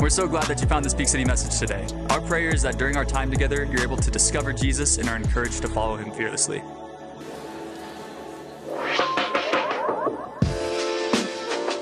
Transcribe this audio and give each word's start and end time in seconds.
We're 0.00 0.10
so 0.10 0.26
glad 0.26 0.44
that 0.44 0.60
you 0.60 0.66
found 0.66 0.84
this 0.84 0.92
Peak 0.92 1.08
City 1.08 1.24
message 1.24 1.58
today. 1.58 1.86
Our 2.10 2.20
prayer 2.20 2.50
is 2.50 2.62
that 2.62 2.78
during 2.78 2.96
our 2.96 3.04
time 3.04 3.30
together, 3.30 3.64
you're 3.64 3.82
able 3.82 3.96
to 3.96 4.10
discover 4.10 4.52
Jesus 4.52 4.98
and 4.98 5.08
are 5.08 5.16
encouraged 5.16 5.62
to 5.62 5.68
follow 5.68 5.96
him 5.96 6.10
fearlessly. 6.12 6.62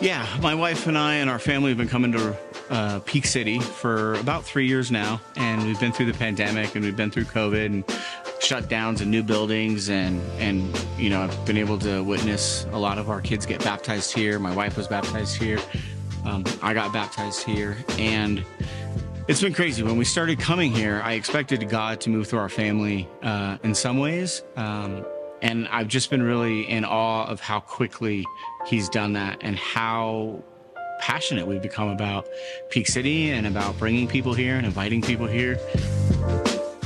Yeah, 0.01 0.27
my 0.41 0.55
wife 0.55 0.87
and 0.87 0.99
I 0.99 1.15
and 1.15 1.31
our 1.31 1.39
family 1.39 1.71
have 1.71 1.79
been 1.79 1.89
coming 1.89 2.13
to 2.13 2.37
uh, 2.71 3.01
Peak 3.01 3.25
City 3.25 3.61
for 3.61 4.15
about 4.15 4.45
three 4.45 4.67
years 4.67 4.91
now, 4.91 5.21
and 5.37 5.65
we've 5.65 5.79
been 5.79 5.93
through 5.93 6.07
the 6.07 6.19
pandemic 6.19 6.75
and 6.75 6.85
we've 6.85 6.97
been 6.97 7.11
through 7.11 7.25
COVID 7.25 7.67
and 7.67 7.87
shutdowns 8.41 9.01
and 9.01 9.11
new 9.11 9.23
buildings, 9.23 9.91
and 9.91 10.21
and 10.41 10.85
you 10.99 11.09
know 11.09 11.23
I've 11.23 11.47
been 11.47 11.57
able 11.57 11.79
to 11.81 12.03
witness 12.03 12.67
a 12.73 12.79
lot 12.79 12.99
of 12.99 13.11
our 13.11 13.21
kids 13.21 13.47
get 13.47 13.63
baptized 13.63 14.13
here. 14.13 14.39
My 14.39 14.55
wife 14.55 14.77
was 14.77 14.89
baptized 14.89 15.37
here. 15.37 15.61
Um, 16.25 16.45
I 16.63 16.75
got 16.75 16.93
baptized 16.93 17.43
here, 17.43 17.77
and 17.99 18.45
it's 19.29 19.41
been 19.41 19.55
crazy. 19.55 19.83
When 19.83 19.97
we 19.97 20.05
started 20.05 20.39
coming 20.39 20.73
here, 20.73 21.01
I 21.05 21.15
expected 21.15 21.69
God 21.69 22.01
to 22.03 22.11
move 22.11 22.29
through 22.29 22.41
our 22.41 22.49
family 22.49 23.09
uh, 23.23 23.59
in 23.63 23.75
some 23.75 23.99
ways. 23.99 24.43
Um, 24.57 25.05
and 25.43 25.67
I've 25.69 25.89
just 25.89 26.11
been 26.11 26.23
really 26.23 26.69
in 26.69 26.85
awe 26.85 27.27
of 27.27 27.41
how 27.41 27.61
quickly 27.61 28.25
he's 28.67 28.89
done 28.89 29.15
that 29.15 29.39
and 29.41 29.57
how 29.57 30.43
passionate 31.01 31.47
we've 31.47 31.63
become 31.63 31.89
about 31.89 32.29
Peak 32.71 32.87
City 32.87 33.31
and 33.31 33.47
about 33.47 33.77
bringing 33.79 34.07
people 34.07 34.35
here 34.35 34.57
and 34.57 34.65
inviting 34.65 35.03
people 35.03 35.27
here. 35.27 35.59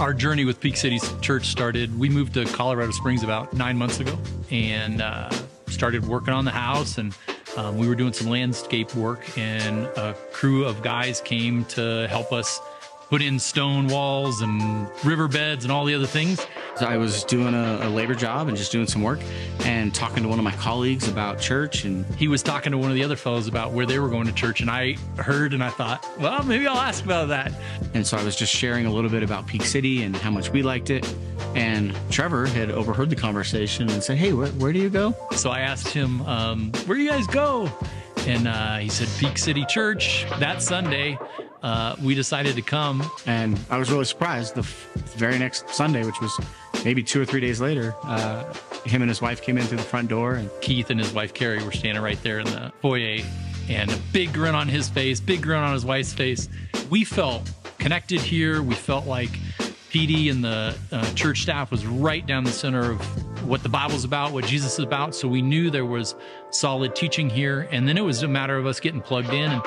Our 0.01 0.15
journey 0.15 0.47
with 0.47 0.59
Peak 0.59 0.77
City 0.77 0.99
Church 1.21 1.49
started, 1.49 1.99
we 1.99 2.09
moved 2.09 2.35
to 2.35 2.47
Colorado 2.47 2.93
Springs 2.93 3.23
about 3.23 3.53
nine 3.53 3.77
months 3.77 4.01
ago 4.01 4.19
and 4.51 5.03
uh, 5.03 5.31
started 5.69 6.07
working 6.07 6.33
on 6.33 6.47
the 6.47 6.51
house. 6.51 6.97
And 6.97 7.15
um, 7.57 7.79
we 7.79 7.89
were 7.89 7.95
doing 7.95 8.13
some 8.13 8.29
landscape 8.29 8.95
work, 8.95 9.37
and 9.39 9.87
a 9.97 10.15
crew 10.33 10.65
of 10.65 10.83
guys 10.83 11.21
came 11.21 11.65
to 11.67 12.07
help 12.09 12.33
us 12.33 12.61
put 13.09 13.23
in 13.23 13.39
stone 13.39 13.87
walls 13.87 14.41
and 14.41 14.89
riverbeds 15.05 15.65
and 15.65 15.73
all 15.73 15.85
the 15.85 15.95
other 15.95 16.07
things. 16.07 16.45
I 16.81 16.97
was 16.97 17.25
doing 17.25 17.55
a, 17.55 17.81
a, 17.83 17.89
labor 17.89 18.15
job 18.15 18.49
and 18.49 18.57
just 18.57 18.73
doing 18.73 18.87
some 18.87 19.03
work 19.03 19.21
and 19.61 19.95
talking 19.95 20.23
to 20.25 20.29
one 20.29 20.39
of 20.39 20.45
my 20.45 20.53
colleagues 20.53 21.09
about 21.09 21.41
church. 21.41 21.85
And 21.85 22.05
he 22.17 22.29
was 22.29 22.43
talking 22.43 22.73
to 22.73 22.79
one 22.79 22.91
of 22.91 22.97
the 22.97 23.05
other 23.05 23.17
fellows 23.17 23.49
about 23.49 23.73
where 23.73 23.87
they 23.87 23.99
were 23.99 24.09
going 24.09 24.27
to 24.27 24.33
church. 24.33 24.61
And 24.61 24.71
I 24.71 24.97
heard 25.17 25.55
and 25.55 25.63
I 25.63 25.71
thought, 25.71 26.07
well, 26.19 26.43
maybe 26.43 26.67
I'll 26.67 26.77
ask 26.77 27.05
about 27.05 27.29
that. 27.29 27.53
And 27.95 28.07
so 28.07 28.17
I 28.19 28.25
was 28.25 28.37
just 28.37 28.53
sharing 28.53 28.87
a 28.87 28.93
little 28.93 29.11
bit 29.11 29.23
about 29.23 29.47
Peak 29.47 29.63
City 29.63 30.03
and 30.03 30.15
how 30.17 30.31
much 30.31 30.51
we 30.51 30.63
liked 30.63 30.91
it. 30.91 31.11
And 31.55 31.97
Trevor 32.11 32.47
had 32.47 32.71
overheard 32.71 33.09
the 33.09 33.17
conversation 33.17 33.89
and 33.89 34.03
said, 34.03 34.19
hey, 34.19 34.33
where, 34.33 34.49
where 34.49 34.73
do 34.73 34.79
you 34.79 34.91
go? 34.91 35.15
So 35.33 35.51
I 35.51 35.61
asked 35.61 35.89
him, 35.89 36.21
um, 36.23 36.73
where 36.85 36.99
do 36.99 37.03
you 37.03 37.11
guys 37.11 37.27
go? 37.29 37.71
And 38.27 38.49
uh, 38.49 38.79
he 38.79 38.89
said, 38.89 39.09
Peak 39.19 39.39
City 39.39 39.65
Church 39.67 40.27
that 40.41 40.61
Sunday 40.61 41.17
uh, 41.67 41.97
we 42.01 42.15
decided 42.15 42.55
to 42.55 42.63
come. 42.63 43.11
And 43.27 43.59
I 43.71 43.77
was 43.77 43.91
really 43.91 44.05
surprised. 44.05 44.55
The 44.55 44.61
f- 44.61 44.89
very 45.17 45.37
next 45.37 45.69
Sunday, 45.69 46.05
which 46.05 46.21
was 46.21 46.39
maybe 46.85 47.03
two 47.03 47.21
or 47.21 47.25
three 47.25 47.41
days 47.41 47.61
later, 47.61 47.93
uh, 48.05 48.45
him 48.85 49.03
and 49.03 49.09
his 49.09 49.21
wife 49.21 49.43
came 49.43 49.59
in 49.59 49.67
through 49.67 49.79
the 49.79 49.83
front 49.83 50.09
door. 50.09 50.35
And 50.35 50.49
Keith 50.61 50.91
and 50.91 51.01
his 51.01 51.13
wife 51.13 51.35
Carrie 51.35 51.61
were 51.65 51.73
standing 51.73 52.05
right 52.05 52.23
there 52.23 52.39
in 52.39 52.47
the 52.47 52.73
foyer, 52.81 53.19
and 53.69 53.91
a 53.91 53.97
big 54.13 54.33
grin 54.33 54.55
on 54.55 54.69
his 54.69 54.89
face, 54.89 55.19
big 55.19 55.43
grin 55.43 55.59
on 55.59 55.73
his 55.73 55.85
wife's 55.85 56.13
face. 56.13 56.49
We 56.89 57.03
felt 57.03 57.51
connected 57.79 58.21
here. 58.21 58.63
We 58.63 58.77
felt 58.77 59.07
like 59.07 59.31
Petey 59.91 60.29
and 60.29 60.45
the 60.45 60.77
uh, 60.93 61.15
church 61.15 61.43
staff 61.43 61.73
was 61.73 61.85
right 61.85 62.25
down 62.25 62.45
the 62.45 62.53
center 62.53 62.93
of 62.93 63.01
what 63.45 63.65
the 63.65 63.69
Bible's 63.69 64.05
about, 64.05 64.31
what 64.31 64.45
Jesus 64.45 64.75
is 64.75 64.85
about. 64.85 65.17
So 65.17 65.27
we 65.27 65.43
knew 65.43 65.71
there 65.71 65.85
was 65.85 66.15
solid 66.51 66.95
teaching 66.95 67.29
here. 67.29 67.67
And 67.73 67.89
then 67.89 67.99
it 67.99 68.03
was 68.03 68.23
a 68.23 68.29
matter 68.29 68.57
of 68.57 68.67
us 68.67 68.79
getting 68.79 69.01
plugged 69.01 69.33
in. 69.33 69.51
And 69.51 69.63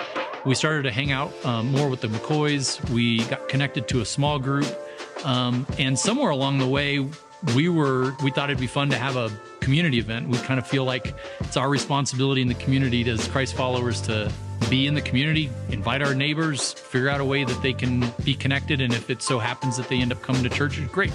we 0.46 0.56
started 0.56 0.84
to 0.84 0.92
hang 0.92 1.12
out 1.12 1.34
um, 1.46 1.72
more 1.72 1.90
with 1.90 2.02
the 2.02 2.08
McCoys. 2.08 2.88
We 2.90 3.24
got 3.26 3.50
connected 3.50 3.88
to 3.90 4.02
a 4.02 4.06
small 4.06 4.40
group. 4.40 4.68
Um, 5.24 5.68
and 5.78 5.98
somewhere 5.98 6.30
along 6.30 6.60
the 6.60 6.68
way, 6.68 7.08
we 7.56 7.70
were 7.70 8.14
we 8.24 8.32
thought 8.32 8.50
it'd 8.50 8.60
be 8.60 8.68
fun 8.68 8.90
to 8.90 8.98
have 8.98 9.16
a 9.16 9.32
community 9.60 10.00
event. 10.00 10.28
We 10.28 10.38
kind 10.40 10.60
of 10.60 10.68
feel 10.68 10.86
like 10.86 11.14
it's 11.40 11.58
our 11.58 11.70
responsibility 11.70 12.42
in 12.42 12.48
the 12.48 12.56
community 12.56 13.08
as 13.10 13.28
Christ 13.28 13.56
followers 13.56 14.02
to 14.02 14.32
be 14.70 14.88
in 14.88 14.94
the 14.94 15.02
community, 15.02 15.50
invite 15.70 16.02
our 16.02 16.14
neighbors, 16.14 16.74
figure 16.74 17.10
out 17.10 17.22
a 17.22 17.26
way 17.26 17.44
that 17.44 17.62
they 17.62 17.74
can 17.74 18.12
be 18.24 18.34
connected, 18.34 18.82
and 18.82 18.94
if 18.94 19.10
it 19.10 19.22
so 19.22 19.40
happens 19.40 19.78
that 19.78 19.88
they 19.88 20.00
end 20.00 20.12
up 20.12 20.22
coming 20.22 20.44
to 20.44 20.50
church, 20.50 20.80
great. 20.92 21.14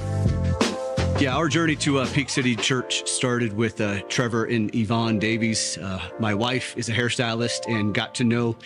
Yeah, 1.20 1.36
our 1.36 1.48
journey 1.48 1.76
to 1.76 2.00
uh, 2.00 2.08
Peak 2.12 2.28
City 2.28 2.56
Church 2.56 3.08
started 3.08 3.52
with 3.52 3.80
uh, 3.80 4.00
Trevor 4.08 4.46
and 4.46 4.74
Yvonne 4.74 5.20
Davies. 5.20 5.78
Uh, 5.78 6.00
my 6.18 6.34
wife 6.34 6.76
is 6.76 6.88
a 6.88 6.92
hairstylist 6.92 7.68
and 7.68 7.94
got 7.94 8.16
to 8.16 8.24
know 8.24 8.56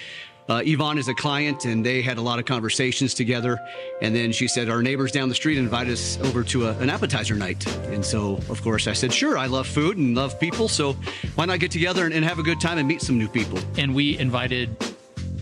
uh, 0.48 0.62
Yvonne 0.64 0.98
is 0.98 1.08
a 1.08 1.14
client, 1.14 1.64
and 1.64 1.84
they 1.84 2.00
had 2.00 2.18
a 2.18 2.22
lot 2.22 2.38
of 2.38 2.44
conversations 2.44 3.14
together. 3.14 3.58
And 4.00 4.14
then 4.14 4.32
she 4.32 4.48
said, 4.48 4.68
Our 4.68 4.82
neighbors 4.82 5.12
down 5.12 5.28
the 5.28 5.34
street 5.34 5.58
invited 5.58 5.92
us 5.92 6.18
over 6.20 6.42
to 6.44 6.68
a, 6.68 6.72
an 6.78 6.90
appetizer 6.90 7.34
night. 7.34 7.66
And 7.86 8.04
so, 8.04 8.36
of 8.48 8.62
course, 8.62 8.86
I 8.86 8.92
said, 8.92 9.12
Sure, 9.12 9.36
I 9.36 9.46
love 9.46 9.66
food 9.66 9.96
and 9.96 10.14
love 10.14 10.40
people. 10.40 10.68
So 10.68 10.96
why 11.34 11.44
not 11.44 11.60
get 11.60 11.70
together 11.70 12.04
and, 12.04 12.14
and 12.14 12.24
have 12.24 12.38
a 12.38 12.42
good 12.42 12.60
time 12.60 12.78
and 12.78 12.88
meet 12.88 13.02
some 13.02 13.18
new 13.18 13.28
people? 13.28 13.58
And 13.76 13.94
we 13.94 14.18
invited 14.18 14.76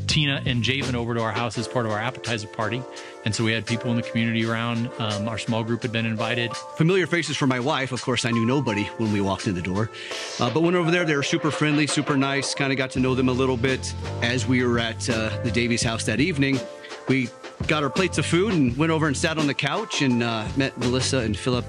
Tina 0.06 0.43
and 0.47 0.62
Javen 0.62 0.94
over 0.94 1.15
to 1.15 1.21
our 1.21 1.33
house 1.33 1.59
as 1.59 1.67
part 1.69 1.87
of 1.87 1.93
our 1.93 1.99
appetizer 1.99 2.47
party. 2.49 2.83
And 3.25 3.34
so 3.34 3.44
we 3.44 3.53
had 3.53 3.67
people 3.67 3.91
in 3.91 3.97
the 3.97 4.03
community 4.03 4.47
around. 4.47 4.89
Um, 4.99 5.28
our 5.28 5.39
small 5.39 5.65
group 5.65 5.83
had 5.83 5.93
been 5.93 6.06
invited. 6.06 6.55
Familiar 6.77 7.06
faces 7.06 7.37
for 7.37 7.47
my 7.47 7.61
wife. 7.61 7.93
Of 7.93 8.03
course, 8.03 8.25
I 8.25 8.31
knew 8.31 8.47
nobody 8.47 8.84
when 8.99 9.12
we 9.12 9.21
walked 9.21 9.47
in 9.47 9.55
the 9.55 9.62
door. 9.62 9.91
Uh, 10.39 10.50
but 10.50 10.62
went 10.62 10.77
over 10.77 10.91
there. 10.91 11.05
They 11.05 11.17
were 11.17 11.22
super 11.22 11.50
friendly, 11.50 11.87
super 11.87 12.17
nice. 12.17 12.55
Kind 12.55 12.72
of 12.72 12.78
got 12.78 12.91
to 12.93 13.00
know 13.00 13.15
them 13.15 13.28
a 13.28 13.33
little 13.33 13.56
bit 13.56 13.94
as 14.22 14.47
we 14.47 14.65
were 14.65 14.78
at 14.78 15.09
uh, 15.11 15.31
the 15.43 15.50
Davies 15.50 15.83
house 15.83 16.05
that 16.05 16.21
evening. 16.21 16.61
We 17.09 17.28
got 17.69 17.83
our 17.83 17.91
plates 17.91 18.19
of 18.19 18.27
food 18.27 18.53
and 18.53 18.77
went 18.77 18.93
over 18.93 19.06
and 19.06 19.17
sat 19.17 19.38
on 19.38 19.47
the 19.47 19.55
couch 19.55 20.03
and 20.03 20.23
uh, 20.23 20.47
met 20.56 20.77
Melissa 20.78 21.19
and 21.19 21.37
Philip 21.37 21.65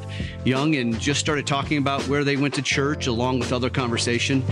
Young 0.45 0.75
and 0.75 0.99
just 0.99 1.19
started 1.19 1.47
talking 1.47 1.77
about 1.77 2.01
where 2.07 2.23
they 2.23 2.37
went 2.37 2.53
to 2.55 2.61
church 2.61 3.07
along 3.07 3.39
with 3.39 3.53
other 3.53 3.69
conversation. 3.69 4.43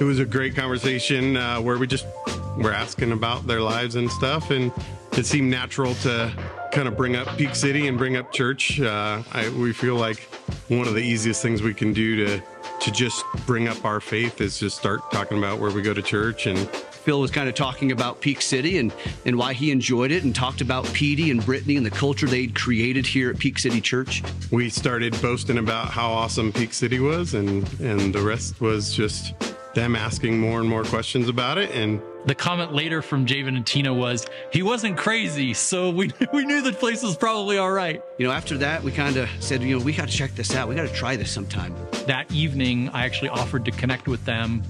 It 0.00 0.04
was 0.04 0.18
a 0.18 0.24
great 0.24 0.56
conversation 0.56 1.36
uh, 1.36 1.60
where 1.60 1.78
we 1.78 1.86
just 1.86 2.06
were 2.56 2.72
asking 2.72 3.12
about 3.12 3.46
their 3.46 3.60
lives 3.60 3.96
and 3.96 4.10
stuff, 4.10 4.50
and 4.50 4.72
it 5.12 5.26
seemed 5.26 5.50
natural 5.50 5.94
to 5.96 6.32
kind 6.72 6.88
of 6.88 6.96
bring 6.96 7.16
up 7.16 7.36
Peak 7.36 7.54
City 7.54 7.86
and 7.86 7.96
bring 7.96 8.16
up 8.16 8.32
church. 8.32 8.80
Uh, 8.80 9.22
I, 9.32 9.48
we 9.50 9.72
feel 9.72 9.96
like 9.96 10.20
one 10.68 10.88
of 10.88 10.94
the 10.94 11.02
easiest 11.02 11.42
things 11.42 11.62
we 11.62 11.74
can 11.74 11.92
do 11.92 12.26
to 12.26 12.42
to 12.80 12.90
just 12.90 13.24
bring 13.46 13.68
up 13.68 13.82
our 13.84 14.00
faith 14.00 14.40
is 14.40 14.58
just 14.58 14.76
start 14.76 15.00
talking 15.10 15.38
about 15.38 15.58
where 15.58 15.70
we 15.70 15.80
go 15.80 15.94
to 15.94 16.02
church 16.02 16.46
and 16.46 16.68
Phil 17.04 17.20
was 17.20 17.30
kind 17.30 17.50
of 17.50 17.54
talking 17.54 17.92
about 17.92 18.22
Peak 18.22 18.40
City 18.40 18.78
and, 18.78 18.90
and 19.26 19.36
why 19.36 19.52
he 19.52 19.70
enjoyed 19.70 20.10
it 20.10 20.24
and 20.24 20.34
talked 20.34 20.62
about 20.62 20.90
Petey 20.94 21.30
and 21.30 21.44
Brittany 21.44 21.76
and 21.76 21.84
the 21.84 21.90
culture 21.90 22.26
they'd 22.26 22.54
created 22.54 23.06
here 23.06 23.28
at 23.28 23.38
Peak 23.38 23.58
City 23.58 23.80
Church. 23.82 24.22
We 24.50 24.70
started 24.70 25.20
boasting 25.20 25.58
about 25.58 25.88
how 25.88 26.10
awesome 26.10 26.50
Peak 26.50 26.72
City 26.72 27.00
was 27.00 27.34
and, 27.34 27.68
and 27.78 28.14
the 28.14 28.22
rest 28.22 28.58
was 28.58 28.94
just 28.94 29.34
them 29.74 29.96
asking 29.96 30.38
more 30.38 30.60
and 30.60 30.68
more 30.68 30.84
questions 30.84 31.28
about 31.28 31.58
it. 31.58 31.70
And 31.72 32.00
the 32.26 32.34
comment 32.34 32.72
later 32.72 33.02
from 33.02 33.26
Javen 33.26 33.56
and 33.56 33.66
Tina 33.66 33.92
was, 33.92 34.26
he 34.52 34.62
wasn't 34.62 34.96
crazy, 34.96 35.54
so 35.54 35.90
we, 35.90 36.10
we 36.32 36.44
knew 36.44 36.62
the 36.62 36.72
place 36.72 37.02
was 37.02 37.16
probably 37.16 37.58
all 37.58 37.70
right. 37.70 38.02
You 38.18 38.26
know, 38.26 38.32
after 38.32 38.56
that, 38.58 38.82
we 38.82 38.92
kind 38.92 39.16
of 39.16 39.28
said, 39.40 39.62
you 39.62 39.78
know, 39.78 39.84
we 39.84 39.92
got 39.92 40.08
to 40.08 40.14
check 40.14 40.34
this 40.34 40.54
out. 40.54 40.68
We 40.68 40.74
got 40.74 40.88
to 40.88 40.94
try 40.94 41.16
this 41.16 41.30
sometime. 41.30 41.74
That 42.06 42.30
evening, 42.32 42.88
I 42.90 43.04
actually 43.04 43.28
offered 43.28 43.64
to 43.66 43.70
connect 43.70 44.08
with 44.08 44.24
them 44.24 44.62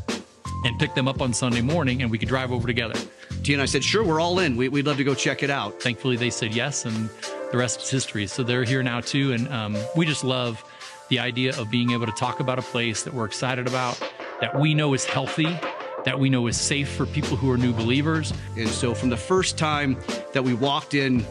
and 0.64 0.78
pick 0.78 0.94
them 0.94 1.06
up 1.06 1.20
on 1.20 1.32
Sunday 1.32 1.60
morning, 1.60 2.02
and 2.02 2.10
we 2.10 2.18
could 2.18 2.28
drive 2.28 2.50
over 2.50 2.66
together. 2.66 2.94
Tina 3.42 3.56
and 3.56 3.62
I 3.62 3.66
said, 3.66 3.84
sure, 3.84 4.02
we're 4.02 4.20
all 4.20 4.38
in. 4.38 4.56
We, 4.56 4.68
would 4.68 4.86
love 4.86 4.96
to 4.96 5.04
go 5.04 5.14
check 5.14 5.42
it 5.42 5.50
out. 5.50 5.80
Thankfully, 5.82 6.16
they 6.16 6.30
said 6.30 6.54
yes, 6.54 6.86
and 6.86 7.10
the 7.52 7.58
rest 7.58 7.82
is 7.82 7.90
history. 7.90 8.26
So 8.26 8.42
they're 8.42 8.64
here 8.64 8.82
now, 8.82 9.00
too, 9.00 9.32
and 9.32 9.48
um, 9.48 9.76
we 9.94 10.06
just 10.06 10.24
love 10.24 10.64
the 11.10 11.18
idea 11.18 11.56
of 11.58 11.70
being 11.70 11.90
able 11.90 12.06
to 12.06 12.12
talk 12.12 12.40
about 12.40 12.58
a 12.58 12.62
place 12.62 13.02
that 13.02 13.12
we're 13.12 13.26
excited 13.26 13.68
about 13.68 14.00
that 14.40 14.58
we 14.58 14.74
know 14.74 14.94
is 14.94 15.04
healthy, 15.04 15.58
that 16.04 16.18
we 16.18 16.28
know 16.28 16.46
is 16.46 16.58
safe 16.58 16.88
for 16.88 17.06
people 17.06 17.36
who 17.36 17.50
are 17.50 17.56
new 17.56 17.72
believers. 17.72 18.32
And 18.56 18.68
so 18.68 18.94
from 18.94 19.08
the 19.08 19.16
first 19.16 19.58
time 19.58 19.96
that 20.32 20.42
we 20.42 20.54
walked 20.54 20.94
in 20.94 21.24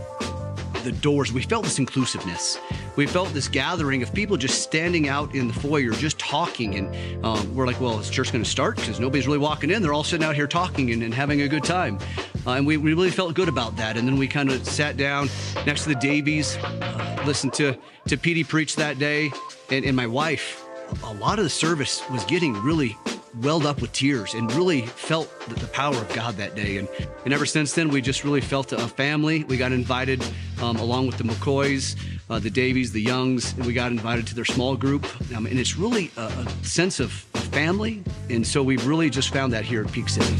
the 0.84 0.92
doors, 0.92 1.32
we 1.32 1.42
felt 1.42 1.64
this 1.64 1.80
inclusiveness. 1.80 2.60
We 2.96 3.08
felt 3.08 3.30
this 3.30 3.48
gathering 3.48 4.04
of 4.04 4.14
people 4.14 4.38
just 4.38 4.62
standing 4.62 5.08
out 5.08 5.34
in 5.34 5.48
the 5.48 5.54
foyer, 5.54 5.92
just 5.92 6.20
talking. 6.20 6.76
And 6.76 7.26
um, 7.26 7.56
we're 7.56 7.66
like, 7.66 7.80
well, 7.80 8.00
is 8.00 8.10
church 8.10 8.32
going 8.32 8.44
to 8.44 8.50
start? 8.50 8.76
Because 8.76 9.00
nobody's 9.00 9.26
really 9.26 9.40
walking 9.40 9.72
in. 9.72 9.82
They're 9.82 9.94
all 9.94 10.04
sitting 10.04 10.26
out 10.26 10.36
here 10.36 10.48
talking 10.48 10.92
and, 10.92 11.02
and 11.02 11.14
having 11.14 11.42
a 11.42 11.48
good 11.48 11.64
time. 11.64 11.98
Uh, 12.46 12.52
and 12.52 12.68
we, 12.68 12.78
we, 12.78 12.94
really 12.94 13.10
felt 13.10 13.34
good 13.34 13.48
about 13.48 13.78
that. 13.78 13.98
And 13.98 14.08
then 14.08 14.18
we 14.18 14.28
kind 14.28 14.52
of 14.52 14.68
sat 14.68 14.98
down 14.98 15.30
next 15.66 15.84
to 15.84 15.90
the 15.90 15.96
Davies, 15.96 16.58
uh, 16.58 17.24
listened 17.26 17.54
to, 17.54 17.78
to 18.08 18.18
Petey 18.18 18.44
preach 18.44 18.76
that 18.76 19.00
day. 19.00 19.32
And, 19.72 19.86
and 19.86 19.96
my 19.96 20.08
wife, 20.08 20.64
a 21.04 21.14
lot 21.14 21.40
of 21.40 21.46
the 21.46 21.50
service 21.50 22.04
was 22.12 22.24
getting 22.26 22.54
really 22.62 22.98
welled 23.42 23.66
up 23.66 23.82
with 23.82 23.92
tears 23.92 24.34
and 24.34 24.52
really 24.54 24.82
felt 24.82 25.30
the 25.50 25.68
power 25.68 25.96
of 25.96 26.14
God 26.14 26.36
that 26.36 26.56
day. 26.56 26.78
And, 26.78 26.88
and 27.26 27.34
ever 27.34 27.46
since 27.46 27.74
then, 27.74 27.90
we 27.90 28.02
just 28.02 28.24
really 28.24 28.42
felt 28.42 28.72
a 28.72 28.88
family. 28.88 29.44
We 29.44 29.58
got 29.58 29.72
invited 29.72 30.24
um, 30.62 30.78
along 30.78 31.08
with 31.08 31.18
the 31.18 31.24
McCoys, 31.24 31.96
uh, 32.30 32.40
the 32.40 32.50
Davies, 32.50 32.92
the 32.92 33.02
Youngs, 33.02 33.54
and 33.54 33.66
we 33.66 33.74
got 33.74 33.92
invited 33.92 34.28
to 34.28 34.36
their 34.36 34.46
small 34.46 34.76
group. 34.76 35.06
Um, 35.36 35.46
and 35.46 35.60
it's 35.60 35.78
really 35.78 36.12
a, 36.18 36.26
a 36.26 36.50
sense 36.64 37.00
of 37.00 37.12
family. 37.12 38.04
And 38.30 38.46
so 38.46 38.62
we've 38.62 38.86
really 38.86 39.10
just 39.10 39.34
found 39.34 39.54
that 39.54 39.66
here 39.66 39.84
at 39.84 39.92
Peak 39.92 40.10
City. 40.10 40.40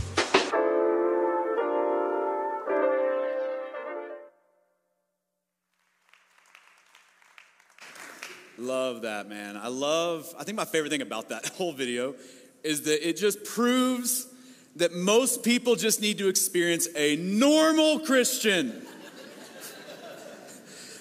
Love 8.58 9.02
that, 9.02 9.28
man. 9.28 9.58
I 9.58 9.68
love, 9.68 10.34
I 10.38 10.44
think 10.44 10.56
my 10.56 10.64
favorite 10.64 10.90
thing 10.90 11.02
about 11.02 11.30
that 11.30 11.48
whole 11.58 11.74
video 11.74 12.16
is 12.64 12.84
that 12.84 13.08
it 13.08 13.18
just 13.18 13.44
proves 13.44 14.28
that 14.76 14.94
most 14.94 15.44
people 15.44 15.76
just 15.76 16.02
need 16.02 16.18
to 16.18 16.28
experience 16.28 16.88
a 16.96 17.16
normal 17.18 18.00
Christian. 18.00 18.86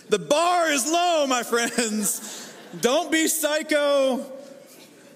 the 0.09 0.19
bar 0.19 0.71
is 0.71 0.91
low, 0.91 1.27
my 1.27 1.43
friends. 1.43 2.53
Don't 2.81 3.11
be 3.11 3.29
psycho. 3.29 4.25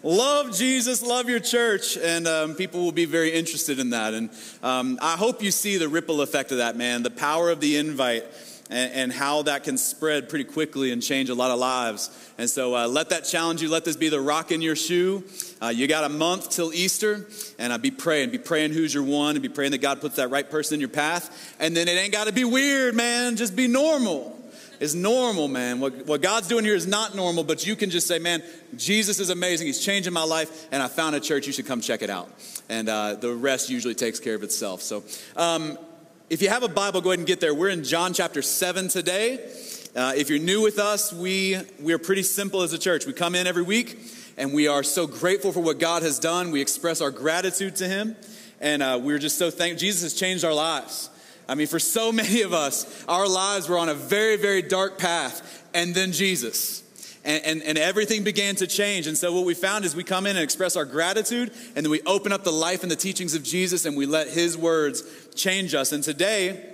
Love 0.02 0.56
Jesus, 0.56 1.02
love 1.02 1.28
your 1.28 1.40
church, 1.40 1.96
and 1.96 2.28
um, 2.28 2.54
people 2.54 2.84
will 2.84 2.93
be 2.93 3.06
very 3.06 3.32
interested 3.32 3.81
in 3.81 3.90
that. 3.90 4.14
And 4.14 4.31
um, 4.62 4.98
I 5.02 5.16
hope 5.16 5.43
you 5.43 5.50
see 5.50 5.78
the 5.78 5.88
ripple 5.88 6.20
effect 6.20 6.52
of 6.52 6.58
that, 6.58 6.76
man. 6.76 7.02
The 7.02 7.10
power 7.10 7.50
of 7.50 7.60
the 7.60 7.76
invite 7.76 8.25
and, 8.71 8.93
and, 8.93 9.13
how 9.13 9.43
that 9.43 9.65
can 9.65 9.79
spread 9.79 10.29
pretty 10.29 10.45
quickly 10.45 10.91
and 10.91 11.03
change 11.03 11.29
a 11.29 11.35
lot 11.35 11.51
of 11.51 11.59
lives. 11.59 12.11
And 12.39 12.51
so 12.51 12.77
uh, 12.77 12.89
let 12.89 13.11
that 13.11 13.25
challenge 13.25 13.63
you. 13.63 13.69
Let 13.69 13.85
this 13.85 13.97
be 13.97 14.09
the 14.09 14.21
rock 14.21 14.51
in 14.51 14.61
your 14.61 14.77
shoe. 14.77 15.25
Uh, 15.63 15.69
you 15.69 15.87
got 15.87 16.05
a 16.05 16.09
month 16.09 16.51
till 16.51 16.73
Easter, 16.73 17.27
and 17.59 17.73
uh, 17.73 17.79
be 17.79 17.91
praying. 17.91 18.31
Be 18.31 18.39
praying 18.39 18.73
who's 18.73 18.93
your 18.93 19.05
one, 19.05 19.37
and 19.37 19.43
be 19.43 19.49
praying 19.49 19.73
that 19.73 19.81
God 19.81 20.01
puts 20.01 20.17
that 20.17 20.29
right 20.29 20.49
person 20.49 20.75
in 20.75 20.81
your 20.81 20.89
path. 20.89 21.57
And 21.61 21.77
then 21.77 21.89
it 21.89 21.93
ain't 21.93 22.13
got 22.13 22.27
to 22.27 22.33
be 22.33 22.45
weird, 22.45 22.95
man. 22.95 23.37
Just 23.37 23.55
be 23.55 23.69
normal. 23.69 24.37
It's 24.79 24.95
normal, 24.95 25.49
man. 25.49 25.81
What, 25.81 26.07
what 26.07 26.21
God's 26.21 26.49
doing 26.49 26.65
here 26.65 26.75
is 26.75 26.87
not 26.87 27.15
normal, 27.15 27.45
but 27.45 27.67
you 27.67 27.77
can 27.77 27.91
just 27.91 28.07
say, 28.07 28.19
man, 28.19 28.43
Jesus 28.77 29.21
is 29.21 29.31
amazing. 29.31 29.67
He's 29.67 29.83
changing 29.83 30.13
my 30.13 30.25
life, 30.25 30.69
and 30.71 30.83
I 30.83 30.89
found 30.89 31.17
a 31.17 31.21
church. 31.21 31.47
You 31.47 31.53
should 31.53 31.67
come 31.67 31.81
check 31.81 32.03
it 32.03 32.11
out. 32.11 32.31
And 32.69 32.89
uh, 32.89 33.15
the 33.15 33.33
rest 33.33 33.71
usually 33.71 33.95
takes 33.95 34.21
care 34.21 34.35
of 34.35 34.43
itself. 34.43 34.83
So, 34.83 35.03
um, 35.37 35.79
if 36.28 36.43
you 36.43 36.49
have 36.49 36.64
a 36.64 36.69
Bible, 36.69 37.00
go 37.00 37.11
ahead 37.11 37.20
and 37.20 37.28
get 37.28 37.40
there. 37.40 37.55
We're 37.55 37.69
in 37.69 37.84
John 37.84 38.12
chapter 38.12 38.43
7 38.43 38.88
today. 38.88 39.49
Uh, 39.94 40.12
if 40.17 40.28
you're 40.28 40.40
new 40.40 40.61
with 40.61 40.81
us, 40.81 41.12
we, 41.12 41.56
we 41.81 41.93
are 41.93 41.99
pretty 41.99 42.25
simple 42.25 42.62
as 42.62 42.73
a 42.73 42.78
church. 42.78 43.06
We 43.06 43.12
come 43.12 43.37
in 43.37 43.46
every 43.46 43.62
week 43.62 43.96
and 44.37 44.52
we 44.52 44.67
are 44.67 44.82
so 44.82 45.06
grateful 45.06 45.52
for 45.52 45.61
what 45.61 45.78
God 45.78 46.02
has 46.02 46.19
done. 46.19 46.50
We 46.50 46.61
express 46.61 47.00
our 47.00 47.12
gratitude 47.12 47.76
to 47.76 47.87
Him 47.87 48.17
and 48.61 48.82
uh, 48.82 48.99
we're 49.00 49.20
just 49.20 49.38
so 49.38 49.50
thankful. 49.52 49.78
Jesus 49.78 50.02
has 50.02 50.14
changed 50.14 50.44
our 50.44 50.52
lives. 50.52 51.11
I 51.49 51.55
mean, 51.55 51.69
for 51.69 51.78
so 51.78 52.11
many 52.12 52.43
of 52.43 52.52
us, 52.52 53.05
our 53.06 53.29
lives 53.29 53.69
were 53.69 53.79
on 53.79 53.88
a 53.88 53.94
very, 53.94 54.37
very 54.37 54.62
dark 54.62 54.99
path 54.99 55.64
and 55.75 55.94
then 55.94 56.11
Jesus. 56.11 56.82
And, 57.26 57.44
and, 57.44 57.62
and, 57.64 57.76
everything 57.76 58.23
began 58.23 58.55
to 58.55 58.69
change. 58.69 59.08
And 59.08 59.19
so, 59.19 59.32
what 59.32 59.44
we 59.44 59.55
found 59.55 59.84
is 59.84 59.96
we 59.96 60.05
come 60.05 60.26
in 60.26 60.37
and 60.37 60.44
express 60.44 60.76
our 60.76 60.84
gratitude, 60.84 61.50
and 61.75 61.84
then 61.84 61.90
we 61.90 62.00
open 62.02 62.31
up 62.31 62.44
the 62.44 62.52
life 62.52 62.82
and 62.84 62.90
the 62.90 62.96
teachings 62.96 63.34
of 63.34 63.43
Jesus, 63.43 63.84
and 63.84 63.96
we 63.96 64.06
let 64.06 64.28
His 64.28 64.56
words 64.56 65.02
change 65.34 65.75
us. 65.75 65.90
And 65.90 66.05
today, 66.05 66.64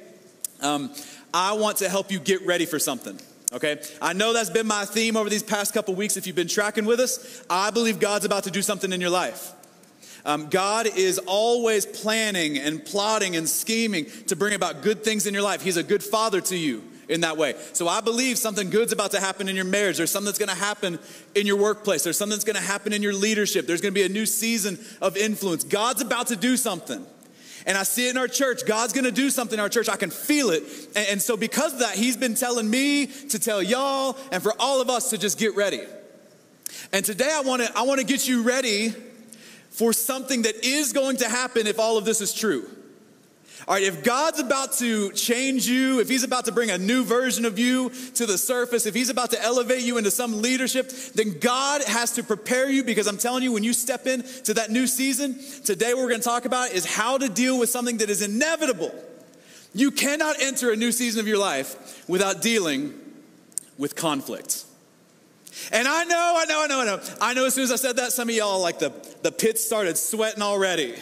um, 0.60 0.92
I 1.32 1.54
want 1.54 1.78
to 1.78 1.88
help 1.88 2.12
you 2.12 2.18
get 2.18 2.44
ready 2.44 2.66
for 2.66 2.78
something. 2.78 3.18
Okay? 3.54 3.80
I 4.02 4.12
know 4.12 4.34
that's 4.34 4.50
been 4.50 4.66
my 4.66 4.84
theme 4.84 5.16
over 5.16 5.30
these 5.30 5.42
past 5.42 5.72
couple 5.72 5.94
weeks. 5.94 6.18
If 6.18 6.26
you've 6.26 6.36
been 6.36 6.48
tracking 6.48 6.84
with 6.84 7.00
us, 7.00 7.42
I 7.48 7.70
believe 7.70 7.98
God's 7.98 8.26
about 8.26 8.44
to 8.44 8.50
do 8.50 8.60
something 8.60 8.92
in 8.92 9.00
your 9.00 9.10
life. 9.10 9.52
Um, 10.26 10.50
God 10.50 10.86
is 10.86 11.18
always 11.18 11.86
planning 11.86 12.58
and 12.58 12.84
plotting 12.84 13.36
and 13.36 13.48
scheming 13.48 14.04
to 14.26 14.36
bring 14.36 14.52
about 14.52 14.82
good 14.82 15.02
things 15.02 15.26
in 15.26 15.32
your 15.32 15.42
life. 15.42 15.62
He's 15.62 15.78
a 15.78 15.82
good 15.82 16.02
father 16.02 16.42
to 16.42 16.56
you 16.56 16.82
in 17.08 17.22
that 17.22 17.36
way. 17.36 17.54
So 17.72 17.88
I 17.88 18.00
believe 18.00 18.38
something 18.38 18.70
good's 18.70 18.92
about 18.92 19.10
to 19.12 19.20
happen 19.20 19.48
in 19.48 19.56
your 19.56 19.64
marriage. 19.64 19.96
There's 19.96 20.10
something 20.10 20.26
that's 20.26 20.38
going 20.38 20.48
to 20.48 20.54
happen 20.54 20.98
in 21.34 21.46
your 21.46 21.56
workplace. 21.56 22.04
There's 22.04 22.18
something 22.18 22.36
that's 22.36 22.44
going 22.44 22.56
to 22.56 22.62
happen 22.62 22.92
in 22.92 23.02
your 23.02 23.12
leadership. 23.12 23.66
There's 23.66 23.80
going 23.80 23.92
to 23.92 24.00
be 24.00 24.06
a 24.06 24.08
new 24.08 24.26
season 24.26 24.78
of 25.00 25.16
influence. 25.16 25.64
God's 25.64 26.02
about 26.02 26.28
to 26.28 26.36
do 26.36 26.56
something. 26.56 27.04
And 27.66 27.78
I 27.78 27.84
see 27.84 28.08
it 28.08 28.10
in 28.10 28.16
our 28.16 28.28
church. 28.28 28.66
God's 28.66 28.92
to 28.92 29.10
do 29.10 29.30
something 29.30 29.58
in 29.58 29.60
our 29.60 29.68
church. 29.68 29.88
I 29.88 29.96
can 29.96 30.10
feel 30.10 30.50
it. 30.50 30.64
And, 30.96 31.08
and 31.10 31.22
so 31.22 31.36
because 31.36 31.74
of 31.74 31.78
that, 31.80 31.94
he's 31.94 32.16
been 32.16 32.34
telling 32.34 32.68
me 32.68 33.06
to 33.06 33.38
tell 33.38 33.62
y'all 33.62 34.16
and 34.32 34.42
for 34.42 34.52
all 34.58 34.80
of 34.80 34.90
us 34.90 35.10
to 35.10 35.18
just 35.18 35.38
get 35.38 35.54
ready. 35.54 35.80
And 36.92 37.04
today 37.04 37.30
I 37.32 37.42
want 37.42 37.62
to 37.62 37.76
I 37.76 37.82
want 37.82 38.00
to 38.00 38.06
get 38.06 38.26
you 38.26 38.42
ready 38.42 38.90
for 39.70 39.92
something 39.92 40.42
that 40.42 40.64
is 40.64 40.92
going 40.92 41.18
to 41.18 41.28
happen 41.28 41.66
if 41.66 41.78
all 41.78 41.96
of 41.96 42.04
this 42.04 42.20
is 42.20 42.34
true. 42.34 42.68
All 43.68 43.74
right, 43.74 43.84
if 43.84 44.02
God's 44.02 44.40
about 44.40 44.72
to 44.78 45.12
change 45.12 45.68
you, 45.68 46.00
if 46.00 46.08
He's 46.08 46.24
about 46.24 46.46
to 46.46 46.52
bring 46.52 46.70
a 46.70 46.78
new 46.78 47.04
version 47.04 47.44
of 47.44 47.58
you 47.58 47.90
to 48.14 48.26
the 48.26 48.36
surface, 48.36 48.86
if 48.86 48.94
He's 48.94 49.08
about 49.08 49.30
to 49.30 49.40
elevate 49.40 49.82
you 49.82 49.98
into 49.98 50.10
some 50.10 50.42
leadership, 50.42 50.90
then 51.14 51.38
God 51.38 51.82
has 51.84 52.12
to 52.12 52.24
prepare 52.24 52.68
you 52.68 52.82
because 52.82 53.06
I'm 53.06 53.18
telling 53.18 53.44
you, 53.44 53.52
when 53.52 53.62
you 53.62 53.72
step 53.72 54.06
into 54.06 54.54
that 54.54 54.70
new 54.70 54.88
season, 54.88 55.38
today 55.64 55.94
what 55.94 56.02
we're 56.02 56.08
going 56.08 56.20
to 56.20 56.28
talk 56.28 56.44
about 56.44 56.72
is 56.72 56.84
how 56.84 57.18
to 57.18 57.28
deal 57.28 57.58
with 57.58 57.70
something 57.70 57.98
that 57.98 58.10
is 58.10 58.20
inevitable. 58.20 58.92
You 59.74 59.92
cannot 59.92 60.36
enter 60.40 60.72
a 60.72 60.76
new 60.76 60.90
season 60.90 61.20
of 61.20 61.28
your 61.28 61.38
life 61.38 62.08
without 62.08 62.42
dealing 62.42 62.94
with 63.78 63.94
conflict. 63.94 64.64
And 65.70 65.86
I 65.86 66.04
know, 66.04 66.34
I 66.36 66.44
know, 66.46 66.62
I 66.62 66.66
know, 66.66 66.80
I 66.80 66.84
know. 66.84 67.00
I 67.20 67.34
know 67.34 67.46
as 67.46 67.54
soon 67.54 67.64
as 67.64 67.72
I 67.72 67.76
said 67.76 67.96
that, 67.96 68.12
some 68.12 68.28
of 68.28 68.34
y'all, 68.34 68.60
like 68.60 68.78
the, 68.78 68.92
the 69.22 69.30
pits 69.30 69.64
started 69.64 69.96
sweating 69.96 70.42
already. 70.42 70.94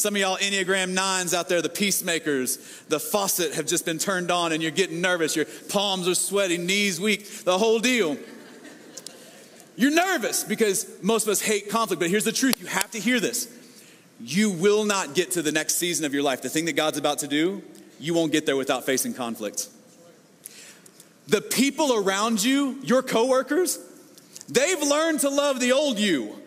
Some 0.00 0.14
of 0.14 0.22
y'all 0.22 0.38
Enneagram 0.38 0.94
nines 0.94 1.34
out 1.34 1.50
there, 1.50 1.60
the 1.60 1.68
peacemakers, 1.68 2.56
the 2.88 2.98
faucet 2.98 3.52
have 3.52 3.66
just 3.66 3.84
been 3.84 3.98
turned 3.98 4.30
on 4.30 4.52
and 4.52 4.62
you're 4.62 4.72
getting 4.72 5.02
nervous. 5.02 5.36
Your 5.36 5.44
palms 5.68 6.08
are 6.08 6.14
sweaty, 6.14 6.56
knees 6.56 6.98
weak, 6.98 7.28
the 7.44 7.58
whole 7.58 7.78
deal. 7.78 8.16
You're 9.76 9.90
nervous 9.90 10.42
because 10.42 10.90
most 11.02 11.24
of 11.24 11.28
us 11.28 11.42
hate 11.42 11.68
conflict, 11.68 12.00
but 12.00 12.08
here's 12.08 12.24
the 12.24 12.32
truth 12.32 12.58
you 12.62 12.66
have 12.66 12.90
to 12.92 12.98
hear 12.98 13.20
this. 13.20 13.54
You 14.20 14.48
will 14.48 14.86
not 14.86 15.14
get 15.14 15.32
to 15.32 15.42
the 15.42 15.52
next 15.52 15.74
season 15.74 16.06
of 16.06 16.14
your 16.14 16.22
life. 16.22 16.40
The 16.40 16.48
thing 16.48 16.64
that 16.64 16.76
God's 16.76 16.96
about 16.96 17.18
to 17.18 17.28
do, 17.28 17.62
you 17.98 18.14
won't 18.14 18.32
get 18.32 18.46
there 18.46 18.56
without 18.56 18.86
facing 18.86 19.12
conflict. 19.12 19.68
The 21.28 21.42
people 21.42 21.92
around 21.92 22.42
you, 22.42 22.78
your 22.82 23.02
coworkers, 23.02 23.78
they've 24.48 24.80
learned 24.80 25.20
to 25.20 25.28
love 25.28 25.60
the 25.60 25.72
old 25.72 25.98
you. 25.98 26.39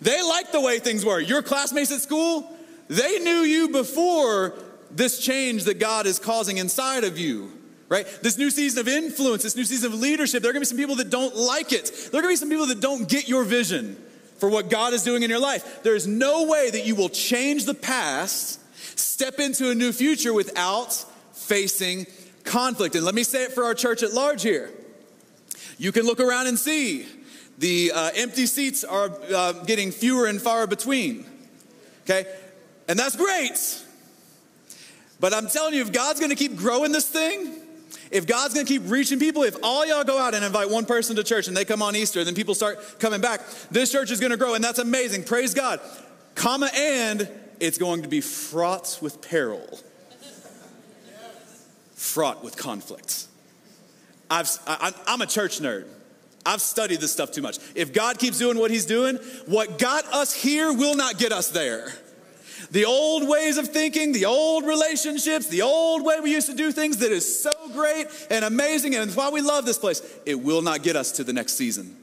They 0.00 0.22
like 0.22 0.52
the 0.52 0.60
way 0.60 0.78
things 0.78 1.04
were. 1.04 1.20
Your 1.20 1.42
classmates 1.42 1.92
at 1.92 2.00
school, 2.00 2.50
they 2.88 3.18
knew 3.18 3.40
you 3.40 3.68
before 3.68 4.54
this 4.90 5.18
change 5.18 5.64
that 5.64 5.78
God 5.78 6.06
is 6.06 6.18
causing 6.18 6.58
inside 6.58 7.04
of 7.04 7.18
you, 7.18 7.50
right? 7.88 8.06
This 8.22 8.38
new 8.38 8.50
season 8.50 8.80
of 8.80 8.88
influence, 8.88 9.42
this 9.42 9.56
new 9.56 9.64
season 9.64 9.92
of 9.92 9.98
leadership, 9.98 10.42
there 10.42 10.50
are 10.50 10.52
gonna 10.52 10.60
be 10.60 10.66
some 10.66 10.78
people 10.78 10.96
that 10.96 11.10
don't 11.10 11.34
like 11.34 11.72
it. 11.72 11.86
There 12.10 12.18
are 12.18 12.22
gonna 12.22 12.32
be 12.32 12.36
some 12.36 12.50
people 12.50 12.66
that 12.66 12.80
don't 12.80 13.08
get 13.08 13.28
your 13.28 13.44
vision 13.44 13.96
for 14.38 14.48
what 14.48 14.70
God 14.70 14.92
is 14.92 15.02
doing 15.02 15.22
in 15.22 15.30
your 15.30 15.38
life. 15.38 15.82
There 15.82 15.94
is 15.94 16.06
no 16.06 16.44
way 16.44 16.70
that 16.70 16.86
you 16.86 16.94
will 16.94 17.08
change 17.08 17.64
the 17.64 17.74
past, 17.74 18.60
step 18.98 19.38
into 19.40 19.70
a 19.70 19.74
new 19.74 19.92
future 19.92 20.32
without 20.32 20.92
facing 21.32 22.06
conflict. 22.44 22.94
And 22.94 23.04
let 23.04 23.14
me 23.14 23.24
say 23.24 23.44
it 23.44 23.52
for 23.52 23.64
our 23.64 23.74
church 23.74 24.02
at 24.02 24.12
large 24.12 24.42
here. 24.42 24.70
You 25.78 25.92
can 25.92 26.04
look 26.04 26.20
around 26.20 26.46
and 26.46 26.58
see 26.58 27.06
the 27.58 27.92
uh, 27.94 28.10
empty 28.14 28.46
seats 28.46 28.84
are 28.84 29.10
uh, 29.32 29.52
getting 29.64 29.90
fewer 29.90 30.26
and 30.26 30.40
far 30.40 30.66
between. 30.66 31.24
Okay? 32.02 32.26
And 32.88 32.98
that's 32.98 33.16
great. 33.16 33.82
But 35.20 35.32
I'm 35.32 35.48
telling 35.48 35.74
you, 35.74 35.80
if 35.80 35.92
God's 35.92 36.20
gonna 36.20 36.34
keep 36.34 36.56
growing 36.56 36.92
this 36.92 37.08
thing, 37.08 37.54
if 38.10 38.26
God's 38.26 38.54
gonna 38.54 38.66
keep 38.66 38.82
reaching 38.86 39.18
people, 39.18 39.42
if 39.42 39.56
all 39.62 39.86
y'all 39.86 40.04
go 40.04 40.18
out 40.18 40.34
and 40.34 40.44
invite 40.44 40.68
one 40.68 40.84
person 40.84 41.16
to 41.16 41.24
church 41.24 41.48
and 41.48 41.56
they 41.56 41.64
come 41.64 41.82
on 41.82 41.96
Easter, 41.96 42.24
then 42.24 42.34
people 42.34 42.54
start 42.54 42.98
coming 42.98 43.20
back, 43.20 43.40
this 43.70 43.90
church 43.90 44.10
is 44.10 44.20
gonna 44.20 44.36
grow, 44.36 44.54
and 44.54 44.62
that's 44.62 44.78
amazing. 44.78 45.24
Praise 45.24 45.54
God. 45.54 45.80
Comma, 46.34 46.68
and 46.74 47.28
it's 47.60 47.78
going 47.78 48.02
to 48.02 48.08
be 48.08 48.20
fraught 48.20 48.98
with 49.00 49.22
peril, 49.22 49.78
fraught 51.94 52.42
with 52.42 52.56
conflict. 52.56 53.26
I've, 54.30 54.50
I, 54.66 54.92
I'm 55.06 55.22
a 55.22 55.26
church 55.26 55.60
nerd. 55.60 55.86
I've 56.46 56.60
studied 56.60 57.00
this 57.00 57.12
stuff 57.12 57.32
too 57.32 57.42
much. 57.42 57.58
If 57.74 57.92
God 57.92 58.18
keeps 58.18 58.38
doing 58.38 58.58
what 58.58 58.70
He's 58.70 58.86
doing, 58.86 59.16
what 59.46 59.78
got 59.78 60.04
us 60.12 60.34
here 60.34 60.72
will 60.72 60.94
not 60.94 61.18
get 61.18 61.32
us 61.32 61.48
there. 61.48 61.92
The 62.70 62.84
old 62.84 63.28
ways 63.28 63.56
of 63.56 63.68
thinking, 63.68 64.12
the 64.12 64.24
old 64.24 64.64
relationships, 64.64 65.46
the 65.46 65.62
old 65.62 66.04
way 66.04 66.20
we 66.20 66.32
used 66.32 66.48
to 66.48 66.56
do 66.56 66.72
things 66.72 66.98
that 66.98 67.12
is 67.12 67.42
so 67.42 67.52
great 67.72 68.06
and 68.30 68.44
amazing, 68.44 68.94
and 68.94 69.04
it's 69.04 69.16
why 69.16 69.30
we 69.30 69.40
love 69.40 69.64
this 69.64 69.78
place, 69.78 70.02
it 70.26 70.34
will 70.34 70.62
not 70.62 70.82
get 70.82 70.96
us 70.96 71.12
to 71.12 71.24
the 71.24 71.32
next 71.32 71.54
season. 71.54 71.96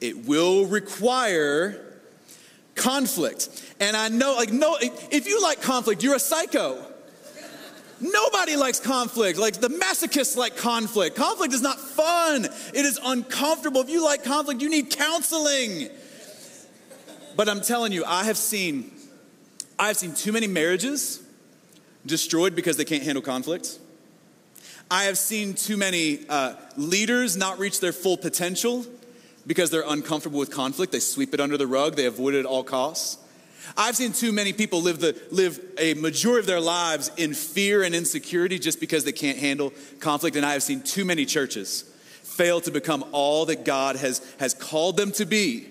It 0.00 0.26
will 0.26 0.66
require 0.66 1.84
conflict. 2.74 3.48
And 3.78 3.96
I 3.96 4.08
know, 4.08 4.34
like, 4.34 4.52
no, 4.52 4.76
if 4.80 5.26
you 5.26 5.42
like 5.42 5.60
conflict, 5.60 6.02
you're 6.02 6.16
a 6.16 6.20
psycho. 6.20 6.84
Nobody 8.00 8.56
likes 8.56 8.80
conflict. 8.80 9.38
Like 9.38 9.60
the 9.60 9.68
masochists 9.68 10.36
like 10.36 10.56
conflict. 10.56 11.16
Conflict 11.16 11.52
is 11.52 11.62
not 11.62 11.78
fun, 11.78 12.44
it 12.44 12.84
is 12.84 12.98
uncomfortable. 13.04 13.82
If 13.82 13.90
you 13.90 14.04
like 14.04 14.24
conflict, 14.24 14.62
you 14.62 14.70
need 14.70 14.90
counseling. 14.90 15.90
But 17.36 17.48
I'm 17.48 17.60
telling 17.60 17.92
you, 17.92 18.04
I 18.04 18.24
have 18.24 18.36
seen 18.36 18.90
I've 19.78 19.96
seen 19.96 20.12
too 20.14 20.32
many 20.32 20.46
marriages 20.46 21.22
destroyed 22.04 22.54
because 22.54 22.76
they 22.76 22.84
can't 22.84 23.02
handle 23.02 23.22
conflict. 23.22 23.78
I 24.90 25.04
have 25.04 25.16
seen 25.16 25.54
too 25.54 25.76
many 25.76 26.26
uh, 26.28 26.54
leaders 26.76 27.36
not 27.36 27.58
reach 27.58 27.80
their 27.80 27.92
full 27.92 28.16
potential 28.16 28.84
because 29.46 29.70
they're 29.70 29.84
uncomfortable 29.86 30.38
with 30.38 30.50
conflict. 30.50 30.92
They 30.92 31.00
sweep 31.00 31.32
it 31.32 31.40
under 31.40 31.56
the 31.56 31.66
rug, 31.66 31.96
they 31.96 32.06
avoid 32.06 32.34
it 32.34 32.40
at 32.40 32.46
all 32.46 32.64
costs. 32.64 33.18
I've 33.76 33.96
seen 33.96 34.12
too 34.12 34.32
many 34.32 34.52
people 34.52 34.82
live, 34.82 35.00
the, 35.00 35.20
live 35.30 35.60
a 35.78 35.94
majority 35.94 36.40
of 36.40 36.46
their 36.46 36.60
lives 36.60 37.10
in 37.16 37.34
fear 37.34 37.82
and 37.82 37.94
insecurity 37.94 38.58
just 38.58 38.80
because 38.80 39.04
they 39.04 39.12
can't 39.12 39.38
handle 39.38 39.72
conflict. 40.00 40.36
And 40.36 40.44
I 40.44 40.52
have 40.52 40.62
seen 40.62 40.82
too 40.82 41.04
many 41.04 41.24
churches 41.24 41.82
fail 42.22 42.60
to 42.62 42.70
become 42.70 43.04
all 43.12 43.46
that 43.46 43.64
God 43.64 43.96
has, 43.96 44.20
has 44.38 44.54
called 44.54 44.96
them 44.96 45.12
to 45.12 45.26
be 45.26 45.68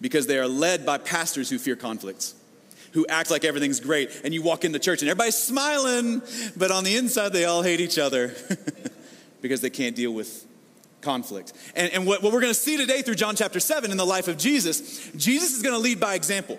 because 0.00 0.26
they 0.26 0.38
are 0.38 0.48
led 0.48 0.84
by 0.84 0.98
pastors 0.98 1.48
who 1.48 1.58
fear 1.58 1.76
conflicts, 1.76 2.34
who 2.92 3.06
act 3.08 3.30
like 3.30 3.44
everything's 3.44 3.80
great. 3.80 4.20
And 4.24 4.34
you 4.34 4.42
walk 4.42 4.64
into 4.64 4.78
church 4.78 5.00
and 5.00 5.08
everybody's 5.08 5.36
smiling, 5.36 6.20
but 6.56 6.70
on 6.70 6.84
the 6.84 6.96
inside 6.96 7.30
they 7.32 7.44
all 7.44 7.62
hate 7.62 7.80
each 7.80 7.98
other 7.98 8.34
because 9.40 9.60
they 9.60 9.70
can't 9.70 9.96
deal 9.96 10.12
with 10.12 10.46
conflict. 11.00 11.52
And, 11.74 11.92
and 11.92 12.06
what, 12.06 12.22
what 12.22 12.32
we're 12.32 12.40
going 12.40 12.52
to 12.52 12.58
see 12.58 12.76
today 12.76 13.02
through 13.02 13.16
John 13.16 13.36
chapter 13.36 13.60
7 13.60 13.90
in 13.90 13.96
the 13.96 14.06
life 14.06 14.28
of 14.28 14.38
Jesus, 14.38 15.10
Jesus 15.16 15.56
is 15.56 15.62
going 15.62 15.74
to 15.74 15.80
lead 15.80 16.00
by 16.00 16.14
example. 16.14 16.58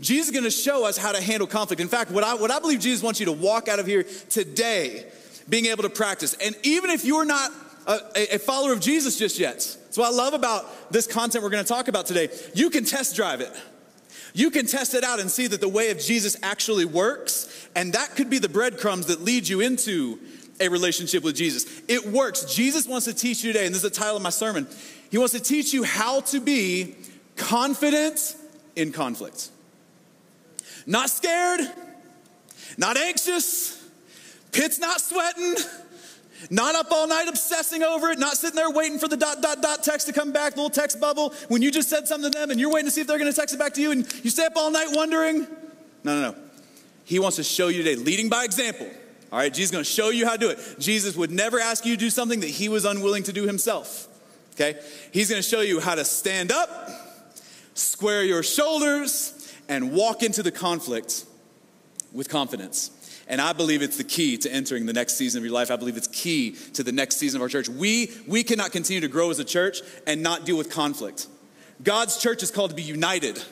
Jesus 0.00 0.28
is 0.28 0.32
going 0.32 0.44
to 0.44 0.50
show 0.50 0.86
us 0.86 0.96
how 0.96 1.12
to 1.12 1.20
handle 1.22 1.46
conflict. 1.46 1.80
In 1.80 1.88
fact, 1.88 2.10
what 2.10 2.24
I, 2.24 2.34
what 2.34 2.50
I 2.50 2.58
believe 2.60 2.80
Jesus 2.80 3.02
wants 3.02 3.20
you 3.20 3.26
to 3.26 3.32
walk 3.32 3.68
out 3.68 3.78
of 3.78 3.86
here 3.86 4.04
today 4.30 5.06
being 5.48 5.66
able 5.66 5.82
to 5.82 5.90
practice. 5.90 6.34
And 6.34 6.54
even 6.62 6.90
if 6.90 7.04
you're 7.04 7.24
not 7.24 7.50
a, 7.86 8.34
a 8.34 8.38
follower 8.38 8.72
of 8.72 8.80
Jesus 8.80 9.18
just 9.18 9.38
yet, 9.38 9.56
that's 9.56 9.96
what 9.96 10.12
I 10.12 10.14
love 10.14 10.34
about 10.34 10.92
this 10.92 11.06
content 11.06 11.42
we're 11.42 11.50
going 11.50 11.64
to 11.64 11.68
talk 11.68 11.88
about 11.88 12.06
today. 12.06 12.28
You 12.54 12.70
can 12.70 12.84
test 12.84 13.16
drive 13.16 13.40
it. 13.40 13.52
You 14.34 14.50
can 14.50 14.66
test 14.66 14.94
it 14.94 15.04
out 15.04 15.20
and 15.20 15.30
see 15.30 15.46
that 15.46 15.60
the 15.60 15.68
way 15.68 15.90
of 15.90 15.98
Jesus 15.98 16.36
actually 16.42 16.84
works. 16.84 17.68
And 17.74 17.94
that 17.94 18.14
could 18.14 18.30
be 18.30 18.38
the 18.38 18.48
breadcrumbs 18.48 19.06
that 19.06 19.22
lead 19.22 19.48
you 19.48 19.60
into 19.60 20.18
a 20.60 20.68
relationship 20.68 21.22
with 21.24 21.36
Jesus. 21.36 21.82
It 21.88 22.06
works. 22.06 22.44
Jesus 22.44 22.86
wants 22.86 23.06
to 23.06 23.14
teach 23.14 23.42
you 23.42 23.52
today, 23.52 23.66
and 23.66 23.74
this 23.74 23.84
is 23.84 23.90
the 23.90 23.96
title 23.96 24.16
of 24.16 24.22
my 24.22 24.30
sermon. 24.30 24.66
He 25.10 25.18
wants 25.18 25.32
to 25.32 25.40
teach 25.40 25.72
you 25.72 25.84
how 25.84 26.20
to 26.20 26.40
be 26.40 26.96
confident 27.36 28.36
in 28.76 28.92
conflict. 28.92 29.50
Not 30.88 31.10
scared, 31.10 31.60
not 32.78 32.96
anxious, 32.96 33.86
pits 34.52 34.78
not 34.78 35.02
sweating, 35.02 35.54
not 36.48 36.74
up 36.74 36.90
all 36.90 37.06
night 37.06 37.28
obsessing 37.28 37.82
over 37.82 38.08
it, 38.08 38.18
not 38.18 38.38
sitting 38.38 38.56
there 38.56 38.70
waiting 38.70 38.98
for 38.98 39.06
the 39.06 39.18
dot, 39.18 39.42
dot, 39.42 39.60
dot 39.60 39.84
text 39.84 40.06
to 40.06 40.14
come 40.14 40.32
back, 40.32 40.56
little 40.56 40.70
text 40.70 40.98
bubble 40.98 41.34
when 41.48 41.60
you 41.60 41.70
just 41.70 41.90
said 41.90 42.08
something 42.08 42.32
to 42.32 42.38
them 42.38 42.50
and 42.50 42.58
you're 42.58 42.72
waiting 42.72 42.86
to 42.86 42.90
see 42.90 43.02
if 43.02 43.06
they're 43.06 43.18
gonna 43.18 43.34
text 43.34 43.54
it 43.54 43.58
back 43.58 43.74
to 43.74 43.82
you 43.82 43.90
and 43.90 44.10
you 44.24 44.30
stay 44.30 44.46
up 44.46 44.54
all 44.56 44.70
night 44.70 44.88
wondering. 44.92 45.46
No, 46.04 46.22
no, 46.22 46.30
no. 46.30 46.34
He 47.04 47.18
wants 47.18 47.36
to 47.36 47.44
show 47.44 47.68
you 47.68 47.82
today, 47.82 47.96
leading 48.02 48.30
by 48.30 48.44
example. 48.44 48.88
All 49.30 49.38
right, 49.38 49.52
Jesus 49.52 49.68
is 49.68 49.72
gonna 49.72 49.84
show 49.84 50.08
you 50.08 50.24
how 50.24 50.32
to 50.32 50.38
do 50.38 50.48
it. 50.48 50.58
Jesus 50.78 51.16
would 51.16 51.30
never 51.30 51.60
ask 51.60 51.84
you 51.84 51.96
to 51.96 52.00
do 52.00 52.08
something 52.08 52.40
that 52.40 52.48
he 52.48 52.70
was 52.70 52.86
unwilling 52.86 53.24
to 53.24 53.32
do 53.34 53.46
himself. 53.46 54.08
Okay? 54.54 54.80
He's 55.12 55.28
gonna 55.28 55.42
show 55.42 55.60
you 55.60 55.80
how 55.80 55.96
to 55.96 56.04
stand 56.06 56.50
up, 56.50 56.88
square 57.74 58.24
your 58.24 58.42
shoulders, 58.42 59.34
and 59.68 59.92
walk 59.92 60.22
into 60.22 60.42
the 60.42 60.50
conflict 60.50 61.24
with 62.12 62.28
confidence. 62.28 62.90
And 63.28 63.40
I 63.40 63.52
believe 63.52 63.82
it's 63.82 63.98
the 63.98 64.04
key 64.04 64.38
to 64.38 64.50
entering 64.50 64.86
the 64.86 64.94
next 64.94 65.16
season 65.16 65.40
of 65.40 65.44
your 65.44 65.52
life. 65.52 65.70
I 65.70 65.76
believe 65.76 65.98
it's 65.98 66.08
key 66.08 66.52
to 66.72 66.82
the 66.82 66.92
next 66.92 67.16
season 67.16 67.38
of 67.38 67.42
our 67.42 67.48
church. 67.48 67.68
We, 67.68 68.10
we 68.26 68.42
cannot 68.42 68.72
continue 68.72 69.02
to 69.02 69.08
grow 69.08 69.30
as 69.30 69.38
a 69.38 69.44
church 69.44 69.82
and 70.06 70.22
not 70.22 70.46
deal 70.46 70.56
with 70.56 70.70
conflict. 70.70 71.26
God's 71.82 72.16
church 72.16 72.42
is 72.42 72.50
called 72.50 72.70
to 72.70 72.76
be 72.76 72.82
united. 72.82 73.42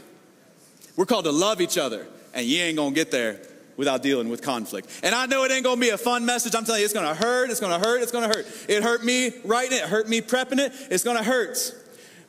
We're 0.96 1.04
called 1.04 1.26
to 1.26 1.32
love 1.32 1.60
each 1.60 1.76
other, 1.76 2.06
and 2.32 2.46
you 2.46 2.62
ain't 2.62 2.78
gonna 2.78 2.94
get 2.94 3.10
there 3.10 3.38
without 3.76 4.02
dealing 4.02 4.30
with 4.30 4.40
conflict. 4.40 4.88
And 5.02 5.14
I 5.14 5.26
know 5.26 5.44
it 5.44 5.52
ain't 5.52 5.62
gonna 5.62 5.80
be 5.80 5.90
a 5.90 5.98
fun 5.98 6.24
message. 6.24 6.54
I'm 6.54 6.64
telling 6.64 6.80
you, 6.80 6.86
it's 6.86 6.94
gonna 6.94 7.14
hurt, 7.14 7.50
it's 7.50 7.60
gonna 7.60 7.78
hurt, 7.78 8.00
it's 8.00 8.10
gonna 8.10 8.28
hurt. 8.28 8.46
It 8.68 8.82
hurt 8.82 9.04
me 9.04 9.30
writing 9.44 9.76
it, 9.76 9.82
it 9.82 9.88
hurt 9.88 10.08
me 10.08 10.22
prepping 10.22 10.58
it. 10.58 10.72
It's 10.90 11.04
gonna 11.04 11.22
hurt, 11.22 11.58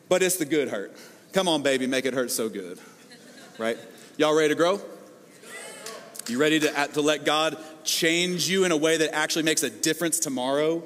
but 0.09 0.21
it's 0.21 0.35
the 0.35 0.45
good 0.45 0.67
hurt. 0.67 0.93
Come 1.31 1.47
on, 1.47 1.63
baby, 1.63 1.87
make 1.87 2.05
it 2.05 2.13
hurt 2.13 2.29
so 2.29 2.49
good 2.49 2.77
right? 3.57 3.77
Y'all 4.17 4.35
ready 4.35 4.49
to 4.49 4.55
grow? 4.55 4.79
You 6.27 6.39
ready 6.39 6.59
to, 6.59 6.87
to 6.93 7.01
let 7.01 7.25
God 7.25 7.57
change 7.83 8.49
you 8.49 8.65
in 8.65 8.71
a 8.71 8.77
way 8.77 8.97
that 8.97 9.15
actually 9.15 9.43
makes 9.43 9.63
a 9.63 9.69
difference 9.69 10.19
tomorrow? 10.19 10.83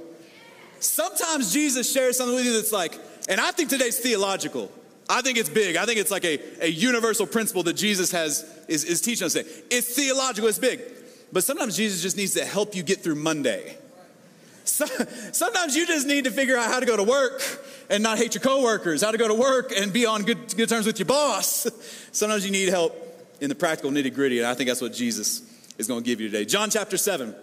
Sometimes 0.80 1.52
Jesus 1.52 1.92
shares 1.92 2.18
something 2.18 2.36
with 2.36 2.46
you 2.46 2.54
that's 2.54 2.72
like, 2.72 2.98
and 3.28 3.40
I 3.40 3.52
think 3.52 3.70
today's 3.70 4.00
theological. 4.00 4.72
I 5.10 5.22
think 5.22 5.38
it's 5.38 5.50
big. 5.50 5.76
I 5.76 5.86
think 5.86 6.00
it's 6.00 6.12
like 6.12 6.26
a, 6.26 6.40
a 6.64 6.68
universal 6.68 7.26
principle 7.26 7.64
that 7.64 7.74
Jesus 7.74 8.12
has 8.12 8.46
is, 8.68 8.84
is 8.84 9.02
teaching 9.02 9.26
us 9.26 9.34
today. 9.34 9.50
It's 9.70 9.96
theological, 9.96 10.48
it's 10.48 10.60
big. 10.60 10.82
But 11.34 11.44
sometimes 11.44 11.78
Jesus 11.78 12.02
just 12.02 12.18
needs 12.18 12.34
to 12.36 12.46
help 12.46 12.76
you 12.76 12.84
get 12.84 13.04
through 13.04 13.16
Monday. 13.16 13.78
So, 14.64 14.86
sometimes 15.32 15.76
you 15.76 15.88
just 15.88 16.08
need 16.08 16.26
to 16.26 16.32
figure 16.32 16.58
out 16.58 16.70
how 16.72 16.80
to 16.80 16.86
go 16.86 16.96
to 16.96 17.04
work 17.04 17.42
and 17.90 18.04
not 18.04 18.18
hate 18.18 18.36
your 18.36 18.42
coworkers, 18.42 19.02
how 19.02 19.12
to 19.12 19.18
go 19.18 19.28
to 19.28 19.34
work 19.34 19.72
and 19.76 19.92
be 19.92 20.06
on 20.06 20.24
good, 20.24 20.56
good 20.56 20.70
terms 20.70 20.86
with 20.86 21.00
your 21.00 21.08
boss. 21.08 21.68
Sometimes 22.12 22.46
you 22.46 22.52
need 22.52 22.70
help 22.70 22.96
in 23.42 23.50
the 23.50 23.56
practical 23.56 23.92
nitty 23.92 24.14
gritty, 24.14 24.40
and 24.40 24.48
I 24.48 24.54
think 24.54 24.68
that's 24.70 24.82
what 24.82 24.94
Jesus 24.94 25.42
is 25.78 25.88
going 25.88 26.02
to 26.02 26.06
give 26.06 26.22
you 26.22 26.30
today. 26.30 26.46
John 26.46 26.70
chapter 26.70 26.98
7. 26.98 27.36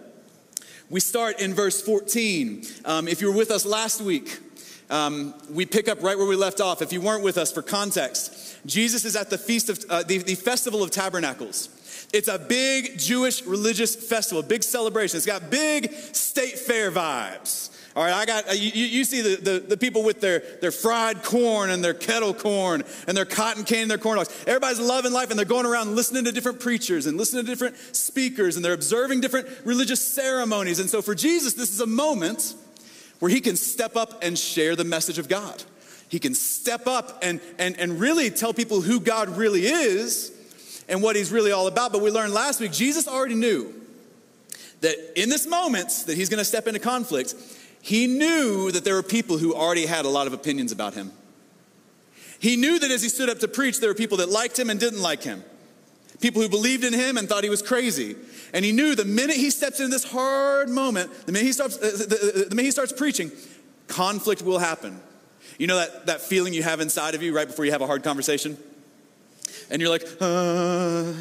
We 0.89 0.99
start 0.99 1.39
in 1.39 1.53
verse 1.53 1.81
14. 1.81 2.63
Um, 2.85 3.07
if 3.07 3.21
you 3.21 3.31
were 3.31 3.37
with 3.37 3.51
us 3.51 3.63
last 3.63 4.01
week, 4.01 4.39
um, 4.89 5.35
we 5.51 5.67
pick 5.67 5.87
up 5.87 6.01
right 6.01 6.17
where 6.17 6.25
we 6.25 6.35
left 6.35 6.59
off. 6.59 6.81
If 6.81 6.91
you 6.91 6.99
weren't 6.99 7.23
with 7.23 7.37
us, 7.37 7.51
for 7.51 7.61
context, 7.61 8.57
Jesus 8.65 9.05
is 9.05 9.15
at 9.15 9.29
the 9.29 9.37
feast 9.37 9.69
of 9.69 9.85
uh, 9.87 10.03
the, 10.03 10.17
the 10.17 10.33
Festival 10.33 10.81
of 10.81 10.89
Tabernacles. 10.89 11.69
It's 12.11 12.27
a 12.27 12.39
big 12.39 12.97
Jewish 12.97 13.43
religious 13.43 13.95
festival, 13.95 14.41
big 14.41 14.63
celebration. 14.63 15.17
It's 15.17 15.25
got 15.25 15.49
big 15.49 15.91
state 15.91 16.57
fair 16.57 16.91
vibes. 16.91 17.69
All 17.95 18.03
right, 18.03 18.13
I 18.13 18.25
got, 18.25 18.49
uh, 18.49 18.53
you, 18.53 18.85
you 18.85 19.03
see 19.03 19.21
the, 19.21 19.35
the, 19.35 19.59
the, 19.59 19.77
people 19.77 20.03
with 20.03 20.21
their, 20.21 20.39
their 20.61 20.71
fried 20.71 21.23
corn 21.23 21.69
and 21.69 21.83
their 21.83 21.93
kettle 21.93 22.33
corn 22.33 22.83
and 23.07 23.17
their 23.17 23.25
cotton 23.25 23.63
candy 23.63 23.81
and 23.81 23.91
their 23.91 23.97
corn 23.97 24.17
dogs. 24.17 24.43
Everybody's 24.47 24.79
loving 24.79 25.11
life 25.11 25.31
and 25.31 25.37
they're 25.37 25.45
going 25.45 25.65
around 25.65 25.95
listening 25.95 26.23
to 26.25 26.31
different 26.31 26.59
preachers 26.59 27.07
and 27.07 27.17
listening 27.17 27.45
to 27.45 27.51
different 27.51 27.75
speakers 27.95 28.55
and 28.55 28.63
they're 28.63 28.73
observing 28.73 29.21
different 29.21 29.47
religious 29.65 29.99
ceremonies. 29.99 30.79
And 30.79 30.89
so 30.89 31.01
for 31.01 31.15
Jesus, 31.15 31.55
this 31.55 31.73
is 31.73 31.81
a 31.81 31.87
moment 31.87 32.53
where 33.19 33.29
he 33.29 33.41
can 33.41 33.57
step 33.57 33.95
up 33.95 34.23
and 34.23 34.37
share 34.37 34.75
the 34.75 34.83
message 34.83 35.17
of 35.17 35.27
God. 35.27 35.63
He 36.09 36.19
can 36.19 36.35
step 36.35 36.87
up 36.87 37.19
and, 37.21 37.41
and, 37.57 37.77
and 37.79 37.99
really 37.99 38.29
tell 38.29 38.53
people 38.53 38.81
who 38.81 38.99
God 38.99 39.35
really 39.35 39.65
is 39.65 40.31
and 40.89 41.01
what 41.01 41.15
he's 41.15 41.31
really 41.31 41.51
all 41.51 41.67
about. 41.67 41.91
But 41.91 42.01
we 42.01 42.11
learned 42.11 42.33
last 42.33 42.59
week, 42.59 42.71
Jesus 42.71 43.07
already 43.07 43.35
knew 43.35 43.73
that 44.81 45.21
in 45.21 45.29
this 45.29 45.47
moment 45.47 45.89
that 46.07 46.17
he's 46.17 46.29
going 46.29 46.39
to 46.39 46.45
step 46.45 46.67
into 46.67 46.79
conflict, 46.79 47.35
he 47.81 48.07
knew 48.07 48.71
that 48.71 48.83
there 48.83 48.95
were 48.95 49.03
people 49.03 49.37
who 49.37 49.53
already 49.53 49.85
had 49.85 50.05
a 50.05 50.09
lot 50.09 50.27
of 50.27 50.33
opinions 50.33 50.71
about 50.71 50.93
him. 50.93 51.11
He 52.39 52.55
knew 52.55 52.79
that 52.79 52.89
as 52.89 53.01
he 53.01 53.09
stood 53.09 53.29
up 53.29 53.39
to 53.39 53.47
preach, 53.47 53.79
there 53.79 53.89
were 53.89 53.95
people 53.95 54.17
that 54.17 54.29
liked 54.29 54.57
him 54.57 54.69
and 54.69 54.79
didn't 54.79 55.01
like 55.01 55.23
him. 55.23 55.43
People 56.21 56.41
who 56.41 56.49
believed 56.49 56.83
in 56.83 56.93
him 56.93 57.17
and 57.17 57.29
thought 57.29 57.43
he 57.43 57.49
was 57.49 57.61
crazy. 57.61 58.15
And 58.53 58.65
he 58.65 58.71
knew 58.71 58.95
the 58.95 59.05
minute 59.05 59.35
he 59.35 59.49
steps 59.49 59.79
into 59.79 59.91
this 59.91 60.03
hard 60.03 60.69
moment, 60.69 61.11
the 61.25 61.31
minute 61.31 61.45
he 61.45 61.53
starts, 61.53 61.77
uh, 61.77 61.81
the, 61.81 62.45
the 62.49 62.55
minute 62.55 62.65
he 62.65 62.71
starts 62.71 62.91
preaching, 62.91 63.31
conflict 63.87 64.41
will 64.41 64.59
happen. 64.59 64.99
You 65.57 65.67
know 65.67 65.77
that, 65.77 66.07
that 66.07 66.21
feeling 66.21 66.53
you 66.53 66.63
have 66.63 66.79
inside 66.79 67.15
of 67.15 67.23
you 67.23 67.35
right 67.35 67.47
before 67.47 67.65
you 67.65 67.71
have 67.71 67.81
a 67.81 67.87
hard 67.87 68.03
conversation? 68.03 68.57
And 69.69 69.81
you're 69.81 69.89
like, 69.89 70.03
uh, 70.19 71.13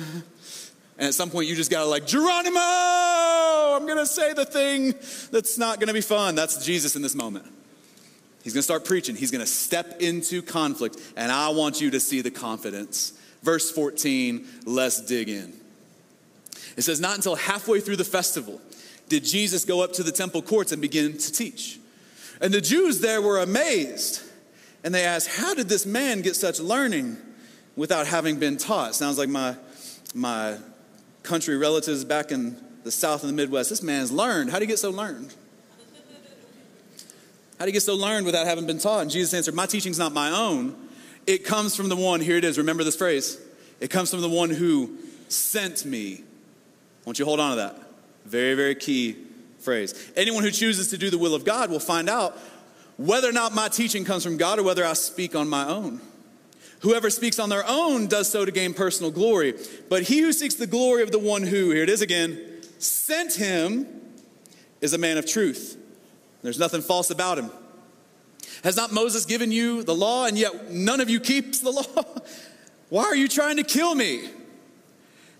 and 0.98 1.06
at 1.06 1.14
some 1.14 1.30
point 1.30 1.48
you 1.48 1.54
just 1.54 1.70
gotta 1.70 1.86
like, 1.86 2.06
Geronimo, 2.06 2.60
I'm 2.60 3.86
gonna 3.86 4.06
say 4.06 4.32
the 4.32 4.44
thing 4.44 4.94
that's 5.30 5.58
not 5.58 5.80
gonna 5.80 5.92
be 5.92 6.00
fun. 6.00 6.34
That's 6.34 6.64
Jesus 6.64 6.96
in 6.96 7.02
this 7.02 7.14
moment. 7.14 7.46
He's 8.42 8.52
gonna 8.52 8.62
start 8.62 8.84
preaching, 8.84 9.16
he's 9.16 9.30
gonna 9.30 9.46
step 9.46 10.00
into 10.00 10.42
conflict, 10.42 10.96
and 11.16 11.30
I 11.30 11.50
want 11.50 11.80
you 11.80 11.90
to 11.90 12.00
see 12.00 12.20
the 12.20 12.30
confidence. 12.30 13.12
Verse 13.42 13.70
14, 13.70 14.46
let's 14.66 15.00
dig 15.00 15.28
in. 15.28 15.52
It 16.76 16.82
says, 16.82 17.00
Not 17.00 17.16
until 17.16 17.34
halfway 17.36 17.80
through 17.80 17.96
the 17.96 18.04
festival 18.04 18.60
did 19.08 19.24
Jesus 19.24 19.64
go 19.64 19.82
up 19.82 19.92
to 19.94 20.02
the 20.02 20.12
temple 20.12 20.42
courts 20.42 20.72
and 20.72 20.82
begin 20.82 21.16
to 21.16 21.32
teach. 21.32 21.78
And 22.40 22.52
the 22.52 22.60
Jews 22.60 23.00
there 23.00 23.20
were 23.22 23.40
amazed, 23.40 24.22
and 24.84 24.94
they 24.94 25.04
asked, 25.04 25.28
How 25.28 25.54
did 25.54 25.68
this 25.68 25.86
man 25.86 26.22
get 26.22 26.36
such 26.36 26.60
learning? 26.60 27.16
Without 27.78 28.08
having 28.08 28.40
been 28.40 28.56
taught. 28.56 28.92
Sounds 28.96 29.18
like 29.18 29.28
my, 29.28 29.54
my 30.12 30.58
country 31.22 31.56
relatives 31.56 32.04
back 32.04 32.32
in 32.32 32.56
the 32.82 32.90
South 32.90 33.22
and 33.22 33.30
the 33.30 33.34
Midwest. 33.34 33.70
This 33.70 33.84
man's 33.84 34.10
learned. 34.10 34.50
How 34.50 34.58
do 34.58 34.64
you 34.64 34.68
get 34.68 34.80
so 34.80 34.90
learned? 34.90 35.32
How 37.56 37.64
do 37.64 37.70
you 37.70 37.72
get 37.72 37.84
so 37.84 37.94
learned 37.94 38.26
without 38.26 38.46
having 38.46 38.66
been 38.66 38.80
taught? 38.80 39.02
And 39.02 39.10
Jesus 39.10 39.32
answered, 39.32 39.54
My 39.54 39.66
teaching's 39.66 39.98
not 39.98 40.12
my 40.12 40.30
own. 40.30 40.74
It 41.26 41.44
comes 41.44 41.76
from 41.76 41.88
the 41.88 41.94
one, 41.94 42.20
here 42.20 42.36
it 42.36 42.44
is, 42.44 42.58
remember 42.58 42.82
this 42.82 42.96
phrase. 42.96 43.40
It 43.80 43.90
comes 43.90 44.10
from 44.10 44.22
the 44.22 44.28
one 44.28 44.50
who 44.50 44.96
sent 45.28 45.84
me. 45.84 46.14
I 46.14 46.20
want 47.04 47.20
you 47.20 47.24
hold 47.24 47.38
on 47.38 47.50
to 47.50 47.56
that. 47.56 47.76
Very, 48.24 48.54
very 48.54 48.74
key 48.74 49.16
phrase. 49.60 50.10
Anyone 50.16 50.42
who 50.42 50.50
chooses 50.50 50.90
to 50.90 50.98
do 50.98 51.10
the 51.10 51.18
will 51.18 51.34
of 51.34 51.44
God 51.44 51.70
will 51.70 51.78
find 51.78 52.08
out 52.08 52.36
whether 52.96 53.28
or 53.28 53.32
not 53.32 53.54
my 53.54 53.68
teaching 53.68 54.04
comes 54.04 54.24
from 54.24 54.36
God 54.36 54.58
or 54.58 54.64
whether 54.64 54.84
I 54.84 54.94
speak 54.94 55.36
on 55.36 55.48
my 55.48 55.68
own. 55.68 56.00
Whoever 56.80 57.10
speaks 57.10 57.38
on 57.38 57.48
their 57.48 57.64
own 57.66 58.06
does 58.06 58.30
so 58.30 58.44
to 58.44 58.52
gain 58.52 58.72
personal 58.72 59.10
glory. 59.10 59.54
But 59.88 60.04
he 60.04 60.20
who 60.20 60.32
seeks 60.32 60.54
the 60.54 60.66
glory 60.66 61.02
of 61.02 61.10
the 61.10 61.18
one 61.18 61.42
who, 61.42 61.70
here 61.70 61.82
it 61.82 61.88
is 61.88 62.02
again, 62.02 62.62
sent 62.78 63.34
him 63.34 63.86
is 64.80 64.92
a 64.92 64.98
man 64.98 65.18
of 65.18 65.26
truth. 65.26 65.76
There's 66.42 66.58
nothing 66.58 66.82
false 66.82 67.10
about 67.10 67.38
him. 67.38 67.50
Has 68.62 68.76
not 68.76 68.92
Moses 68.92 69.24
given 69.24 69.50
you 69.50 69.82
the 69.82 69.94
law, 69.94 70.26
and 70.26 70.38
yet 70.38 70.70
none 70.70 71.00
of 71.00 71.10
you 71.10 71.20
keeps 71.20 71.60
the 71.60 71.70
law? 71.72 72.04
Why 72.88 73.04
are 73.04 73.16
you 73.16 73.28
trying 73.28 73.56
to 73.56 73.64
kill 73.64 73.94
me? 73.94 74.30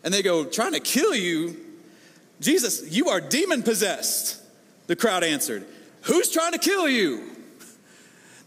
And 0.05 0.13
they 0.13 0.23
go, 0.23 0.45
Trying 0.45 0.73
to 0.73 0.81
kill 0.81 1.15
you? 1.15 1.57
Jesus, 2.41 2.91
you 2.91 3.09
are 3.09 3.21
demon 3.21 3.63
possessed. 3.63 4.41
The 4.87 4.97
crowd 4.97 5.25
answered, 5.25 5.65
Who's 6.03 6.31
trying 6.31 6.53
to 6.53 6.59
kill 6.59 6.89
you? 6.89 7.31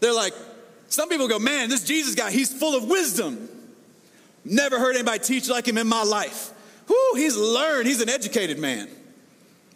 They're 0.00 0.14
like, 0.14 0.34
some 0.92 1.08
people 1.08 1.26
go, 1.26 1.38
man, 1.38 1.70
this 1.70 1.84
Jesus 1.84 2.14
guy, 2.14 2.30
he's 2.30 2.52
full 2.52 2.76
of 2.76 2.84
wisdom. 2.84 3.48
Never 4.44 4.78
heard 4.78 4.94
anybody 4.94 5.20
teach 5.20 5.48
like 5.48 5.66
him 5.66 5.78
in 5.78 5.86
my 5.86 6.02
life. 6.02 6.50
Whoo, 6.86 7.14
he's 7.14 7.36
learned, 7.36 7.86
he's 7.86 8.02
an 8.02 8.08
educated 8.08 8.58
man. 8.58 8.88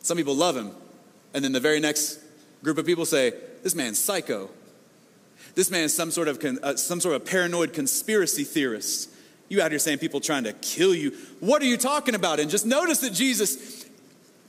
Some 0.02 0.16
people 0.18 0.34
love 0.34 0.56
him. 0.56 0.72
And 1.32 1.42
then 1.42 1.52
the 1.52 1.60
very 1.60 1.80
next 1.80 2.18
group 2.62 2.76
of 2.76 2.84
people 2.84 3.06
say, 3.06 3.32
this 3.62 3.74
man's 3.74 3.98
psycho. 3.98 4.50
This 5.54 5.70
man's 5.70 5.94
some 5.94 6.10
sort 6.10 6.28
of, 6.28 6.44
uh, 6.44 6.76
some 6.76 7.00
sort 7.00 7.16
of 7.16 7.24
paranoid 7.24 7.72
conspiracy 7.72 8.44
theorist. 8.44 9.10
You 9.48 9.62
out 9.62 9.70
here 9.70 9.78
saying 9.78 9.98
people 9.98 10.20
trying 10.20 10.44
to 10.44 10.52
kill 10.52 10.94
you. 10.94 11.12
What 11.40 11.62
are 11.62 11.66
you 11.66 11.78
talking 11.78 12.14
about? 12.14 12.40
And 12.40 12.50
just 12.50 12.66
notice 12.66 12.98
that 12.98 13.14
Jesus, 13.14 13.86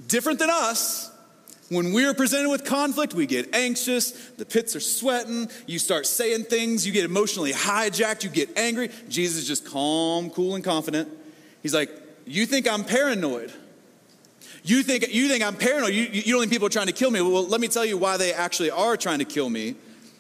different 0.08 0.40
than 0.40 0.50
us, 0.50 1.12
when 1.70 1.92
we're 1.92 2.14
presented 2.14 2.50
with 2.50 2.64
conflict, 2.64 3.14
we 3.14 3.26
get 3.26 3.54
anxious, 3.54 4.12
the 4.38 4.46
pits 4.46 4.76
are 4.76 4.80
sweating, 4.80 5.50
you 5.66 5.80
start 5.80 6.06
saying 6.06 6.46
things, 6.46 6.88
you 6.88 6.94
get 6.94 7.04
emotionally 7.04 7.52
hijacked, 7.52 8.24
you 8.24 8.30
get 8.30 8.58
angry. 8.58 8.90
Jesus 9.10 9.40
is 9.40 9.48
just 9.48 9.66
calm, 9.66 10.30
cool, 10.30 10.56
and 10.56 10.64
confident. 10.64 11.10
He's 11.62 11.74
like, 11.74 11.90
You 12.26 12.46
think 12.46 12.68
I'm 12.70 12.86
paranoid? 12.86 13.52
You 14.64 14.84
think, 14.84 15.14
you 15.14 15.28
think 15.28 15.44
I'm 15.44 15.56
paranoid? 15.56 15.94
You, 15.94 16.04
you 16.04 16.34
don't 16.34 16.42
think 16.42 16.52
people 16.52 16.68
are 16.68 16.72
trying 16.72 16.88
to 16.88 16.94
kill 16.94 17.12
me? 17.12 17.22
Well, 17.22 17.48
let 17.48 17.62
me 17.62 17.68
tell 17.68 17.86
you 17.86 17.98
why 17.98 18.18
they 18.18 18.34
actually 18.34 18.72
are 18.72 18.98
trying 18.98 19.20
to 19.20 19.26
kill 19.26 19.50
me. 19.50 19.76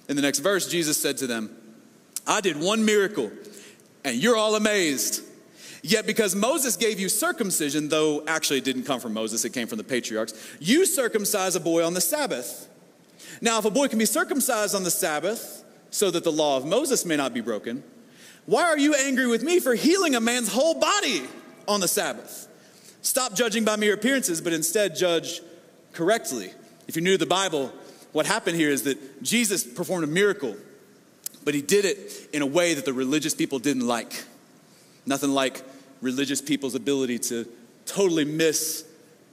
In 0.09 0.15
the 0.15 0.21
next 0.21 0.39
verse, 0.39 0.69
Jesus 0.69 0.97
said 0.97 1.17
to 1.17 1.27
them, 1.27 1.55
I 2.25 2.41
did 2.41 2.57
one 2.57 2.85
miracle, 2.85 3.31
and 4.03 4.15
you're 4.15 4.37
all 4.37 4.55
amazed. 4.55 5.21
Yet, 5.83 6.07
because 6.07 6.35
Moses 6.35 6.75
gave 6.75 6.99
you 6.99 7.09
circumcision, 7.09 7.89
though 7.89 8.23
actually 8.27 8.57
it 8.57 8.63
didn't 8.63 8.83
come 8.83 8.99
from 8.99 9.13
Moses, 9.13 9.45
it 9.45 9.53
came 9.53 9.67
from 9.67 9.77
the 9.77 9.83
patriarchs, 9.83 10.33
you 10.59 10.85
circumcise 10.85 11.55
a 11.55 11.59
boy 11.59 11.85
on 11.85 11.93
the 11.93 12.01
Sabbath. 12.01 12.67
Now, 13.41 13.59
if 13.59 13.65
a 13.65 13.71
boy 13.71 13.87
can 13.87 13.99
be 13.99 14.05
circumcised 14.05 14.73
on 14.73 14.83
the 14.83 14.91
Sabbath 14.91 15.63
so 15.91 16.09
that 16.11 16.23
the 16.23 16.31
law 16.31 16.57
of 16.57 16.65
Moses 16.65 17.05
may 17.05 17.15
not 17.15 17.33
be 17.33 17.41
broken, 17.41 17.83
why 18.45 18.63
are 18.63 18.77
you 18.77 18.95
angry 18.95 19.27
with 19.27 19.43
me 19.43 19.59
for 19.59 19.75
healing 19.75 20.15
a 20.15 20.21
man's 20.21 20.51
whole 20.51 20.79
body 20.79 21.23
on 21.67 21.79
the 21.81 21.87
Sabbath? 21.87 22.47
Stop 23.01 23.35
judging 23.35 23.63
by 23.63 23.75
mere 23.75 23.93
appearances, 23.93 24.41
but 24.41 24.53
instead 24.53 24.95
judge 24.95 25.41
correctly. 25.93 26.51
If 26.87 26.95
you're 26.95 27.03
new 27.03 27.13
to 27.13 27.17
the 27.17 27.25
Bible, 27.25 27.71
what 28.13 28.25
happened 28.25 28.57
here 28.57 28.69
is 28.69 28.83
that 28.83 29.21
Jesus 29.21 29.63
performed 29.63 30.03
a 30.03 30.07
miracle, 30.07 30.55
but 31.43 31.53
he 31.53 31.61
did 31.61 31.85
it 31.85 32.29
in 32.33 32.41
a 32.41 32.45
way 32.45 32.73
that 32.73 32.85
the 32.85 32.93
religious 32.93 33.35
people 33.35 33.59
didn't 33.59 33.85
like. 33.85 34.23
Nothing 35.07 35.31
like 35.31 35.63
religious 36.01 36.41
people's 36.41 36.75
ability 36.75 37.17
to 37.17 37.47
totally 37.85 38.25
miss 38.25 38.85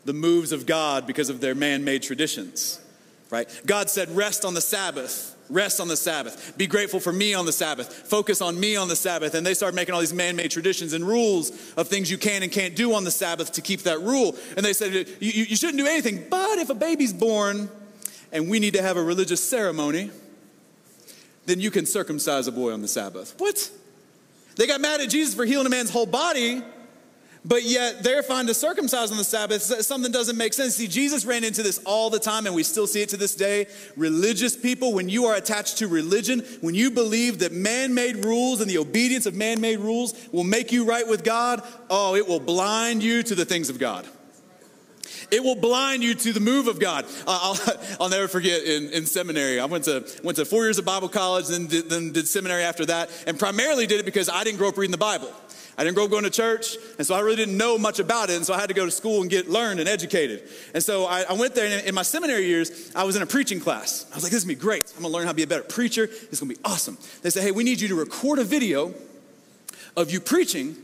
the 0.04 0.14
moves 0.14 0.52
of 0.52 0.64
God 0.64 1.06
because 1.06 1.28
of 1.28 1.40
their 1.40 1.54
man 1.54 1.84
made 1.84 2.02
traditions, 2.02 2.80
right? 3.30 3.48
God 3.66 3.90
said, 3.90 4.08
rest 4.16 4.44
on 4.44 4.54
the 4.54 4.60
Sabbath. 4.60 5.32
Rest 5.50 5.78
on 5.78 5.88
the 5.88 5.96
Sabbath. 5.96 6.56
Be 6.56 6.66
grateful 6.66 7.00
for 7.00 7.12
me 7.12 7.34
on 7.34 7.44
the 7.44 7.52
Sabbath. 7.52 7.92
Focus 7.92 8.40
on 8.40 8.58
me 8.58 8.76
on 8.76 8.88
the 8.88 8.96
Sabbath. 8.96 9.34
And 9.34 9.46
they 9.46 9.52
start 9.52 9.74
making 9.74 9.94
all 9.94 10.00
these 10.00 10.14
man 10.14 10.36
made 10.36 10.50
traditions 10.50 10.94
and 10.94 11.06
rules 11.06 11.50
of 11.76 11.88
things 11.88 12.10
you 12.10 12.16
can 12.16 12.42
and 12.42 12.50
can't 12.50 12.74
do 12.74 12.94
on 12.94 13.04
the 13.04 13.10
Sabbath 13.10 13.52
to 13.52 13.60
keep 13.60 13.82
that 13.82 14.00
rule. 14.00 14.36
And 14.56 14.64
they 14.64 14.72
said, 14.72 14.92
you, 14.94 15.06
you 15.20 15.56
shouldn't 15.56 15.78
do 15.78 15.86
anything, 15.86 16.24
but 16.30 16.58
if 16.58 16.70
a 16.70 16.74
baby's 16.74 17.12
born 17.12 17.68
and 18.32 18.48
we 18.48 18.58
need 18.58 18.72
to 18.72 18.80
have 18.80 18.96
a 18.96 19.02
religious 19.02 19.46
ceremony, 19.46 20.10
then 21.44 21.60
you 21.60 21.70
can 21.70 21.84
circumcise 21.84 22.46
a 22.46 22.52
boy 22.52 22.72
on 22.72 22.80
the 22.80 22.88
Sabbath. 22.88 23.34
What? 23.36 23.70
They 24.56 24.66
got 24.66 24.80
mad 24.80 25.00
at 25.00 25.10
Jesus 25.10 25.34
for 25.34 25.44
healing 25.44 25.66
a 25.66 25.70
man's 25.70 25.90
whole 25.90 26.06
body, 26.06 26.62
but 27.44 27.64
yet 27.64 28.02
they're 28.02 28.22
fine 28.22 28.46
to 28.46 28.54
circumcise 28.54 29.10
on 29.10 29.18
the 29.18 29.24
Sabbath. 29.24 29.62
Something 29.62 30.10
doesn't 30.10 30.38
make 30.38 30.54
sense. 30.54 30.76
See, 30.76 30.86
Jesus 30.86 31.24
ran 31.26 31.44
into 31.44 31.62
this 31.62 31.78
all 31.84 32.08
the 32.08 32.18
time, 32.18 32.46
and 32.46 32.54
we 32.54 32.62
still 32.62 32.86
see 32.86 33.02
it 33.02 33.10
to 33.10 33.16
this 33.16 33.34
day. 33.34 33.66
Religious 33.96 34.56
people, 34.56 34.94
when 34.94 35.08
you 35.08 35.26
are 35.26 35.34
attached 35.34 35.78
to 35.78 35.88
religion, 35.88 36.40
when 36.60 36.74
you 36.74 36.90
believe 36.90 37.40
that 37.40 37.52
man 37.52 37.92
made 37.92 38.24
rules 38.24 38.60
and 38.60 38.70
the 38.70 38.78
obedience 38.78 39.26
of 39.26 39.34
man 39.34 39.60
made 39.60 39.80
rules 39.80 40.14
will 40.32 40.44
make 40.44 40.72
you 40.72 40.84
right 40.84 41.06
with 41.06 41.22
God, 41.22 41.62
oh, 41.90 42.14
it 42.14 42.26
will 42.26 42.40
blind 42.40 43.02
you 43.02 43.22
to 43.24 43.34
the 43.34 43.44
things 43.44 43.68
of 43.68 43.78
God. 43.78 44.06
It 45.30 45.42
will 45.42 45.56
blind 45.56 46.02
you 46.02 46.14
to 46.14 46.32
the 46.32 46.40
move 46.40 46.68
of 46.68 46.78
God. 46.78 47.04
Uh, 47.26 47.38
I'll, 47.42 47.76
I'll 48.00 48.08
never 48.08 48.28
forget 48.28 48.62
in, 48.62 48.90
in 48.90 49.06
seminary, 49.06 49.60
I 49.60 49.66
went 49.66 49.84
to, 49.84 50.04
went 50.22 50.36
to 50.36 50.44
four 50.44 50.64
years 50.64 50.78
of 50.78 50.84
Bible 50.84 51.08
college, 51.08 51.48
then 51.48 51.66
did, 51.66 51.90
then 51.90 52.12
did 52.12 52.28
seminary 52.28 52.62
after 52.62 52.86
that, 52.86 53.10
and 53.26 53.38
primarily 53.38 53.86
did 53.86 54.00
it 54.00 54.04
because 54.04 54.28
I 54.28 54.44
didn't 54.44 54.58
grow 54.58 54.68
up 54.68 54.76
reading 54.76 54.92
the 54.92 54.98
Bible. 54.98 55.32
I 55.76 55.82
didn't 55.82 55.96
grow 55.96 56.04
up 56.04 56.10
going 56.10 56.24
to 56.24 56.30
church, 56.30 56.76
and 56.98 57.06
so 57.06 57.14
I 57.14 57.20
really 57.20 57.36
didn't 57.36 57.56
know 57.56 57.76
much 57.76 57.98
about 57.98 58.30
it, 58.30 58.36
and 58.36 58.46
so 58.46 58.54
I 58.54 58.60
had 58.60 58.68
to 58.68 58.74
go 58.74 58.84
to 58.84 58.92
school 58.92 59.22
and 59.22 59.30
get 59.30 59.48
learned 59.48 59.80
and 59.80 59.88
educated. 59.88 60.48
And 60.72 60.82
so 60.82 61.06
I, 61.06 61.22
I 61.22 61.32
went 61.32 61.54
there, 61.54 61.66
and 61.66 61.86
in 61.86 61.94
my 61.94 62.02
seminary 62.02 62.46
years, 62.46 62.92
I 62.94 63.02
was 63.02 63.16
in 63.16 63.22
a 63.22 63.26
preaching 63.26 63.58
class. 63.58 64.06
I 64.12 64.14
was 64.14 64.22
like, 64.22 64.30
this 64.30 64.38
is 64.38 64.44
gonna 64.44 64.56
be 64.56 64.60
great. 64.60 64.92
I'm 64.96 65.02
gonna 65.02 65.12
learn 65.12 65.24
how 65.24 65.32
to 65.32 65.36
be 65.36 65.42
a 65.42 65.48
better 65.48 65.64
preacher. 65.64 66.06
This 66.06 66.34
is 66.34 66.40
gonna 66.40 66.54
be 66.54 66.60
awesome. 66.64 66.96
They 67.22 67.30
said, 67.30 67.42
hey, 67.42 67.50
we 67.50 67.64
need 67.64 67.80
you 67.80 67.88
to 67.88 67.96
record 67.96 68.38
a 68.38 68.44
video 68.44 68.94
of 69.96 70.12
you 70.12 70.20
preaching 70.20 70.76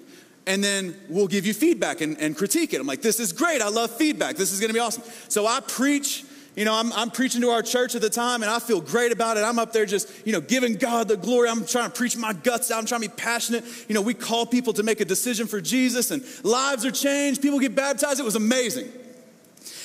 and 0.47 0.65
then 0.65 0.97
we'll 1.09 1.29
give 1.29 1.47
you 1.47 1.55
feedback 1.55 2.01
and, 2.01 2.19
and 2.19 2.37
critique 2.37 2.73
it. 2.73 2.81
I'm 2.81 2.87
like, 2.87 3.03
this 3.03 3.21
is 3.21 3.33
great. 3.33 3.63
I 3.63 3.69
love 3.69 3.91
feedback. 3.91 4.37
This 4.37 4.53
is 4.53 4.61
going 4.61 4.69
to 4.69 4.75
be 4.75 4.81
awesome. 4.81 5.05
So 5.29 5.47
I 5.47 5.61
preach. 5.61 6.25
You 6.57 6.65
know, 6.65 6.75
I'm, 6.75 6.93
I'm 6.95 7.13
preaching 7.13 7.41
to 7.43 7.51
our 7.51 7.63
church 7.63 7.95
at 7.95 8.03
the 8.03 8.11
time 8.11 8.43
and 8.43 8.51
I 8.51 8.59
feel 8.59 8.81
great 8.81 9.13
about 9.13 9.37
it. 9.37 9.45
I'm 9.45 9.61
up 9.61 9.73
there 9.73 9.87
just, 9.87 10.27
you 10.27 10.33
know, 10.33 10.41
giving 10.41 10.75
God 10.75 11.07
the 11.07 11.17
glory. 11.17 11.49
I'm 11.49 11.65
trying 11.65 11.89
to 11.89 11.97
preach 11.97 12.17
my 12.17 12.33
guts 12.33 12.73
out. 12.73 12.79
I'm 12.79 12.87
trying 12.87 13.03
to 13.03 13.09
be 13.09 13.15
passionate. 13.15 13.65
You 13.89 13.95
know, 13.95 14.03
we 14.03 14.15
call 14.15 14.45
people 14.45 14.73
to 14.73 14.83
make 14.83 15.01
a 15.01 15.05
decision 15.05 15.47
for 15.47 15.61
Jesus 15.61 16.11
and 16.11 16.25
lives 16.43 16.85
are 16.85 16.91
changed. 16.91 17.41
People 17.41 17.61
get 17.61 17.77
baptized. 17.77 18.19
It 18.19 18.25
was 18.25 18.35
amazing. 18.35 18.91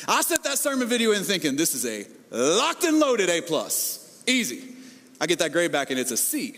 I 0.07 0.21
sent 0.23 0.43
that 0.43 0.57
sermon 0.57 0.87
video 0.87 1.11
in 1.11 1.21
thinking 1.23 1.55
this 1.55 1.75
is 1.75 1.85
a 1.85 2.07
locked 2.35 2.83
and 2.83 2.99
loaded 2.99 3.29
A 3.29 3.41
plus. 3.41 4.23
Easy. 4.25 4.67
I 5.21 5.27
get 5.27 5.39
that 5.39 5.51
grade 5.51 5.71
back 5.71 5.91
and 5.91 5.99
it's 5.99 6.11
a 6.11 6.17
C. 6.17 6.57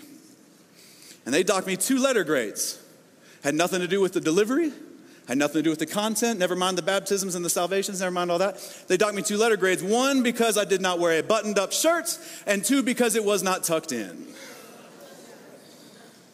And 1.26 1.34
they 1.34 1.44
docked 1.44 1.68
me 1.68 1.76
two 1.76 2.00
letter 2.00 2.24
grades. 2.24 2.82
Had 3.48 3.56
nothing 3.56 3.80
to 3.80 3.88
do 3.88 4.02
with 4.02 4.12
the 4.12 4.20
delivery, 4.20 4.74
had 5.26 5.38
nothing 5.38 5.60
to 5.60 5.64
do 5.64 5.70
with 5.70 5.80
the 5.80 5.86
content, 5.86 6.38
never 6.38 6.54
mind 6.54 6.78
the 6.78 6.82
baptisms 6.82 7.34
and 7.34 7.46
the 7.46 7.50
salvations, 7.50 8.02
never 8.02 8.12
mind 8.12 8.30
all 8.30 8.40
that. 8.40 8.58
They 8.90 8.98
docked 8.98 9.16
me 9.16 9.22
two 9.22 9.38
letter 9.38 9.56
grades 9.56 9.82
one, 9.82 10.22
because 10.22 10.58
I 10.58 10.66
did 10.66 10.82
not 10.82 11.00
wear 11.00 11.18
a 11.18 11.24
buttoned 11.24 11.58
up 11.58 11.72
shirt, 11.72 12.20
and 12.46 12.66
two, 12.66 12.84
because 12.84 13.16
it 13.16 13.24
was 13.24 13.44
not 13.44 13.64
tucked 13.64 13.94
in. 13.94 14.28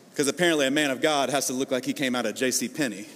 Because 0.09 0.27
apparently 0.27 0.65
a 0.65 0.71
man 0.71 0.89
of 0.89 1.01
God 1.01 1.29
has 1.29 1.45
to 1.45 1.53
look 1.53 1.69
like 1.69 1.85
he 1.85 1.93
came 1.93 2.15
out 2.15 2.25
of 2.25 2.33
J.C. 2.33 2.67
Penney. 2.67 3.05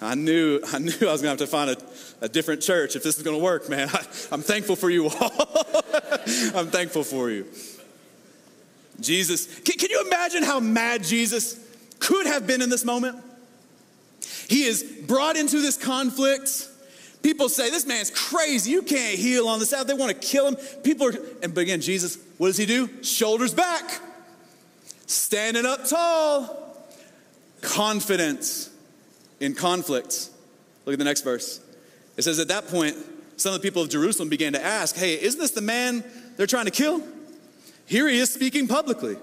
I 0.00 0.14
knew, 0.14 0.60
I 0.72 0.78
knew 0.78 0.92
I 1.00 1.10
was 1.10 1.20
gonna 1.20 1.30
have 1.30 1.38
to 1.38 1.48
find 1.48 1.70
a, 1.70 1.76
a 2.20 2.28
different 2.28 2.62
church 2.62 2.94
if 2.94 3.02
this 3.02 3.16
is 3.16 3.24
gonna 3.24 3.38
work, 3.38 3.68
man. 3.68 3.88
I, 3.92 4.06
I'm 4.30 4.42
thankful 4.42 4.76
for 4.76 4.88
you 4.88 5.08
all. 5.08 5.12
I'm 6.54 6.68
thankful 6.68 7.02
for 7.02 7.28
you. 7.28 7.44
Jesus, 9.00 9.46
can, 9.60 9.76
can 9.76 9.90
you 9.90 10.04
imagine 10.06 10.42
how 10.42 10.60
mad 10.60 11.04
Jesus 11.04 11.58
could 11.98 12.26
have 12.26 12.46
been 12.46 12.62
in 12.62 12.70
this 12.70 12.84
moment? 12.84 13.22
He 14.48 14.64
is 14.64 14.82
brought 15.06 15.36
into 15.36 15.60
this 15.60 15.76
conflict. 15.76 16.68
People 17.22 17.48
say, 17.48 17.70
This 17.70 17.86
man's 17.86 18.10
crazy. 18.10 18.70
You 18.70 18.82
can't 18.82 19.18
heal 19.18 19.48
on 19.48 19.58
the 19.58 19.66
Sabbath. 19.66 19.88
They 19.88 19.94
want 19.94 20.12
to 20.12 20.26
kill 20.26 20.46
him. 20.48 20.56
People 20.82 21.08
are, 21.08 21.14
and 21.42 21.54
but 21.54 21.62
again, 21.62 21.80
Jesus, 21.80 22.18
what 22.38 22.48
does 22.48 22.56
he 22.56 22.66
do? 22.66 22.88
Shoulders 23.02 23.52
back, 23.52 24.00
standing 25.06 25.66
up 25.66 25.86
tall, 25.88 26.86
confidence 27.60 28.70
in 29.40 29.54
conflict. 29.54 30.30
Look 30.84 30.92
at 30.92 30.98
the 30.98 31.04
next 31.04 31.22
verse. 31.22 31.60
It 32.16 32.22
says, 32.22 32.38
At 32.38 32.48
that 32.48 32.68
point, 32.68 32.96
some 33.36 33.52
of 33.52 33.60
the 33.60 33.66
people 33.66 33.82
of 33.82 33.90
Jerusalem 33.90 34.28
began 34.28 34.52
to 34.52 34.64
ask, 34.64 34.96
Hey, 34.96 35.20
isn't 35.20 35.40
this 35.40 35.50
the 35.50 35.60
man 35.60 36.04
they're 36.36 36.46
trying 36.46 36.66
to 36.66 36.70
kill? 36.70 37.02
Here 37.86 38.08
he 38.08 38.18
is 38.18 38.32
speaking 38.32 38.68
publicly, 38.68 39.16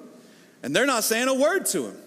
and 0.61 0.75
they're 0.75 0.85
not 0.85 1.03
saying 1.03 1.27
a 1.27 1.33
word 1.33 1.65
to 1.67 1.87
him. 1.87 1.97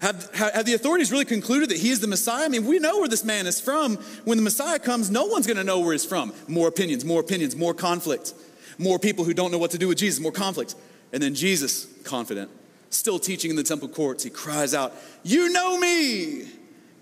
Have, 0.00 0.34
have 0.34 0.64
the 0.64 0.72
authorities 0.72 1.12
really 1.12 1.26
concluded 1.26 1.68
that 1.68 1.76
he 1.76 1.90
is 1.90 2.00
the 2.00 2.06
Messiah? 2.06 2.46
I 2.46 2.48
mean, 2.48 2.64
we 2.64 2.78
know 2.78 3.00
where 3.00 3.08
this 3.08 3.22
man 3.22 3.46
is 3.46 3.60
from. 3.60 3.96
When 4.24 4.38
the 4.38 4.42
Messiah 4.42 4.78
comes, 4.78 5.10
no 5.10 5.26
one's 5.26 5.46
going 5.46 5.58
to 5.58 5.64
know 5.64 5.80
where 5.80 5.92
he's 5.92 6.06
from. 6.06 6.32
More 6.48 6.68
opinions, 6.68 7.04
more 7.04 7.20
opinions, 7.20 7.54
more 7.54 7.74
conflict, 7.74 8.32
more 8.78 8.98
people 8.98 9.24
who 9.24 9.34
don't 9.34 9.50
know 9.50 9.58
what 9.58 9.72
to 9.72 9.78
do 9.78 9.88
with 9.88 9.98
Jesus, 9.98 10.18
more 10.18 10.32
conflict. 10.32 10.74
And 11.12 11.22
then 11.22 11.34
Jesus, 11.34 11.86
confident, 12.04 12.50
still 12.88 13.18
teaching 13.18 13.50
in 13.50 13.56
the 13.56 13.62
temple 13.62 13.88
courts, 13.88 14.24
he 14.24 14.30
cries 14.30 14.72
out, 14.72 14.94
You 15.22 15.52
know 15.52 15.78
me, 15.78 16.48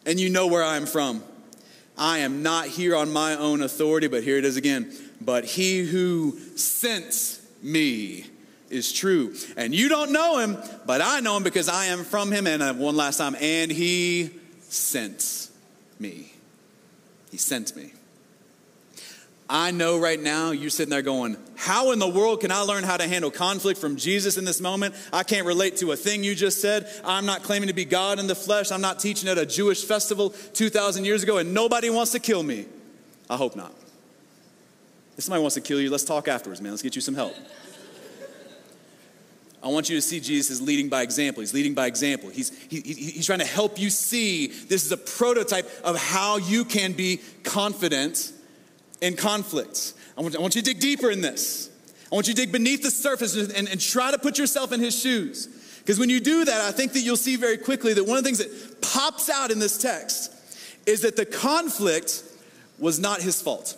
and 0.05 0.19
you 0.19 0.29
know 0.29 0.49
where 0.49 0.65
I 0.65 0.77
am 0.77 0.87
from. 0.87 1.23
I 1.97 2.19
am 2.19 2.43
not 2.43 2.67
here 2.67 2.97
on 2.97 3.13
my 3.13 3.37
own 3.37 3.63
authority, 3.63 4.09
but 4.09 4.25
here 4.25 4.39
it 4.39 4.45
is 4.45 4.57
again. 4.57 4.93
But 5.21 5.45
he 5.45 5.85
who 5.85 6.39
sent 6.57 7.41
me 7.63 8.27
is 8.71 8.93
true. 8.93 9.35
And 9.57 9.75
you 9.75 9.89
don't 9.89 10.13
know 10.13 10.39
him, 10.39 10.59
but 10.87 11.01
I 11.01 11.21
know 11.21 11.37
him 11.37 11.43
because 11.43 11.69
I 11.69 11.87
am 11.87 12.05
from 12.05 12.31
him. 12.31 12.47
And 12.47 12.63
uh, 12.63 12.75
one 12.75 12.97
last 12.97 13.19
time, 13.19 13.37
and 13.41 13.71
he 13.71 14.31
sent 14.61 15.49
me. 15.99 16.33
He 17.31 17.37
sent 17.37 17.77
me. 17.77 17.93
I 19.51 19.71
know 19.71 19.99
right 19.99 20.21
now 20.21 20.51
you're 20.51 20.69
sitting 20.69 20.91
there 20.91 21.01
going, 21.01 21.39
How 21.57 21.93
in 21.93 21.99
the 21.99 22.09
world 22.09 22.41
can 22.41 22.53
I 22.53 22.61
learn 22.61 22.85
how 22.85 22.99
to 22.99 23.09
handle 23.09 23.31
conflict 23.31 23.81
from 23.81 23.97
Jesus 23.97 24.37
in 24.37 24.45
this 24.45 24.61
moment? 24.61 24.95
I 25.11 25.23
can't 25.23 25.47
relate 25.47 25.79
to 25.79 25.93
a 25.93 25.97
thing 25.97 26.23
you 26.23 26.35
just 26.35 26.61
said. 26.61 26.87
I'm 27.03 27.25
not 27.25 27.43
claiming 27.43 27.69
to 27.69 27.75
be 27.75 27.87
God 27.87 28.19
in 28.19 28.27
the 28.27 28.35
flesh. 28.35 28.71
I'm 28.71 28.83
not 28.83 29.01
teaching 29.01 29.29
at 29.29 29.39
a 29.39 29.47
Jewish 29.47 29.85
festival 29.85 30.31
2,000 30.53 31.07
years 31.07 31.23
ago, 31.23 31.39
and 31.39 31.55
nobody 31.55 31.89
wants 31.89 32.13
to 32.13 32.19
kill 32.19 32.43
me. 32.43 32.67
I 33.31 33.37
hope 33.37 33.57
not. 33.57 33.73
If 35.17 35.25
somebody 35.25 35.41
wants 35.41 35.55
to 35.55 35.63
kill 35.63 35.81
you, 35.81 35.91
let's 35.91 36.05
talk 36.05 36.29
afterwards, 36.29 36.61
man. 36.61 36.73
Let's 36.73 36.83
get 36.83 36.95
you 36.95 37.03
some 37.03 37.15
help. 37.15 37.35
I 39.63 39.69
want 39.69 39.91
you 39.91 39.97
to 39.97 40.03
see 40.03 40.21
Jesus 40.21 40.51
is 40.51 40.63
leading 40.63 40.89
by 40.89 41.03
example. 41.03 41.41
He's 41.41 41.55
leading 41.55 41.75
by 41.75 41.87
example. 41.87 42.31
He's, 42.31 42.57
he, 42.69 42.81
he's 42.81 43.27
trying 43.27 43.41
to 43.41 43.45
help 43.45 43.79
you 43.79 43.91
see 43.91 44.47
this 44.47 44.87
is 44.87 44.93
a 44.93 44.97
prototype 44.97 45.69
of 45.83 45.97
how 45.99 46.37
you 46.37 46.65
can 46.65 46.93
be 46.93 47.21
confident 47.43 48.33
in 49.01 49.17
conflicts. 49.17 49.95
I 50.17 50.23
want, 50.23 50.37
I 50.37 50.41
want 50.41 50.55
you 50.55 50.63
to 50.63 50.73
dig 50.73 50.81
deeper 50.81 51.11
in 51.11 51.21
this. 51.21 51.71
I 52.11 52.15
want 52.15 52.29
you 52.29 52.35
to 52.35 52.41
dig 52.41 52.53
beneath 52.53 52.83
the 52.83 52.91
surface 52.91 53.37
and, 53.37 53.69
and 53.69 53.81
try 53.81 54.11
to 54.11 54.19
put 54.19 54.39
yourself 54.39 54.73
in 54.73 54.81
his 54.81 54.99
shoes. 54.99 55.49
Because 55.79 55.99
when 55.99 56.11
you 56.11 56.21
do 56.21 56.45
that, 56.45 56.61
I 56.61 56.71
think 56.71 56.93
that 56.93 57.01
you'll 57.01 57.17
see 57.17 57.37
very 57.37 57.59
quickly 57.59 57.95
that 57.95 58.05
one 58.05 58.17
of 58.17 58.25
the 58.25 58.29
things 58.29 58.39
that 58.39 58.81
pops 58.81 59.29
out 59.29 59.51
in 59.51 59.59
this 59.59 59.79
text 59.79 60.33
is 60.87 61.03
that 61.03 61.17
the 61.17 61.27
conflict 61.27 62.23
was 62.79 62.99
not 62.99 63.21
his 63.21 63.43
fault. 63.43 63.77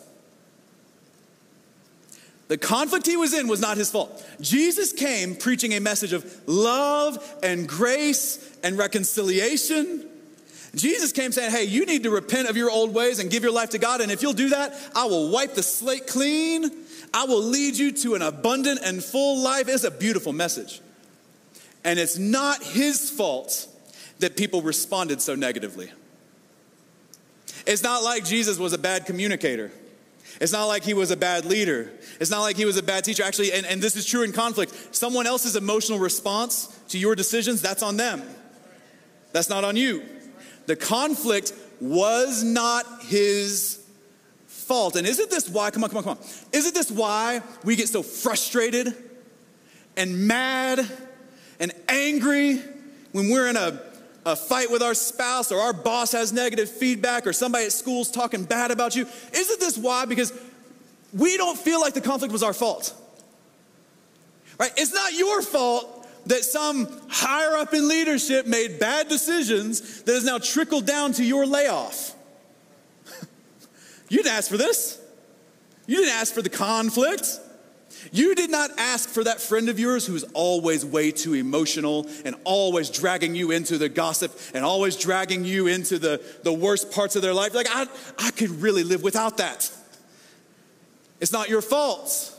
The 2.51 2.59
conflict 2.59 3.07
he 3.07 3.17
was 3.17 3.33
in 3.33 3.47
was 3.47 3.61
not 3.61 3.77
his 3.77 3.93
fault. 3.93 4.27
Jesus 4.41 4.93
came 4.93 5.37
preaching 5.37 5.73
a 5.75 5.79
message 5.79 6.13
of 6.13 6.49
love 6.49 7.17
and 7.45 7.69
grace 7.69 8.59
and 8.65 8.77
reconciliation. 8.77 10.05
Jesus 10.75 11.13
came 11.13 11.31
saying, 11.31 11.53
Hey, 11.53 11.63
you 11.63 11.87
need 11.87 12.03
to 12.03 12.11
repent 12.11 12.49
of 12.49 12.57
your 12.57 12.69
old 12.69 12.93
ways 12.93 13.21
and 13.21 13.31
give 13.31 13.45
your 13.45 13.53
life 13.53 13.71
to 13.71 13.79
God. 13.79 14.01
And 14.01 14.11
if 14.11 14.21
you'll 14.21 14.33
do 14.33 14.49
that, 14.49 14.75
I 14.97 15.05
will 15.05 15.31
wipe 15.31 15.55
the 15.55 15.63
slate 15.63 16.09
clean. 16.09 16.69
I 17.15 17.23
will 17.27 17.41
lead 17.41 17.77
you 17.77 17.93
to 17.93 18.17
an 18.17 18.23
abundant 18.23 18.81
and 18.83 19.01
full 19.01 19.45
life. 19.45 19.69
It's 19.69 19.85
a 19.85 19.91
beautiful 19.93 20.33
message. 20.33 20.81
And 21.85 22.01
it's 22.01 22.19
not 22.19 22.65
his 22.65 23.11
fault 23.11 23.69
that 24.19 24.37
people 24.37 24.61
responded 24.61 25.23
so 25.23 25.37
negatively. 25.37 25.93
It's 27.65 27.85
not 27.85 28.03
like 28.03 28.25
Jesus 28.25 28.59
was 28.59 28.73
a 28.73 28.79
bad 28.79 29.07
communicator. 29.07 29.71
It's 30.40 30.53
not 30.53 30.66
like 30.66 30.85
he 30.85 30.95
was 30.95 31.11
a 31.11 31.16
bad 31.16 31.45
leader. 31.45 31.90
It's 32.21 32.31
not 32.31 32.40
like 32.40 32.57
he 32.57 32.64
was 32.64 32.77
a 32.77 32.83
bad 32.83 33.05
teacher. 33.05 33.23
Actually, 33.23 33.53
and, 33.53 33.66
and 33.66 33.81
this 33.83 33.97
is 33.97 34.05
true 34.07 34.23
in 34.23 34.33
conflict, 34.33 34.95
someone 34.95 35.27
else's 35.27 35.57
emotional 35.57 35.99
response 35.99 36.66
to 36.88 36.99
your 36.99 37.14
decisions, 37.14 37.62
that's 37.62 37.83
on 37.83 37.97
them. 37.97 38.23
That's 39.33 39.49
not 39.49 39.64
on 39.64 39.77
you. 39.77 40.05
The 40.66 40.77
conflict 40.77 41.53
was 41.81 42.43
not 42.43 42.85
his 43.05 43.85
fault. 44.47 44.97
And 44.97 45.07
isn't 45.07 45.31
this 45.31 45.49
why, 45.49 45.71
come 45.71 45.83
on, 45.85 45.90
come 45.90 45.99
on, 45.99 46.05
come 46.05 46.19
on. 46.19 46.25
Isn't 46.53 46.75
this 46.75 46.90
why 46.90 47.43
we 47.64 47.77
get 47.77 47.88
so 47.88 48.03
frustrated 48.03 48.95
and 49.97 50.27
mad 50.27 50.87
and 51.59 51.73
angry 51.88 52.61
when 53.12 53.31
we're 53.31 53.49
in 53.49 53.57
a 53.57 53.83
a 54.27 54.37
fight 54.37 54.71
with 54.71 54.83
our 54.83 54.95
spouse 54.95 55.51
or 55.51 55.61
our 55.61 55.73
boss 55.73 56.13
has 56.13 56.33
negative 56.33 56.69
feedback 56.69 57.27
or 57.27 57.33
somebody 57.33 57.65
at 57.65 57.73
school's 57.73 58.11
talking 58.11 58.45
bad 58.45 58.71
about 58.71 58.95
you. 58.95 59.07
Isn't 59.33 59.61
this 59.61 59.79
why? 59.79 60.05
Because 60.05 60.33
we 61.13 61.37
don't 61.37 61.59
feel 61.59 61.81
like 61.81 61.95
the 61.95 62.01
conflict 62.01 62.33
was 62.33 62.43
our 62.43 62.53
fault. 62.53 62.95
Right? 64.59 64.73
It's 64.77 64.93
not 64.93 65.15
your 65.15 65.41
fault 65.43 65.97
that 66.27 66.45
some 66.45 66.87
higher 67.09 67.57
up 67.57 67.73
in 67.73 67.89
leadership 67.89 68.47
made 68.47 68.79
bad 68.79 69.09
decisions 69.09 70.03
that 70.03 70.13
has 70.13 70.25
now 70.25 70.39
trickled 70.39 70.87
down 70.87 71.13
to 71.15 71.25
your 71.25 71.47
layoff. 71.47 72.15
you 74.11 74.19
didn't 74.19 74.33
ask 74.33 74.51
for 74.51 74.59
this. 74.59 75.01
You 75.87 75.97
didn't 75.97 76.15
ask 76.15 76.35
for 76.35 76.43
the 76.43 76.51
conflict. 76.51 77.41
You 78.12 78.35
did 78.35 78.51
not 78.51 78.70
ask 78.77 79.09
for 79.09 79.23
that 79.25 79.40
friend 79.40 79.68
of 79.68 79.79
yours 79.79 80.05
who's 80.05 80.25
always 80.35 80.85
way 80.85 81.12
too 81.12 81.35
emotional 81.35 82.09
and 82.25 82.35
always 82.44 82.90
dragging 82.90 83.37
you 83.37 83.53
into 83.53 83.79
the 83.79 83.88
gossip 83.88 84.37
and 84.53 84.64
always 84.64 84.96
dragging 84.96 85.44
you 85.44 85.68
into 85.68 85.99
the, 85.99 86.20
the 86.42 86.53
worst 86.53 86.90
parts 86.90 87.14
of 87.14 87.23
their 87.23 87.35
life. 87.35 87.55
Like, 87.55 87.68
I, 87.70 87.87
I 88.18 88.31
could 88.33 88.51
really 88.62 88.83
live 88.83 89.03
without 89.03 89.37
that. 89.37 89.70
It's 91.20 91.33
not 91.33 91.49
your 91.49 91.62
fault. 91.62 92.37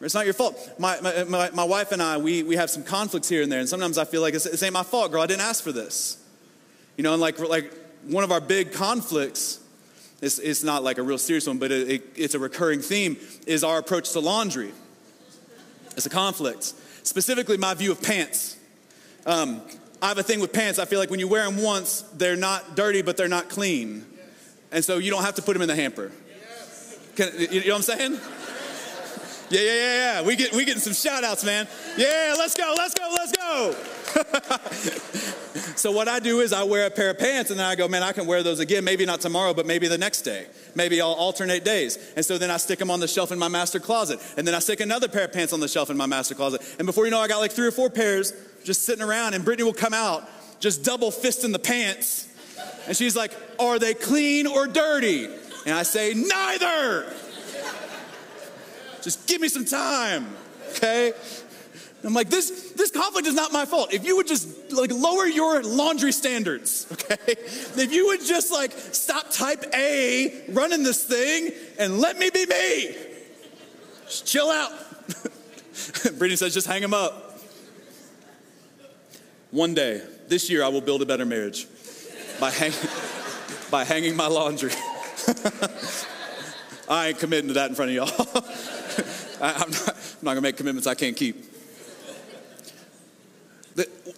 It's 0.00 0.14
not 0.14 0.24
your 0.24 0.34
fault. 0.34 0.58
My, 0.78 1.00
my, 1.00 1.24
my, 1.24 1.50
my, 1.50 1.64
wife 1.64 1.92
and 1.92 2.02
I, 2.02 2.18
we, 2.18 2.42
we 2.42 2.56
have 2.56 2.68
some 2.68 2.82
conflicts 2.82 3.28
here 3.28 3.42
and 3.42 3.50
there, 3.50 3.60
and 3.60 3.68
sometimes 3.68 3.96
I 3.96 4.04
feel 4.04 4.20
like 4.20 4.34
it's, 4.34 4.46
it 4.46 4.62
ain't 4.62 4.72
my 4.72 4.82
fault, 4.82 5.12
girl. 5.12 5.22
I 5.22 5.26
didn't 5.26 5.42
ask 5.42 5.62
for 5.62 5.72
this. 5.72 6.22
You 6.96 7.04
know, 7.04 7.12
and 7.12 7.22
like, 7.22 7.38
like 7.38 7.72
one 8.02 8.24
of 8.24 8.32
our 8.32 8.40
big 8.40 8.72
conflicts 8.72 9.60
it's, 10.22 10.38
it's 10.38 10.62
not 10.62 10.84
like 10.84 10.98
a 10.98 11.02
real 11.02 11.18
serious 11.18 11.48
one, 11.48 11.58
but 11.58 11.72
it, 11.72 11.90
it, 11.90 12.02
it's 12.14 12.34
a 12.34 12.38
recurring 12.38 12.80
theme, 12.80 13.16
is 13.46 13.64
our 13.64 13.78
approach 13.78 14.12
to 14.12 14.20
laundry. 14.20 14.72
It's 15.96 16.06
a 16.06 16.10
conflict. 16.10 16.72
Specifically, 17.02 17.56
my 17.56 17.74
view 17.74 17.92
of 17.92 18.02
pants. 18.02 18.56
Um, 19.26 19.62
I 20.00 20.08
have 20.08 20.18
a 20.18 20.22
thing 20.22 20.40
with 20.40 20.52
pants. 20.52 20.78
I 20.78 20.84
feel 20.84 20.98
like 20.98 21.10
when 21.10 21.20
you 21.20 21.28
wear 21.28 21.44
them 21.44 21.62
once, 21.62 22.02
they're 22.14 22.36
not 22.36 22.74
dirty, 22.74 23.02
but 23.02 23.16
they're 23.16 23.28
not 23.28 23.48
clean. 23.48 24.04
And 24.72 24.84
so 24.84 24.98
you 24.98 25.10
don't 25.10 25.22
have 25.22 25.36
to 25.36 25.42
put 25.42 25.52
them 25.52 25.62
in 25.62 25.68
the 25.68 25.76
hamper. 25.76 26.10
Can, 27.14 27.28
you 27.38 27.60
know 27.60 27.74
what 27.74 27.76
I'm 27.76 27.82
saying? 27.82 28.12
Yeah, 29.50 29.60
yeah, 29.60 29.74
yeah, 29.74 30.20
yeah. 30.20 30.22
We 30.22 30.34
get 30.34 30.52
we 30.54 30.64
getting 30.64 30.80
some 30.80 30.94
shout 30.94 31.24
outs, 31.24 31.44
man. 31.44 31.68
Yeah, 31.98 32.34
let's 32.38 32.54
go, 32.54 32.74
let's 32.76 32.94
go, 32.94 33.12
let's 33.14 33.32
go. 33.32 33.76
so 35.76 35.92
what 35.92 36.08
I 36.08 36.18
do 36.18 36.40
is 36.40 36.52
I 36.52 36.62
wear 36.64 36.86
a 36.86 36.90
pair 36.90 37.10
of 37.10 37.18
pants 37.18 37.50
and 37.50 37.58
then 37.58 37.66
I 37.66 37.74
go, 37.74 37.88
man, 37.88 38.02
I 38.02 38.12
can 38.12 38.26
wear 38.26 38.42
those 38.42 38.60
again. 38.60 38.84
Maybe 38.84 39.04
not 39.06 39.20
tomorrow, 39.20 39.54
but 39.54 39.66
maybe 39.66 39.88
the 39.88 39.98
next 39.98 40.22
day. 40.22 40.46
Maybe 40.74 41.00
I'll 41.00 41.12
alternate 41.12 41.64
days. 41.64 41.98
And 42.16 42.24
so 42.24 42.38
then 42.38 42.50
I 42.50 42.56
stick 42.56 42.78
them 42.78 42.90
on 42.90 43.00
the 43.00 43.08
shelf 43.08 43.32
in 43.32 43.38
my 43.38 43.48
master 43.48 43.80
closet. 43.80 44.20
And 44.36 44.46
then 44.46 44.54
I 44.54 44.58
stick 44.58 44.80
another 44.80 45.08
pair 45.08 45.24
of 45.24 45.32
pants 45.32 45.52
on 45.52 45.60
the 45.60 45.68
shelf 45.68 45.90
in 45.90 45.96
my 45.96 46.06
master 46.06 46.34
closet. 46.34 46.62
And 46.78 46.86
before 46.86 47.04
you 47.04 47.10
know, 47.10 47.20
I 47.20 47.28
got 47.28 47.38
like 47.38 47.52
three 47.52 47.66
or 47.66 47.72
four 47.72 47.90
pairs 47.90 48.32
just 48.64 48.84
sitting 48.84 49.04
around. 49.04 49.34
And 49.34 49.44
Brittany 49.44 49.64
will 49.64 49.72
come 49.72 49.94
out, 49.94 50.28
just 50.60 50.84
double 50.84 51.10
fisting 51.10 51.52
the 51.52 51.58
pants. 51.58 52.28
And 52.86 52.96
she's 52.96 53.16
like, 53.16 53.32
are 53.58 53.78
they 53.78 53.94
clean 53.94 54.46
or 54.46 54.66
dirty? 54.66 55.26
And 55.66 55.74
I 55.74 55.82
say, 55.84 56.14
neither. 56.14 57.12
Just 59.02 59.26
give 59.26 59.40
me 59.40 59.48
some 59.48 59.64
time, 59.64 60.28
okay? 60.70 61.12
I'm 62.04 62.14
like, 62.14 62.30
this, 62.30 62.72
this 62.72 62.90
conflict 62.90 63.28
is 63.28 63.34
not 63.34 63.52
my 63.52 63.64
fault. 63.64 63.92
If 63.92 64.04
you 64.04 64.16
would 64.16 64.26
just 64.26 64.72
like 64.72 64.90
lower 64.90 65.26
your 65.26 65.62
laundry 65.62 66.10
standards, 66.10 66.86
okay? 66.92 67.16
If 67.28 67.92
you 67.92 68.08
would 68.08 68.24
just 68.24 68.50
like 68.50 68.72
stop 68.72 69.30
type 69.30 69.64
A 69.74 70.44
running 70.48 70.82
this 70.82 71.04
thing 71.04 71.52
and 71.78 71.98
let 71.98 72.18
me 72.18 72.30
be 72.30 72.44
me. 72.46 72.96
Just 74.06 74.26
chill 74.26 74.50
out. 74.50 74.72
Brittany 76.18 76.36
says, 76.36 76.54
just 76.54 76.66
hang 76.66 76.82
him 76.82 76.92
up. 76.92 77.38
One 79.52 79.74
day, 79.74 80.02
this 80.28 80.50
year, 80.50 80.64
I 80.64 80.68
will 80.68 80.80
build 80.80 81.02
a 81.02 81.06
better 81.06 81.26
marriage 81.26 81.66
by, 82.40 82.50
hang- 82.50 82.72
by 83.70 83.84
hanging 83.84 84.16
my 84.16 84.26
laundry. 84.26 84.72
I 86.88 87.08
ain't 87.08 87.18
committing 87.18 87.48
to 87.48 87.54
that 87.54 87.70
in 87.70 87.76
front 87.76 87.90
of 87.90 87.94
y'all. 87.94 88.42
I, 89.40 89.62
am 89.62 89.70
not, 89.70 89.86
not 90.22 90.24
going 90.24 90.36
to 90.36 90.40
make 90.40 90.56
commitments 90.56 90.86
I 90.86 90.94
can't 90.94 91.16
keep. 91.16 91.51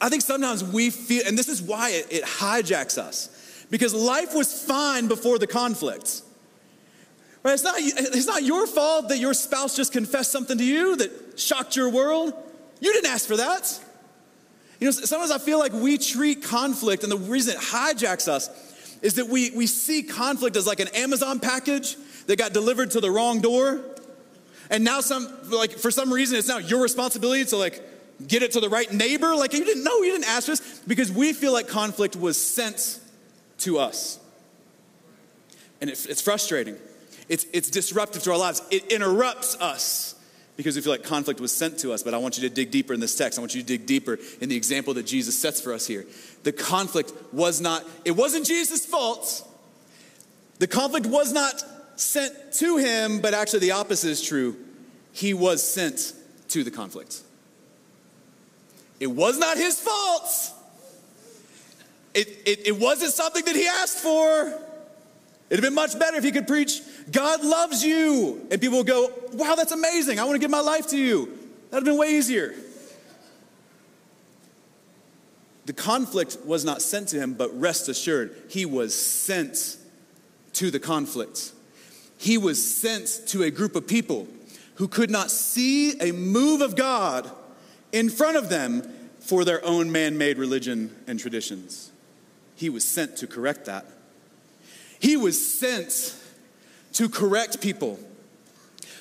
I 0.01 0.09
think 0.09 0.23
sometimes 0.23 0.65
we 0.65 0.91
feel, 0.91 1.23
and 1.27 1.39
this 1.39 1.49
is 1.49 1.63
why 1.63 1.91
it, 1.91 2.07
it 2.11 2.25
hijacks 2.25 2.99
us, 2.99 3.67
because 3.71 3.95
life 3.95 4.35
was 4.35 4.63
fine 4.63 5.07
before 5.09 5.39
the 5.39 5.47
conflict. 5.47 6.23
Right? 7.43 7.53
It's 7.53 7.63
not, 7.63 7.75
it's 7.79 8.27
not 8.27 8.43
your 8.43 8.67
fault 8.67 9.11
that 9.11 9.19
your 9.19 9.35
spouse 9.35 9.77
just 9.77 9.93
confessed 9.93 10.33
something 10.33 10.59
to 10.59 10.65
you 10.65 10.97
that 10.97 11.39
shocked 11.39 11.77
your 11.77 11.91
world. 11.91 12.33
You 12.81 12.93
didn't 12.93 13.11
ask 13.11 13.27
for 13.27 13.37
that. 13.37 13.81
You 14.81 14.87
know, 14.87 14.91
sometimes 14.91 15.31
I 15.31 15.39
feel 15.39 15.59
like 15.59 15.73
we 15.73 15.99
treat 15.99 16.43
conflict, 16.43 17.03
and 17.03 17.13
the 17.13 17.19
reason 17.19 17.55
it 17.55 17.61
hijacks 17.61 18.29
us 18.29 18.51
is 19.03 19.15
that 19.15 19.29
we, 19.29 19.51
we 19.51 19.67
see 19.67 20.03
conflict 20.03 20.57
as 20.57 20.67
like 20.67 20.81
an 20.81 20.89
Amazon 20.89 21.39
package 21.39 21.97
that 22.27 22.39
got 22.39 22.53
delivered 22.53 22.91
to 22.93 23.01
the 23.01 23.11
wrong 23.11 23.41
door. 23.41 23.81
And 24.71 24.83
now 24.83 25.01
some, 25.01 25.29
like 25.51 25.73
for 25.73 25.91
some 25.91 26.13
reason, 26.13 26.39
it's 26.39 26.49
now 26.49 26.59
your 26.59 26.83
responsibility 26.83 27.45
to 27.45 27.57
like 27.57 27.83
get 28.27 28.43
it 28.43 28.53
to 28.53 28.61
the 28.61 28.69
right 28.69 28.93
neighbor? 28.93 29.35
Like, 29.35 29.53
you 29.53 29.65
didn't 29.65 29.85
know, 29.85 30.03
you 30.03 30.13
didn't 30.13 30.29
ask 30.29 30.47
this 30.47 30.81
because 30.87 31.11
we 31.11 31.33
feel 31.33 31.53
like 31.53 31.69
conflict 31.69 32.17
was 32.17 32.41
sent 32.41 33.01
to 33.59 33.79
us. 33.79 34.19
And 35.81 35.91
it, 35.91 36.07
it's 36.09 36.23
frustrating. 36.23 36.77
It's, 37.29 37.47
it's 37.53 37.71
disruptive 37.71 38.23
to 38.25 38.33
our 38.33 38.39
lives. 38.39 38.63
It 38.71 38.93
interrupts 38.93 39.57
us 39.61 40.15
because 40.57 40.77
we 40.77 40.83
feel 40.83 40.93
like 40.93 41.03
conflict 41.03 41.41
was 41.41 41.53
sent 41.53 41.79
to 41.81 41.93
us. 41.93 42.03
But 42.03 42.15
I 42.15 42.19
want 42.19 42.39
you 42.39 42.49
to 42.49 42.55
dig 42.55 42.71
deeper 42.71 42.95
in 42.95 43.01
this 43.01 43.17
text. 43.17 43.39
I 43.39 43.43
want 43.43 43.55
you 43.55 43.63
to 43.63 43.67
dig 43.67 43.87
deeper 43.87 44.19
in 44.41 44.49
the 44.49 44.57
example 44.57 44.95
that 44.95 45.07
Jesus 45.07 45.39
sets 45.39 45.61
for 45.61 45.73
us 45.73 45.87
here. 45.87 46.05
The 46.43 46.53
conflict 46.53 47.13
was 47.33 47.61
not, 47.61 47.85
it 48.05 48.13
wasn't 48.13 48.47
Jesus' 48.47 48.87
fault. 48.87 49.49
The 50.59 50.67
conflict 50.67 51.07
was 51.07 51.33
not 51.33 51.63
sent 51.97 52.53
to 52.55 52.77
him, 52.77 53.21
but 53.21 53.35
actually 53.35 53.61
the 53.61 53.73
opposite 53.73 54.11
is 54.11 54.23
true. 54.23 54.57
He 55.13 55.35
was 55.35 55.63
sent 55.63 56.13
to 56.49 56.63
the 56.63 56.71
conflict. 56.71 57.21
It 59.05 59.11
was 59.11 59.39
not 59.39 59.59
his 59.59 59.79
fault. 59.79 60.51
It, 62.15 62.27
it, 62.47 62.69
it 62.69 62.81
wasn't 62.81 63.13
something 63.13 63.45
that 63.45 63.55
he 63.55 63.67
asked 63.67 63.99
for. 63.99 64.47
It'd 64.47 64.59
have 65.51 65.61
been 65.61 65.75
much 65.75 65.99
better 65.99 66.17
if 66.17 66.25
he 66.25 66.33
could 66.33 66.47
preach, 66.47 66.81
God 67.13 67.45
loves 67.45 67.85
you. 67.85 68.47
And 68.51 68.59
people 68.63 68.79
would 68.79 68.87
go, 68.87 69.13
wow, 69.35 69.57
that's 69.57 69.73
amazing. 69.73 70.19
I 70.19 70.25
want 70.25 70.37
to 70.37 70.39
give 70.39 70.51
my 70.51 70.63
life 70.63 70.87
to 70.89 70.97
you. 70.97 71.27
That'd 71.71 71.85
have 71.87 71.93
been 71.93 71.99
way 71.99 72.17
easier. 72.17 72.55
The 75.67 75.75
conflict 75.75 76.39
was 76.47 76.65
not 76.65 76.81
sent 76.81 77.09
to 77.09 77.21
him, 77.21 77.35
but 77.35 77.51
rest 77.61 77.91
assured, 77.91 78.35
he 78.49 78.65
was 78.65 78.95
sent 78.99 79.77
to 80.55 80.71
the 80.71 80.81
conflict. 80.81 81.53
he 82.17 82.39
was 82.39 82.75
sent 82.75 83.21
to 83.27 83.43
a 83.43 83.51
group 83.51 83.77
of 83.77 83.87
people 83.87 84.27
who 84.77 84.89
could 84.89 85.11
not 85.11 85.31
see 85.31 86.01
a 86.01 86.11
move 86.11 86.63
of 86.63 86.75
God 86.75 87.31
in 87.93 88.11
front 88.11 88.37
of 88.37 88.49
them 88.49 88.83
for 89.25 89.45
their 89.45 89.65
own 89.65 89.91
man 89.91 90.19
made 90.19 90.39
religion 90.39 90.95
and 91.07 91.19
traditions. 91.19 91.91
He 92.57 92.69
was 92.69 92.85
sent 92.85 93.17
to 93.19 93.27
correct 93.27 93.65
that. 93.67 93.87
He 95.01 95.17
was 95.17 95.59
sent 95.59 96.15
to 96.93 97.09
correct 97.09 97.61
people 97.61 97.99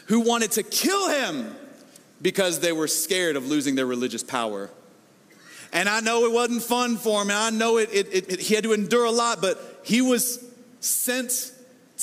who 0.07 0.21
wanted 0.21 0.51
to 0.51 0.63
kill 0.63 1.09
him 1.09 1.55
because 2.21 2.62
they 2.62 2.71
were 2.71 2.88
scared 2.88 3.36
of 3.36 3.47
losing 3.47 3.75
their 3.75 3.86
religious 3.86 4.23
power. 4.23 4.69
And 5.73 5.89
I 5.89 5.99
know 5.99 6.25
it 6.25 6.31
wasn't 6.31 6.63
fun 6.63 6.97
for 6.97 7.21
him, 7.21 7.29
and 7.29 7.38
I 7.38 7.49
know 7.49 7.77
it, 7.77 7.89
it, 7.91 8.07
it, 8.13 8.31
it, 8.33 8.39
he 8.39 8.55
had 8.55 8.63
to 8.63 8.73
endure 8.73 9.05
a 9.05 9.12
lot, 9.12 9.41
but 9.41 9.81
he 9.83 10.01
was 10.01 10.43
sent 10.79 11.52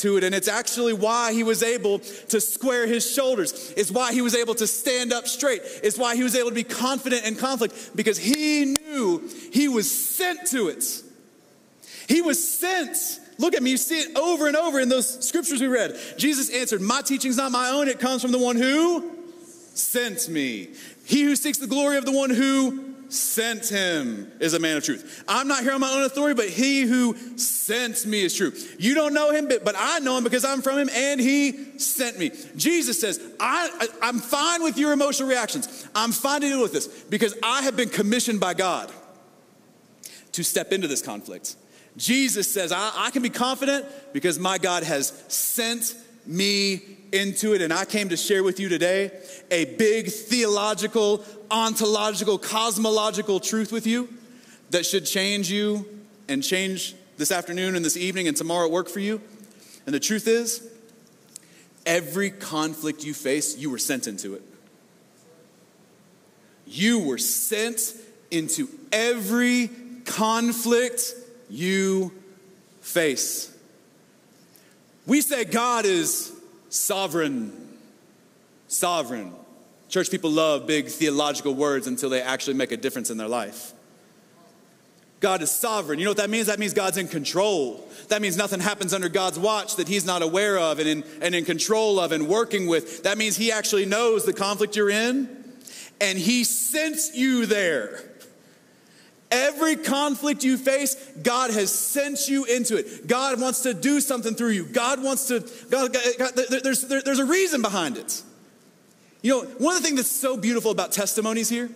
to 0.01 0.17
it. 0.17 0.25
And 0.25 0.35
it's 0.35 0.49
actually 0.49 0.93
why 0.93 1.33
he 1.33 1.43
was 1.43 1.63
able 1.63 1.99
to 1.99 2.41
square 2.41 2.87
his 2.87 3.11
shoulders. 3.11 3.73
It's 3.77 3.91
why 3.91 4.13
he 4.13 4.23
was 4.23 4.35
able 4.35 4.55
to 4.57 4.67
stand 4.67 5.13
up 5.13 5.27
straight. 5.27 5.63
It's 5.83 5.99
why 5.99 6.17
he 6.17 6.23
was 6.23 6.35
able 6.35 6.51
to 6.51 6.55
be 6.55 6.65
confident 6.65 7.25
in 7.25 7.37
conflict 7.37 7.97
because 7.97 8.19
he 8.19 8.77
knew 8.81 9.29
he 9.53 9.69
was 9.69 9.91
sent 9.91 10.47
to 10.49 10.69
it. 10.69 10.85
He 12.09 12.23
was 12.23 12.43
sent. 12.43 12.97
Look 13.39 13.55
at 13.55 13.63
me, 13.63 13.71
you 13.71 13.77
see 13.77 14.01
it 14.01 14.17
over 14.17 14.49
and 14.49 14.57
over 14.57 14.81
in 14.81 14.89
those 14.89 15.27
scriptures 15.27 15.61
we 15.61 15.67
read. 15.67 15.97
Jesus 16.19 16.51
answered, 16.51 16.81
My 16.81 17.03
teaching's 17.03 17.37
not 17.37 17.53
my 17.53 17.71
own, 17.71 17.89
it 17.89 18.01
comes 18.01 18.21
from 18.21 18.33
the 18.33 18.39
one 18.39 18.57
who 18.57 19.17
sent 19.75 20.29
me. 20.29 20.71
He 21.05 21.23
who 21.23 21.37
seeks 21.37 21.59
the 21.59 21.67
glory 21.67 21.97
of 21.97 22.05
the 22.05 22.13
one 22.13 22.31
who 22.31 22.90
sent 23.11 23.69
him 23.69 24.31
is 24.41 24.55
a 24.55 24.59
man 24.59 24.77
of 24.77 24.85
truth. 24.85 25.25
I'm 25.29 25.49
not 25.49 25.63
here 25.63 25.73
on 25.73 25.81
my 25.81 25.91
own 25.91 26.03
authority, 26.03 26.35
but 26.35 26.49
he 26.49 26.83
who 26.83 27.17
sent 27.37 28.07
me 28.07 28.23
is 28.23 28.35
true. 28.35 28.53
You 28.79 28.95
don't 28.95 29.13
know 29.13 29.33
him, 29.33 29.49
but, 29.49 29.75
I 29.77 29.99
know 29.99 30.17
him 30.17 30.25
because 30.25 30.45
I'm 30.45 30.63
from 30.63 30.79
him 30.79 30.89
and 30.95 31.21
he 31.21 31.79
sent 31.79 32.19
me. 32.19 32.31
Jesus 32.57 33.01
says, 33.01 33.21
I, 33.39 33.89
I, 34.03 34.09
am 34.09 34.19
fine 34.19 34.63
with 34.63 34.79
your 34.79 34.93
emotional 34.93 35.29
reactions. 35.29 35.89
I'm 35.95 36.13
fine 36.13 36.43
to 36.43 36.49
deal 36.49 36.63
with 36.63 36.73
this 36.73 36.87
because 36.87 37.35
I 37.43 37.63
have 37.63 37.77
been 37.77 37.89
commissioned 37.89 38.41
by 38.41 38.55
God 38.55 38.93
to 40.33 40.45
step 40.45 40.73
into 40.73 40.89
this 40.89 41.03
conflict. 41.03 41.57
Jesus 41.97 42.53
says, 42.53 42.73
I, 42.73 42.93
I 42.95 43.11
can 43.11 43.23
be 43.23 43.31
confident 43.31 43.87
because 44.13 44.39
my 44.39 44.59
God 44.59 44.85
has 44.85 45.09
sent 45.29 45.95
me 46.27 46.83
into 47.13 47.55
it. 47.55 47.63
And 47.63 47.73
I 47.73 47.85
came 47.85 48.09
to 48.11 48.17
share 48.17 48.43
with 48.43 48.61
you 48.61 48.69
today 48.69 49.11
a 49.51 49.65
big 49.77 50.09
theological, 50.09 51.25
ontological, 51.51 52.39
cosmological 52.39 53.41
truth 53.41 53.73
with 53.73 53.87
you 53.87 54.09
that 54.71 54.87
should 54.87 55.07
change 55.07 55.51
you 55.51 55.87
and 56.29 56.43
change 56.43 56.95
this 57.17 57.33
afternoon 57.33 57.75
and 57.75 57.85
this 57.85 57.97
evening 57.97 58.29
and 58.29 58.37
tomorrow 58.37 58.67
at 58.67 58.71
work 58.71 58.89
for 58.89 59.01
you. 59.01 59.21
And 59.87 59.95
the 59.95 60.01
truth 60.01 60.29
is, 60.29 60.67
every 61.85 62.31
conflict 62.31 63.05
you 63.05 63.15
face, 63.15 63.57
you 63.59 63.71
were 63.71 63.79
sent 63.79 64.07
into 64.07 64.35
it. 64.35 64.43
You 66.67 67.01
were 67.01 67.19
sent 67.19 67.95
into 68.31 68.69
every 68.93 69.71
conflict 70.05 71.15
you 71.49 72.13
face. 72.81 73.55
We 75.11 75.23
say 75.23 75.43
God 75.43 75.87
is 75.87 76.33
sovereign. 76.69 77.51
Sovereign. 78.69 79.33
Church 79.89 80.09
people 80.09 80.31
love 80.31 80.69
big 80.69 80.87
theological 80.87 81.53
words 81.53 81.89
until 81.89 82.11
they 82.11 82.23
actually 82.23 82.55
make 82.55 82.71
a 82.71 82.77
difference 82.77 83.11
in 83.11 83.17
their 83.17 83.27
life. 83.27 83.73
God 85.19 85.43
is 85.43 85.51
sovereign. 85.51 85.99
You 85.99 86.05
know 86.05 86.13
what 86.13 86.19
that 86.19 86.31
means? 86.31 86.47
That 86.47 86.61
means 86.61 86.75
God's 86.75 86.97
in 86.97 87.09
control. 87.09 87.89
That 88.07 88.23
means 88.23 88.37
nothing 88.37 88.61
happens 88.61 88.95
under 88.95 89.09
God's 89.09 89.37
watch 89.37 89.75
that 89.77 89.89
He's 89.89 90.07
not 90.07 90.23
aware 90.23 90.57
of 90.57 90.79
and 90.79 90.89
in, 90.89 91.05
and 91.21 91.35
in 91.35 91.45
control 91.45 91.99
of 91.99 92.13
and 92.13 92.29
working 92.29 92.69
with. 92.69 93.03
That 93.03 93.19
means 93.19 93.37
He 93.37 93.51
actually 93.51 93.87
knows 93.87 94.25
the 94.25 94.33
conflict 94.33 94.77
you're 94.77 94.91
in 94.91 95.29
and 96.01 96.21
He 96.21 96.45
sent 96.45 97.17
you 97.17 97.47
there. 97.47 98.10
Every 99.31 99.77
conflict 99.77 100.43
you 100.43 100.57
face, 100.57 100.97
God 101.23 101.51
has 101.53 101.73
sent 101.73 102.29
you 102.29 102.45
into 102.47 102.77
it. 102.77 103.07
God 103.07 103.41
wants 103.41 103.61
to 103.61 103.73
do 103.73 104.01
something 104.01 104.35
through 104.35 104.51
you. 104.51 104.65
God 104.65 105.03
wants 105.03 105.29
to, 105.29 105.41
God, 105.71 105.97
God, 106.19 106.33
there's, 106.35 106.83
there, 106.83 107.01
there's 107.01 107.21
a 107.21 107.25
reason 107.25 107.63
behind 107.63 107.97
it. 107.97 108.23
You 109.23 109.33
know, 109.33 109.49
one 109.59 109.77
of 109.77 109.83
the 109.83 109.87
things 109.87 110.01
that's 110.01 110.11
so 110.11 110.37
beautiful 110.37 110.71
about 110.71 110.91
testimonies 110.93 111.49
here, 111.49 111.71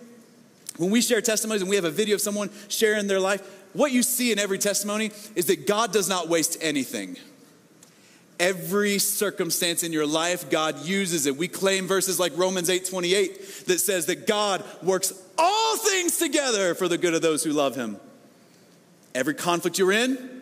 when 0.77 0.91
we 0.91 1.01
share 1.01 1.21
testimonies 1.21 1.61
and 1.61 1.69
we 1.69 1.77
have 1.77 1.85
a 1.85 1.91
video 1.91 2.15
of 2.15 2.21
someone 2.21 2.49
sharing 2.67 3.07
their 3.07 3.19
life, 3.21 3.41
what 3.71 3.91
you 3.91 4.03
see 4.03 4.31
in 4.31 4.39
every 4.39 4.57
testimony 4.57 5.11
is 5.35 5.45
that 5.45 5.67
God 5.67 5.93
does 5.93 6.09
not 6.09 6.27
waste 6.27 6.57
anything. 6.61 7.17
Every 8.39 8.99
circumstance 8.99 9.83
in 9.83 9.93
your 9.93 10.05
life, 10.05 10.49
God 10.49 10.85
uses 10.85 11.25
it. 11.25 11.37
We 11.37 11.47
claim 11.47 11.87
verses 11.87 12.19
like 12.19 12.37
Romans 12.37 12.69
8 12.69 12.85
28 12.85 13.65
that 13.67 13.79
says 13.79 14.07
that 14.07 14.27
God 14.27 14.63
works 14.83 15.13
all 15.37 15.77
things 15.77 16.17
together 16.17 16.75
for 16.75 16.87
the 16.87 16.97
good 16.97 17.13
of 17.13 17.21
those 17.21 17.43
who 17.43 17.51
love 17.51 17.75
Him. 17.75 17.97
Every 19.13 19.33
conflict 19.33 19.79
you're 19.79 19.93
in, 19.93 20.41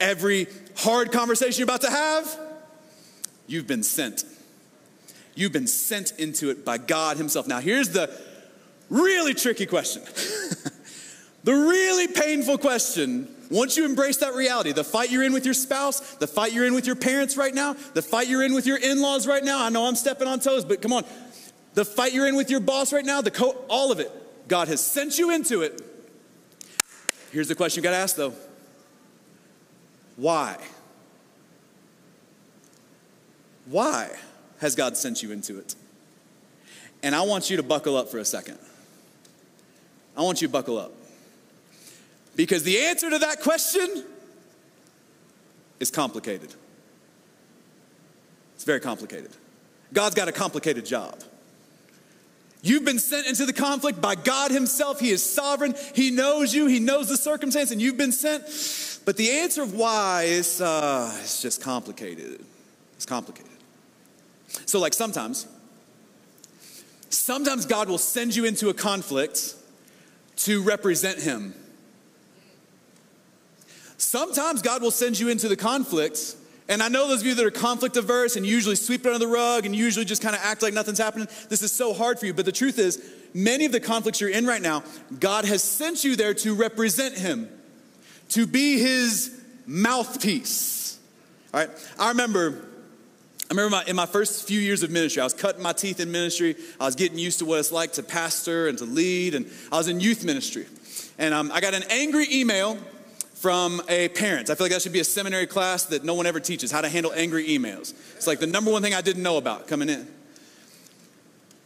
every 0.00 0.48
hard 0.76 1.12
conversation 1.12 1.60
you're 1.60 1.66
about 1.66 1.82
to 1.82 1.90
have, 1.90 2.38
you've 3.46 3.68
been 3.68 3.84
sent. 3.84 4.24
You've 5.36 5.52
been 5.52 5.68
sent 5.68 6.12
into 6.18 6.50
it 6.50 6.64
by 6.64 6.78
God 6.78 7.16
Himself. 7.16 7.46
Now, 7.46 7.60
here's 7.60 7.90
the 7.90 8.10
really 8.88 9.34
tricky 9.34 9.66
question 9.66 10.02
the 11.44 11.52
really 11.52 12.08
painful 12.08 12.58
question 12.58 13.28
once 13.50 13.76
you 13.76 13.84
embrace 13.84 14.18
that 14.18 14.34
reality, 14.34 14.72
the 14.72 14.84
fight 14.84 15.10
you're 15.10 15.24
in 15.24 15.32
with 15.32 15.44
your 15.44 15.54
spouse, 15.54 16.14
the 16.16 16.26
fight 16.26 16.52
you're 16.52 16.64
in 16.64 16.74
with 16.74 16.86
your 16.86 16.94
parents 16.94 17.36
right 17.36 17.52
now, 17.52 17.74
the 17.94 18.02
fight 18.02 18.28
you're 18.28 18.44
in 18.44 18.54
with 18.54 18.64
your 18.64 18.76
in 18.76 19.02
laws 19.02 19.26
right 19.26 19.42
now, 19.42 19.64
I 19.64 19.70
know 19.70 19.86
I'm 19.86 19.96
stepping 19.96 20.28
on 20.28 20.38
toes, 20.38 20.64
but 20.64 20.80
come 20.80 20.92
on. 20.92 21.04
The 21.74 21.84
fight 21.84 22.12
you're 22.12 22.28
in 22.28 22.36
with 22.36 22.48
your 22.48 22.60
boss 22.60 22.92
right 22.92 23.04
now, 23.04 23.20
the 23.20 23.30
co- 23.30 23.64
all 23.68 23.90
of 23.90 23.98
it. 23.98 24.10
God 24.48 24.68
has 24.68 24.84
sent 24.84 25.18
you 25.18 25.30
into 25.30 25.62
it. 25.62 25.80
Here's 27.32 27.48
the 27.48 27.54
question 27.54 27.78
you 27.78 27.82
got 27.82 27.90
to 27.90 27.96
ask 27.96 28.16
though 28.16 28.34
Why? 30.16 30.56
Why 33.66 34.10
has 34.60 34.74
God 34.74 34.96
sent 34.96 35.22
you 35.22 35.32
into 35.32 35.58
it? 35.58 35.74
And 37.02 37.14
I 37.14 37.22
want 37.22 37.50
you 37.50 37.56
to 37.56 37.62
buckle 37.62 37.96
up 37.96 38.10
for 38.10 38.18
a 38.18 38.24
second. 38.24 38.58
I 40.16 40.22
want 40.22 40.42
you 40.42 40.48
to 40.48 40.52
buckle 40.52 40.78
up. 40.78 40.92
Because 42.36 42.62
the 42.62 42.78
answer 42.78 43.10
to 43.10 43.18
that 43.18 43.40
question 43.40 44.04
is 45.78 45.90
complicated. 45.90 46.54
It's 48.54 48.64
very 48.64 48.80
complicated. 48.80 49.30
God's 49.92 50.14
got 50.14 50.28
a 50.28 50.32
complicated 50.32 50.86
job. 50.86 51.18
You've 52.62 52.84
been 52.84 52.98
sent 52.98 53.26
into 53.26 53.46
the 53.46 53.52
conflict 53.52 54.00
by 54.00 54.14
God 54.14 54.50
Himself. 54.50 55.00
He 55.00 55.10
is 55.10 55.22
sovereign. 55.22 55.74
He 55.94 56.10
knows 56.10 56.54
you. 56.54 56.66
He 56.66 56.78
knows 56.78 57.08
the 57.08 57.16
circumstance, 57.16 57.70
and 57.70 57.80
you've 57.80 57.96
been 57.96 58.12
sent. 58.12 58.42
But 59.06 59.16
the 59.16 59.30
answer 59.30 59.62
of 59.62 59.72
why 59.72 60.24
is 60.24 60.60
uh, 60.60 61.10
it's 61.22 61.40
just 61.40 61.62
complicated. 61.62 62.44
It's 62.96 63.06
complicated. 63.06 63.50
So, 64.66 64.78
like 64.78 64.92
sometimes, 64.92 65.46
sometimes 67.08 67.64
God 67.64 67.88
will 67.88 67.98
send 67.98 68.36
you 68.36 68.44
into 68.44 68.68
a 68.68 68.74
conflict 68.74 69.54
to 70.36 70.62
represent 70.62 71.18
Him. 71.18 71.54
Sometimes 74.10 74.60
God 74.60 74.82
will 74.82 74.90
send 74.90 75.20
you 75.20 75.28
into 75.28 75.46
the 75.46 75.56
conflict. 75.56 76.34
And 76.68 76.82
I 76.82 76.88
know 76.88 77.06
those 77.06 77.20
of 77.20 77.28
you 77.28 77.36
that 77.36 77.46
are 77.46 77.50
conflict 77.52 77.96
averse 77.96 78.34
and 78.34 78.44
usually 78.44 78.74
sweep 78.74 79.06
it 79.06 79.06
under 79.06 79.20
the 79.20 79.28
rug 79.28 79.66
and 79.66 79.76
usually 79.76 80.04
just 80.04 80.20
kind 80.20 80.34
of 80.34 80.40
act 80.42 80.62
like 80.62 80.74
nothing's 80.74 80.98
happening, 80.98 81.28
this 81.48 81.62
is 81.62 81.70
so 81.70 81.94
hard 81.94 82.18
for 82.18 82.26
you. 82.26 82.34
But 82.34 82.44
the 82.44 82.50
truth 82.50 82.80
is, 82.80 83.00
many 83.34 83.66
of 83.66 83.70
the 83.70 83.78
conflicts 83.78 84.20
you're 84.20 84.30
in 84.30 84.48
right 84.48 84.60
now, 84.60 84.82
God 85.20 85.44
has 85.44 85.62
sent 85.62 86.02
you 86.02 86.16
there 86.16 86.34
to 86.34 86.56
represent 86.56 87.18
Him, 87.18 87.48
to 88.30 88.48
be 88.48 88.80
His 88.80 89.40
mouthpiece. 89.64 90.98
All 91.54 91.60
right? 91.60 91.70
I 91.96 92.08
remember. 92.08 92.66
I 93.48 93.54
remember 93.54 93.70
my, 93.70 93.84
in 93.84 93.94
my 93.94 94.06
first 94.06 94.46
few 94.48 94.58
years 94.58 94.82
of 94.82 94.90
ministry, 94.90 95.20
I 95.20 95.24
was 95.24 95.34
cutting 95.34 95.62
my 95.62 95.72
teeth 95.72 96.00
in 96.00 96.10
ministry. 96.10 96.56
I 96.80 96.86
was 96.86 96.96
getting 96.96 97.18
used 97.18 97.38
to 97.40 97.44
what 97.44 97.60
it's 97.60 97.70
like 97.70 97.92
to 97.92 98.02
pastor 98.02 98.66
and 98.66 98.76
to 98.78 98.84
lead, 98.84 99.36
and 99.36 99.48
I 99.70 99.76
was 99.76 99.86
in 99.86 100.00
youth 100.00 100.24
ministry. 100.24 100.66
And 101.16 101.32
um, 101.32 101.52
I 101.52 101.60
got 101.60 101.74
an 101.74 101.84
angry 101.90 102.26
email 102.32 102.76
from 103.40 103.80
a 103.88 104.08
parent. 104.08 104.50
I 104.50 104.54
feel 104.54 104.66
like 104.66 104.72
that 104.72 104.82
should 104.82 104.92
be 104.92 105.00
a 105.00 105.04
seminary 105.04 105.46
class 105.46 105.86
that 105.86 106.04
no 106.04 106.12
one 106.12 106.26
ever 106.26 106.40
teaches 106.40 106.70
how 106.70 106.82
to 106.82 106.90
handle 106.90 107.10
angry 107.14 107.48
emails. 107.48 107.94
It's 108.16 108.26
like 108.26 108.38
the 108.38 108.46
number 108.46 108.70
one 108.70 108.82
thing 108.82 108.92
I 108.92 109.00
didn't 109.00 109.22
know 109.22 109.38
about 109.38 109.66
coming 109.66 109.88
in. 109.88 110.06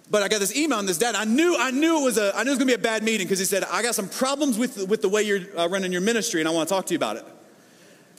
But 0.08 0.22
I 0.22 0.28
got 0.28 0.38
this 0.38 0.56
email 0.56 0.78
on 0.78 0.86
this 0.86 0.98
dad. 0.98 1.16
I 1.16 1.24
knew 1.24 1.56
I 1.58 1.72
knew 1.72 2.00
it 2.00 2.04
was 2.04 2.16
a 2.16 2.32
I 2.36 2.44
knew 2.44 2.50
it 2.50 2.52
was 2.52 2.58
gonna 2.58 2.68
be 2.68 2.74
a 2.74 2.78
bad 2.78 3.02
meeting 3.02 3.26
because 3.26 3.40
he 3.40 3.44
said 3.44 3.64
I 3.64 3.82
got 3.82 3.96
some 3.96 4.08
problems 4.08 4.56
with 4.56 4.88
with 4.88 5.02
the 5.02 5.08
way 5.08 5.22
you're 5.22 5.40
uh, 5.58 5.68
running 5.68 5.90
your 5.90 6.00
ministry 6.00 6.40
and 6.40 6.48
I 6.48 6.52
want 6.52 6.68
to 6.68 6.74
talk 6.74 6.86
to 6.86 6.94
you 6.94 6.98
about 6.98 7.16
it. 7.16 7.24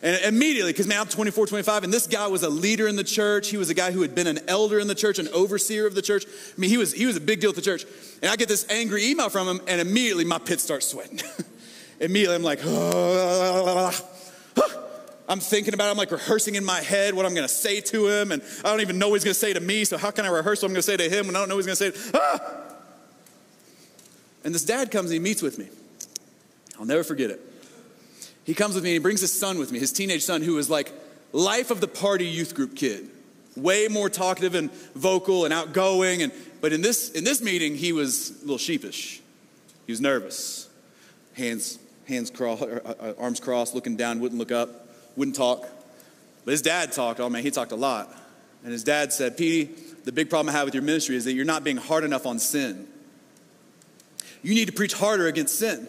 And 0.04 0.22
immediately, 0.26 0.74
because 0.74 0.88
man, 0.88 1.00
I'm 1.00 1.08
24, 1.08 1.48
25, 1.48 1.86
and 1.86 1.94
this 1.94 2.06
guy 2.06 2.28
was 2.28 2.44
a 2.44 2.50
leader 2.50 2.90
in 2.90 2.98
the 2.98 3.04
church. 3.04 3.50
He 3.50 3.58
was 3.58 3.70
a 3.70 3.74
guy 3.74 3.92
who 3.92 4.02
had 4.02 4.14
been 4.14 4.28
an 4.28 4.40
elder 4.50 4.80
in 4.80 4.88
the 4.88 4.96
church, 4.96 5.18
an 5.18 5.30
overseer 5.30 5.88
of 5.88 5.96
the 5.96 6.02
church. 6.02 6.26
I 6.26 6.60
mean, 6.60 6.70
he 6.70 6.78
was 6.78 6.92
he 6.92 7.06
was 7.06 7.16
a 7.16 7.22
big 7.22 7.40
deal 7.40 7.52
at 7.52 7.56
the 7.56 7.62
church. 7.62 7.86
And 8.22 8.30
I 8.30 8.36
get 8.36 8.50
this 8.50 8.70
angry 8.70 9.06
email 9.06 9.30
from 9.30 9.48
him, 9.48 9.62
and 9.66 9.80
immediately 9.80 10.26
my 10.26 10.40
pit 10.40 10.60
starts 10.60 10.88
sweating. 10.88 11.22
immediately 12.06 12.36
I'm 12.36 12.44
like, 12.44 12.60
I'm 15.28 15.40
thinking 15.40 15.74
about 15.74 15.88
it. 15.88 15.92
I'm 15.92 15.98
like 15.98 16.12
rehearsing 16.12 16.56
in 16.56 16.64
my 16.64 16.82
head 16.82 17.14
what 17.14 17.26
I'm 17.26 17.34
going 17.34 17.48
to 17.48 17.54
say 17.54 17.82
to 17.82 18.08
him. 18.08 18.32
And 18.32 18.42
I 18.64 18.70
don't 18.70 18.82
even 18.82 19.00
know 19.00 19.10
what 19.10 19.16
he's 19.16 19.24
going 19.24 19.34
to 19.34 19.40
say 19.40 19.54
to 19.54 19.60
me. 19.60 19.84
So 19.84 19.98
how 19.98 20.12
can 20.12 20.26
I 20.26 20.30
rehearse 20.30 20.62
what 20.62 20.70
I'm 20.70 20.74
going 20.74 20.84
to 20.84 20.84
say 20.84 20.98
to 20.98 21.10
him 21.10 21.28
when 21.28 21.36
I 21.36 21.40
don't 21.40 21.50
know 21.50 21.56
what 21.56 21.66
he's 21.66 21.80
going 21.80 21.94
to 21.94 22.00
say? 22.00 22.12
Ah! 22.14 22.62
And 24.44 24.54
this 24.54 24.64
dad 24.64 24.92
comes 24.92 25.10
and 25.10 25.14
he 25.14 25.20
meets 25.20 25.42
with 25.42 25.58
me. 25.58 25.68
I'll 26.80 26.86
never 26.86 27.04
forget 27.04 27.32
it. 27.32 27.42
He 28.44 28.54
comes 28.54 28.76
with 28.76 28.84
me 28.84 28.92
and 28.92 28.96
he 28.96 29.00
brings 29.00 29.22
his 29.22 29.38
son 29.38 29.58
with 29.58 29.72
me, 29.72 29.80
his 29.80 29.92
teenage 29.92 30.24
son, 30.24 30.44
who 30.44 30.58
is 30.60 30.70
like 30.70 30.94
life 31.32 31.72
of 31.72 31.82
the 31.82 31.88
party 31.88 32.28
youth 32.28 32.54
group 32.54 32.76
kid. 32.76 33.10
Way 33.56 33.88
more 33.88 34.10
talkative 34.10 34.54
and 34.54 34.72
vocal 34.94 35.46
and 35.46 35.54
outgoing. 35.54 36.22
And, 36.22 36.32
but 36.62 36.74
in 36.74 36.82
this, 36.82 37.10
in 37.12 37.24
this 37.24 37.42
meeting, 37.42 37.76
he 37.76 37.92
was 37.92 38.30
a 38.30 38.42
little 38.42 38.60
sheepish. 38.60 39.22
He 39.88 39.92
was 39.92 40.02
nervous. 40.02 40.70
Hands, 41.36 41.80
hands 42.08 42.30
crossed, 42.30 42.64
uh, 42.64 42.66
uh, 42.66 43.14
arms 43.18 43.40
crossed, 43.40 43.76
looking 43.76 43.96
down, 43.96 44.20
wouldn't 44.20 44.40
look 44.40 44.52
up 44.52 44.86
wouldn't 45.16 45.36
talk. 45.36 45.68
But 46.44 46.52
his 46.52 46.62
dad 46.62 46.92
talked. 46.92 47.20
Oh 47.20 47.30
man, 47.30 47.44
he 47.44 47.52
talked 47.52 47.72
a 47.72 47.78
lot. 47.78 48.14
And 48.64 48.72
his 48.72 48.84
dad 48.84 49.14
said, 49.14 49.38
Petey, 49.38 49.74
the 50.06 50.12
big 50.12 50.30
problem 50.30 50.54
I 50.54 50.58
have 50.58 50.66
with 50.66 50.74
your 50.74 50.84
ministry 50.84 51.16
is 51.16 51.26
that 51.26 51.34
you're 51.34 51.46
not 51.46 51.64
being 51.64 51.78
hard 51.78 52.04
enough 52.04 52.26
on 52.26 52.40
sin. 52.40 52.88
You 54.42 54.54
need 54.54 54.68
to 54.68 54.74
preach 54.74 54.94
harder 54.94 55.28
against 55.28 55.58
sin. 55.58 55.88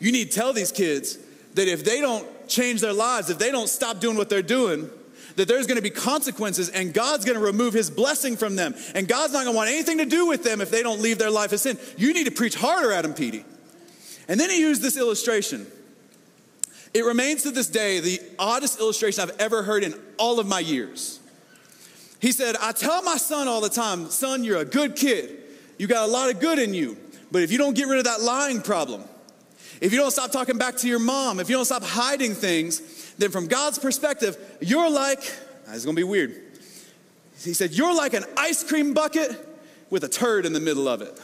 You 0.00 0.12
need 0.12 0.30
to 0.30 0.36
tell 0.36 0.52
these 0.52 0.72
kids 0.72 1.18
that 1.54 1.68
if 1.68 1.84
they 1.84 2.00
don't 2.00 2.48
change 2.48 2.80
their 2.80 2.92
lives, 2.92 3.30
if 3.30 3.38
they 3.38 3.50
don't 3.50 3.68
stop 3.68 4.00
doing 4.00 4.16
what 4.16 4.28
they're 4.28 4.42
doing, 4.42 4.90
that 5.36 5.48
there's 5.48 5.66
to 5.76 5.82
be 5.82 5.90
consequences 5.90 6.68
and 6.68 6.92
God's 6.94 7.24
to 7.38 7.44
remove 7.44 7.74
his 7.74 7.90
blessing 7.90 8.36
from 8.36 8.56
them. 8.56 8.74
And 8.94 9.08
God's 9.08 9.32
not 9.32 9.44
to 9.44 9.52
want 9.52 9.70
anything 9.70 9.98
to 9.98 10.04
do 10.04 10.26
with 10.26 10.44
them 10.44 10.60
if 10.60 10.70
they 10.70 10.82
don't 10.82 11.00
leave 11.00 11.18
their 11.18 11.30
life 11.30 11.52
of 11.52 11.60
sin. 11.60 11.78
You 11.96 12.12
need 12.12 12.24
to 12.24 12.30
preach 12.30 12.54
harder 12.54 12.92
at 12.92 13.02
them, 13.02 13.14
Petey. 13.14 13.44
And 14.28 14.38
then 14.40 14.50
he 14.50 14.60
used 14.60 14.82
this 14.82 14.96
illustration. 14.96 15.66
It 16.92 17.04
remains 17.04 17.42
to 17.42 17.50
this 17.50 17.68
day 17.68 18.00
the 18.00 18.20
oddest 18.38 18.78
illustration 18.78 19.22
I've 19.22 19.38
ever 19.40 19.62
heard 19.62 19.82
in 19.82 19.94
all 20.18 20.38
of 20.38 20.46
my 20.46 20.60
years. 20.60 21.20
He 22.20 22.32
said, 22.32 22.56
I 22.60 22.72
tell 22.72 23.02
my 23.02 23.16
son 23.16 23.48
all 23.48 23.60
the 23.60 23.68
time, 23.68 24.08
son, 24.08 24.44
you're 24.44 24.58
a 24.58 24.64
good 24.64 24.96
kid. 24.96 25.42
You 25.76 25.86
got 25.86 26.08
a 26.08 26.10
lot 26.12 26.30
of 26.30 26.40
good 26.40 26.58
in 26.58 26.72
you. 26.72 26.96
But 27.30 27.42
if 27.42 27.50
you 27.50 27.58
don't 27.58 27.74
get 27.74 27.88
rid 27.88 27.98
of 27.98 28.04
that 28.04 28.20
lying 28.20 28.62
problem, 28.62 29.04
if 29.80 29.92
you 29.92 29.98
don't 29.98 30.12
stop 30.12 30.30
talking 30.30 30.56
back 30.56 30.76
to 30.76 30.88
your 30.88 31.00
mom, 31.00 31.40
if 31.40 31.50
you 31.50 31.56
don't 31.56 31.64
stop 31.64 31.82
hiding 31.82 32.34
things, 32.34 33.12
then 33.18 33.30
from 33.30 33.48
God's 33.48 33.78
perspective, 33.78 34.36
you're 34.60 34.88
like, 34.88 35.18
ah, 35.66 35.70
this 35.70 35.78
is 35.78 35.84
gonna 35.84 35.96
be 35.96 36.04
weird. 36.04 36.40
He 37.42 37.52
said, 37.52 37.72
You're 37.72 37.94
like 37.94 38.14
an 38.14 38.24
ice 38.36 38.64
cream 38.64 38.94
bucket 38.94 39.30
with 39.90 40.04
a 40.04 40.08
turd 40.08 40.46
in 40.46 40.52
the 40.52 40.60
middle 40.60 40.88
of 40.88 41.02
it. 41.02 41.20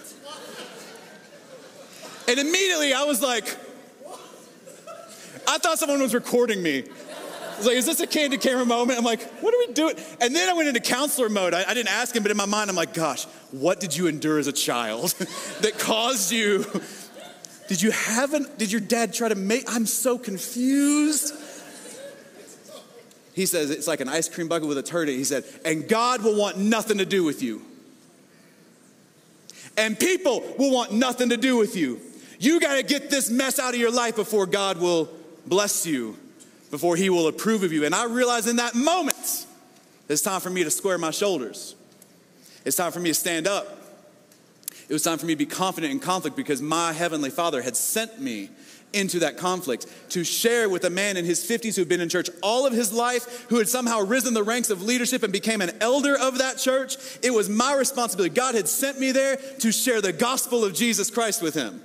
And 2.31 2.39
immediately 2.39 2.95
I 2.95 3.03
was 3.03 3.21
like, 3.21 3.57
I 5.49 5.59
thought 5.59 5.81
someone 5.81 6.01
was 6.01 6.15
recording 6.15 6.63
me. 6.63 6.85
I 6.85 7.57
was 7.57 7.67
like, 7.67 7.75
is 7.75 7.87
this 7.87 7.99
a 7.99 8.07
candid 8.07 8.41
camera 8.41 8.65
moment? 8.65 9.01
I'm 9.01 9.05
like, 9.05 9.21
what 9.41 9.53
are 9.53 9.59
we 9.59 9.73
doing? 9.73 9.97
And 10.21 10.33
then 10.33 10.49
I 10.49 10.53
went 10.53 10.69
into 10.69 10.79
counselor 10.79 11.29
mode. 11.29 11.55
I, 11.55 11.65
I 11.69 11.75
didn't 11.75 11.89
ask 11.89 12.15
him, 12.15 12.23
but 12.23 12.31
in 12.31 12.37
my 12.37 12.47
mind, 12.47 12.71
I'm 12.71 12.77
like, 12.77 12.95
gosh, 12.95 13.25
what 13.51 13.81
did 13.81 13.97
you 13.97 14.07
endure 14.07 14.39
as 14.39 14.47
a 14.47 14.53
child 14.53 15.11
that 15.63 15.77
caused 15.81 16.31
you? 16.31 16.65
Did 17.67 17.83
you 17.83 17.91
have 17.91 18.33
an, 18.33 18.47
did 18.59 18.71
your 18.71 18.81
dad 18.81 19.13
try 19.13 19.29
to 19.29 19.35
make, 19.35 19.65
I'm 19.67 19.87
so 19.87 20.17
confused. 20.17 21.35
He 23.33 23.45
says, 23.45 23.71
it's 23.71 23.89
like 23.89 24.01
an 24.01 24.09
ice 24.09 24.29
cream 24.29 24.47
bucket 24.47 24.69
with 24.69 24.79
a 24.79 24.85
turd. 24.85 25.09
He 25.09 25.25
said, 25.25 25.45
and 25.65 25.89
God 25.89 26.23
will 26.23 26.37
want 26.37 26.59
nothing 26.59 26.99
to 26.99 27.05
do 27.05 27.25
with 27.25 27.43
you. 27.43 27.63
And 29.77 29.99
people 29.99 30.45
will 30.61 30.73
want 30.73 30.93
nothing 30.93 31.31
to 31.31 31.37
do 31.37 31.57
with 31.57 31.75
you. 31.75 32.01
You 32.41 32.59
got 32.59 32.77
to 32.77 32.83
get 32.83 33.11
this 33.11 33.29
mess 33.29 33.59
out 33.59 33.75
of 33.75 33.81
your 33.81 33.93
life 33.93 34.17
before 34.17 34.47
God 34.47 34.79
will 34.79 35.11
bless 35.47 35.87
you, 35.87 36.17
before 36.71 36.97
He 36.97 37.11
will 37.11 37.29
approve 37.29 37.63
of 37.63 37.71
you. 37.71 37.85
And 37.85 37.95
I 37.95 38.07
realized 38.07 38.49
in 38.49 38.57
that 38.57 38.75
moment, 38.75 39.47
it's 40.09 40.23
time 40.23 40.41
for 40.41 40.49
me 40.49 40.65
to 40.65 40.71
square 40.71 40.97
my 40.97 41.11
shoulders. 41.11 41.75
It's 42.65 42.77
time 42.77 42.93
for 42.93 43.01
me 43.01 43.11
to 43.11 43.15
stand 43.15 43.47
up. 43.47 43.79
It 44.89 44.93
was 44.95 45.03
time 45.03 45.19
for 45.19 45.27
me 45.27 45.35
to 45.35 45.39
be 45.39 45.45
confident 45.45 45.93
in 45.93 46.01
conflict 46.01 46.35
because 46.35 46.63
my 46.63 46.95
Heavenly 46.95 47.29
Father 47.29 47.61
had 47.61 47.77
sent 47.77 48.19
me 48.19 48.49
into 48.95 49.19
that 49.19 49.37
conflict 49.37 49.87
to 50.09 50.25
share 50.25 50.71
with 50.71 50.85
a 50.85 50.91
man 50.91 51.19
in 51.19 51.27
his 51.27 51.45
50s 51.47 51.77
who 51.77 51.83
had 51.83 51.91
been 51.91 52.01
in 52.01 52.09
church 52.09 52.31
all 52.43 52.67
of 52.67 52.73
his 52.73 52.91
life, 52.91 53.45
who 53.51 53.59
had 53.59 53.69
somehow 53.69 54.01
risen 54.01 54.33
the 54.33 54.43
ranks 54.43 54.71
of 54.71 54.83
leadership 54.83 55.23
and 55.23 55.33
became 55.33 55.61
an 55.61 55.77
elder 55.83 56.19
of 56.19 56.39
that 56.39 56.57
church. 56.57 56.97
It 57.23 57.33
was 57.33 57.51
my 57.51 57.77
responsibility. 57.77 58.35
God 58.35 58.55
had 58.55 58.67
sent 58.67 58.99
me 58.99 59.13
there 59.13 59.37
to 59.37 59.71
share 59.71 60.01
the 60.01 60.15
gospel 60.15 60.65
of 60.65 60.73
Jesus 60.73 61.11
Christ 61.11 61.43
with 61.43 61.55
him 61.55 61.83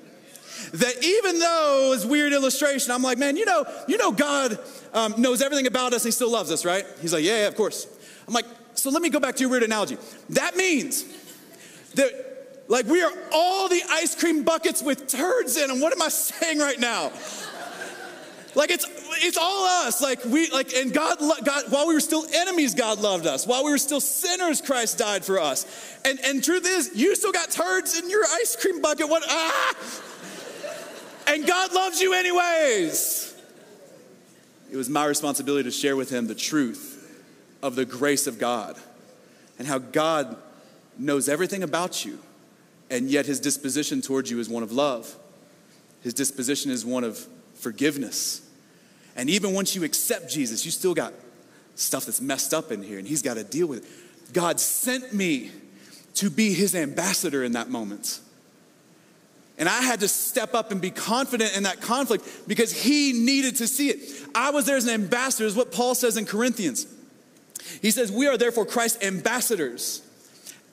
that 0.73 1.03
even 1.03 1.39
though 1.39 1.93
it's 1.95 2.05
weird 2.05 2.33
illustration, 2.33 2.91
I'm 2.91 3.01
like, 3.01 3.17
man, 3.17 3.37
you 3.37 3.45
know, 3.45 3.65
you 3.87 3.97
know, 3.97 4.11
God 4.11 4.57
um, 4.93 5.15
knows 5.17 5.41
everything 5.41 5.67
about 5.67 5.93
us 5.93 6.03
and 6.03 6.09
He 6.09 6.11
still 6.11 6.31
loves 6.31 6.51
us, 6.51 6.65
right? 6.65 6.85
He's 7.01 7.13
like, 7.13 7.23
yeah, 7.23 7.41
yeah, 7.41 7.47
of 7.47 7.55
course. 7.55 7.87
I'm 8.27 8.33
like, 8.33 8.45
so 8.73 8.89
let 8.89 9.01
me 9.01 9.09
go 9.09 9.19
back 9.19 9.35
to 9.35 9.41
your 9.41 9.49
weird 9.49 9.63
analogy. 9.63 9.97
That 10.29 10.55
means 10.55 11.05
that, 11.95 12.63
like, 12.67 12.85
we 12.87 13.01
are 13.01 13.11
all 13.31 13.69
the 13.69 13.81
ice 13.89 14.15
cream 14.15 14.43
buckets 14.43 14.81
with 14.81 15.07
turds 15.07 15.57
in 15.57 15.67
them. 15.67 15.79
What 15.79 15.93
am 15.93 16.01
I 16.01 16.09
saying 16.09 16.59
right 16.59 16.79
now? 16.79 17.11
Like 18.55 18.71
it's 18.71 18.85
it's 19.17 19.37
all 19.37 19.65
us. 19.85 20.01
Like 20.01 20.23
we 20.23 20.49
like 20.49 20.73
and 20.73 20.93
God 20.93 21.19
God 21.43 21.63
while 21.69 21.87
we 21.87 21.93
were 21.93 21.99
still 21.99 22.25
enemies, 22.33 22.73
God 22.73 22.99
loved 22.99 23.27
us. 23.27 23.45
While 23.45 23.65
we 23.65 23.71
were 23.71 23.77
still 23.77 23.99
sinners, 23.99 24.61
Christ 24.61 24.97
died 24.97 25.25
for 25.25 25.39
us. 25.39 25.65
And 26.05 26.19
and 26.23 26.43
truth 26.43 26.65
is, 26.65 26.91
you 26.95 27.15
still 27.15 27.33
got 27.33 27.51
turds 27.51 27.99
in 27.99 28.09
your 28.09 28.23
ice 28.23 28.55
cream 28.55 28.81
bucket. 28.81 29.09
What 29.09 29.23
ah 29.27 29.75
and 31.27 31.45
God 31.45 31.73
loves 31.73 32.01
you 32.01 32.13
anyways. 32.13 33.35
It 34.71 34.77
was 34.77 34.89
my 34.89 35.05
responsibility 35.05 35.63
to 35.63 35.71
share 35.71 35.95
with 35.95 36.09
him 36.09 36.27
the 36.27 36.35
truth 36.35 37.23
of 37.61 37.75
the 37.75 37.85
grace 37.85 38.27
of 38.27 38.39
God 38.39 38.77
and 39.57 39.67
how 39.67 39.77
God 39.77 40.37
knows 40.97 41.29
everything 41.29 41.63
about 41.63 42.05
you, 42.05 42.19
and 42.89 43.09
yet 43.09 43.25
his 43.25 43.39
disposition 43.39 44.01
towards 44.01 44.29
you 44.29 44.39
is 44.39 44.49
one 44.49 44.63
of 44.63 44.71
love. 44.71 45.15
His 46.01 46.13
disposition 46.13 46.71
is 46.71 46.85
one 46.85 47.03
of 47.03 47.25
forgiveness. 47.53 48.41
And 49.15 49.29
even 49.29 49.53
once 49.53 49.75
you 49.75 49.83
accept 49.83 50.29
Jesus, 50.29 50.65
you 50.65 50.71
still 50.71 50.93
got 50.93 51.13
stuff 51.75 52.05
that's 52.05 52.21
messed 52.21 52.53
up 52.53 52.71
in 52.71 52.83
here, 52.83 52.99
and 52.99 53.07
he's 53.07 53.21
got 53.21 53.35
to 53.35 53.43
deal 53.43 53.67
with 53.67 53.85
it. 53.85 54.33
God 54.33 54.59
sent 54.59 55.13
me 55.13 55.51
to 56.15 56.29
be 56.29 56.53
his 56.53 56.75
ambassador 56.75 57.43
in 57.43 57.53
that 57.53 57.69
moment. 57.69 58.19
And 59.57 59.69
I 59.69 59.81
had 59.81 60.01
to 60.01 60.07
step 60.07 60.53
up 60.53 60.71
and 60.71 60.81
be 60.81 60.91
confident 60.91 61.55
in 61.55 61.63
that 61.63 61.79
conflict 61.79 62.25
because 62.47 62.73
he 62.73 63.13
needed 63.13 63.55
to 63.57 63.67
see 63.67 63.89
it. 63.89 64.27
I 64.35 64.49
was 64.51 64.65
there 64.65 64.75
as 64.75 64.85
an 64.85 64.93
ambassador, 64.93 65.45
is 65.45 65.55
what 65.55 65.71
Paul 65.71 65.95
says 65.95 66.17
in 66.17 66.25
Corinthians. 66.25 66.87
He 67.81 67.91
says, 67.91 68.11
We 68.11 68.27
are 68.27 68.37
therefore 68.37 68.65
Christ's 68.65 69.03
ambassadors, 69.03 70.01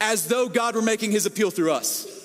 as 0.01 0.27
though 0.27 0.49
God 0.49 0.75
were 0.75 0.83
making 0.83 1.12
his 1.12 1.27
appeal 1.27 1.51
through 1.51 1.73
us. 1.73 2.18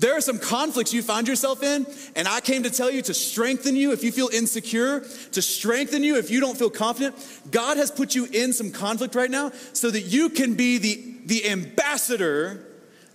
There 0.00 0.16
are 0.16 0.20
some 0.22 0.38
conflicts 0.38 0.94
you 0.94 1.02
find 1.02 1.28
yourself 1.28 1.62
in, 1.62 1.86
and 2.16 2.26
I 2.26 2.40
came 2.40 2.62
to 2.62 2.70
tell 2.70 2.90
you 2.90 3.02
to 3.02 3.12
strengthen 3.12 3.76
you 3.76 3.92
if 3.92 4.02
you 4.02 4.10
feel 4.10 4.28
insecure, 4.32 5.00
to 5.32 5.42
strengthen 5.42 6.02
you 6.02 6.16
if 6.16 6.30
you 6.30 6.40
don't 6.40 6.56
feel 6.56 6.70
confident. 6.70 7.14
God 7.50 7.76
has 7.76 7.90
put 7.90 8.14
you 8.14 8.24
in 8.24 8.54
some 8.54 8.72
conflict 8.72 9.14
right 9.14 9.30
now 9.30 9.52
so 9.74 9.90
that 9.90 10.00
you 10.00 10.30
can 10.30 10.54
be 10.54 10.78
the, 10.78 11.14
the 11.26 11.50
ambassador 11.50 12.66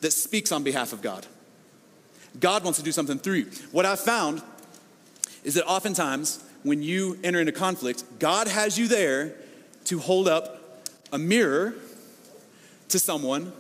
that 0.01 0.11
speaks 0.11 0.51
on 0.51 0.63
behalf 0.63 0.93
of 0.93 1.01
God. 1.01 1.25
God 2.39 2.63
wants 2.63 2.79
to 2.79 2.85
do 2.85 2.91
something 2.91 3.17
through 3.17 3.35
you. 3.35 3.51
What 3.71 3.85
I've 3.85 3.99
found 3.99 4.41
is 5.43 5.53
that 5.55 5.65
oftentimes 5.65 6.43
when 6.63 6.81
you 6.81 7.19
enter 7.23 7.39
into 7.39 7.51
conflict, 7.51 8.03
God 8.19 8.47
has 8.47 8.77
you 8.77 8.87
there 8.87 9.35
to 9.85 9.99
hold 9.99 10.27
up 10.27 10.83
a 11.11 11.17
mirror 11.17 11.75
to 12.89 12.99
someone 12.99 13.53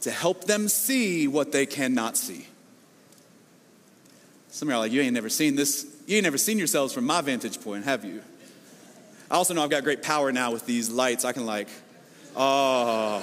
to 0.00 0.10
help 0.10 0.44
them 0.44 0.68
see 0.68 1.28
what 1.28 1.52
they 1.52 1.64
cannot 1.64 2.16
see. 2.16 2.46
Some 4.50 4.68
of 4.68 4.74
are 4.74 4.78
like, 4.78 4.92
you 4.92 5.00
ain't 5.00 5.14
never 5.14 5.28
seen 5.28 5.56
this, 5.56 5.86
you 6.06 6.16
ain't 6.16 6.24
never 6.24 6.38
seen 6.38 6.58
yourselves 6.58 6.92
from 6.92 7.06
my 7.06 7.20
vantage 7.20 7.60
point, 7.60 7.84
have 7.84 8.04
you? 8.04 8.22
I 9.30 9.36
also 9.36 9.54
know 9.54 9.62
I've 9.62 9.70
got 9.70 9.84
great 9.84 10.02
power 10.02 10.30
now 10.32 10.50
with 10.52 10.66
these 10.66 10.90
lights. 10.90 11.24
I 11.24 11.32
can 11.32 11.46
like, 11.46 11.68
oh, 12.36 13.22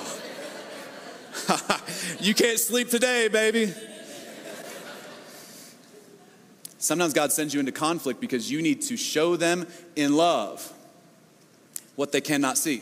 you 2.19 2.33
can't 2.33 2.57
sleep 2.57 2.89
today, 2.89 3.27
baby. 3.27 3.73
Sometimes 6.79 7.13
God 7.13 7.33
sends 7.33 7.53
you 7.53 7.59
into 7.59 7.73
conflict 7.73 8.21
because 8.21 8.49
you 8.49 8.61
need 8.61 8.81
to 8.83 8.95
show 8.95 9.35
them 9.35 9.67
in 9.97 10.15
love 10.15 10.73
what 11.97 12.13
they 12.13 12.21
cannot 12.21 12.57
see. 12.57 12.81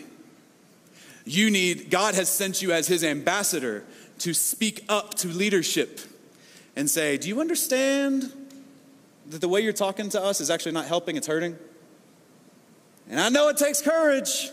You 1.25 1.49
need, 1.49 1.89
God 1.89 2.13
has 2.13 2.29
sent 2.29 2.61
you 2.61 2.71
as 2.71 2.87
his 2.87 3.03
ambassador 3.03 3.83
to 4.19 4.35
speak 4.35 4.85
up 4.87 5.15
to 5.15 5.27
leadership 5.27 5.99
and 6.75 6.87
say, 6.87 7.17
Do 7.17 7.27
you 7.27 7.41
understand 7.41 8.31
that 9.31 9.41
the 9.41 9.49
way 9.49 9.61
you're 9.61 9.73
talking 9.73 10.09
to 10.09 10.21
us 10.21 10.41
is 10.41 10.51
actually 10.51 10.73
not 10.73 10.85
helping, 10.85 11.17
it's 11.17 11.27
hurting? 11.27 11.57
And 13.09 13.19
I 13.19 13.29
know 13.29 13.49
it 13.49 13.57
takes 13.57 13.81
courage, 13.81 14.51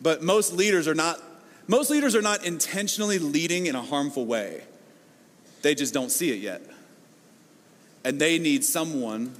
but 0.00 0.22
most 0.22 0.54
leaders 0.54 0.88
are 0.88 0.94
not 0.94 1.20
most 1.66 1.90
leaders 1.90 2.14
are 2.14 2.22
not 2.22 2.44
intentionally 2.44 3.18
leading 3.18 3.66
in 3.66 3.74
a 3.74 3.82
harmful 3.82 4.26
way. 4.26 4.64
They 5.62 5.74
just 5.74 5.94
don't 5.94 6.10
see 6.10 6.30
it 6.30 6.40
yet 6.40 6.62
and 8.04 8.20
they 8.20 8.38
need 8.38 8.64
someone 8.64 9.34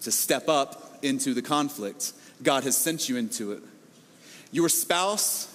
to 0.00 0.10
step 0.10 0.48
up 0.48 0.98
into 1.02 1.34
the 1.34 1.42
conflict. 1.42 2.12
God 2.42 2.64
has 2.64 2.76
sent 2.76 3.08
you 3.08 3.16
into 3.16 3.52
it. 3.52 3.62
Your 4.50 4.68
spouse, 4.68 5.46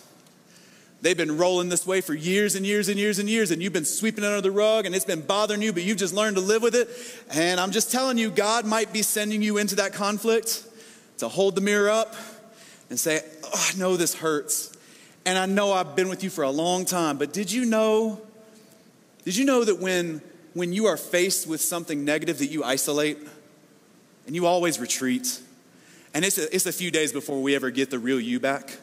they've 1.02 1.18
been 1.18 1.38
rolling 1.38 1.70
this 1.70 1.86
way 1.86 2.02
for 2.02 2.14
years 2.14 2.56
and 2.56 2.66
years 2.66 2.88
and 2.88 3.00
years 3.00 3.20
and 3.20 3.28
years, 3.28 3.52
and 3.52 3.62
you've 3.62 3.74
been 3.74 3.86
sweeping 3.86 4.24
under 4.24 4.42
the 4.42 4.52
rug, 4.52 4.86
and 4.86 4.94
it's 4.94 5.06
been 5.06 5.22
bothering 5.22 5.62
you, 5.62 5.74
but 5.74 5.84
you've 5.84 5.98
just 5.98 6.14
learned 6.14 6.38
to 6.38 6.42
live 6.42 6.62
with 6.62 6.76
it. 6.76 6.90
And 7.32 7.60
I'm 7.60 7.72
just 7.72 7.92
telling 7.92 8.18
you, 8.18 8.30
God 8.30 8.66
might 8.66 8.94
be 8.94 9.02
sending 9.02 9.42
you 9.42 9.58
into 9.58 9.76
that 9.78 9.94
conflict 9.94 10.64
to 11.18 11.28
hold 11.28 11.56
the 11.56 11.62
mirror 11.62 11.90
up 11.90 12.16
and 12.90 13.00
say, 13.00 13.22
oh, 13.44 13.72
I 13.74 13.78
know 13.78 13.98
this 13.98 14.14
hurts. 14.14 14.72
And 15.26 15.40
I 15.40 15.48
know 15.48 15.74
I've 15.74 15.96
been 15.96 16.08
with 16.08 16.24
you 16.24 16.30
for 16.30 16.44
a 16.44 16.52
long 16.52 16.86
time, 16.86 17.18
but 17.18 17.34
did 17.34 17.52
you 17.52 17.66
know? 17.66 18.22
Did 19.24 19.36
you 19.36 19.46
know 19.46 19.64
that 19.64 19.80
when, 19.80 20.22
when 20.56 20.74
you 20.74 20.88
are 20.88 20.98
faced 20.98 21.48
with 21.48 21.62
something 21.62 22.04
negative 22.04 22.40
that 22.40 22.48
you 22.48 22.64
isolate 22.64 23.20
and 24.26 24.34
you 24.34 24.48
always 24.48 24.80
retreat? 24.80 25.40
And 26.16 26.26
it's 26.26 26.38
a, 26.38 26.56
it's 26.56 26.66
a 26.66 26.72
few 26.72 26.90
days 26.90 27.12
before 27.12 27.44
we 27.44 27.56
ever 27.56 27.70
get 27.70 27.92
the 27.92 28.00
real 28.00 28.20
you 28.20 28.40
back. 28.40 28.78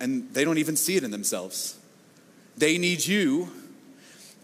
And 0.00 0.32
they 0.32 0.44
don't 0.44 0.58
even 0.58 0.76
see 0.76 0.96
it 0.96 1.04
in 1.04 1.10
themselves. 1.10 1.76
They 2.56 2.78
need 2.78 3.04
you 3.04 3.52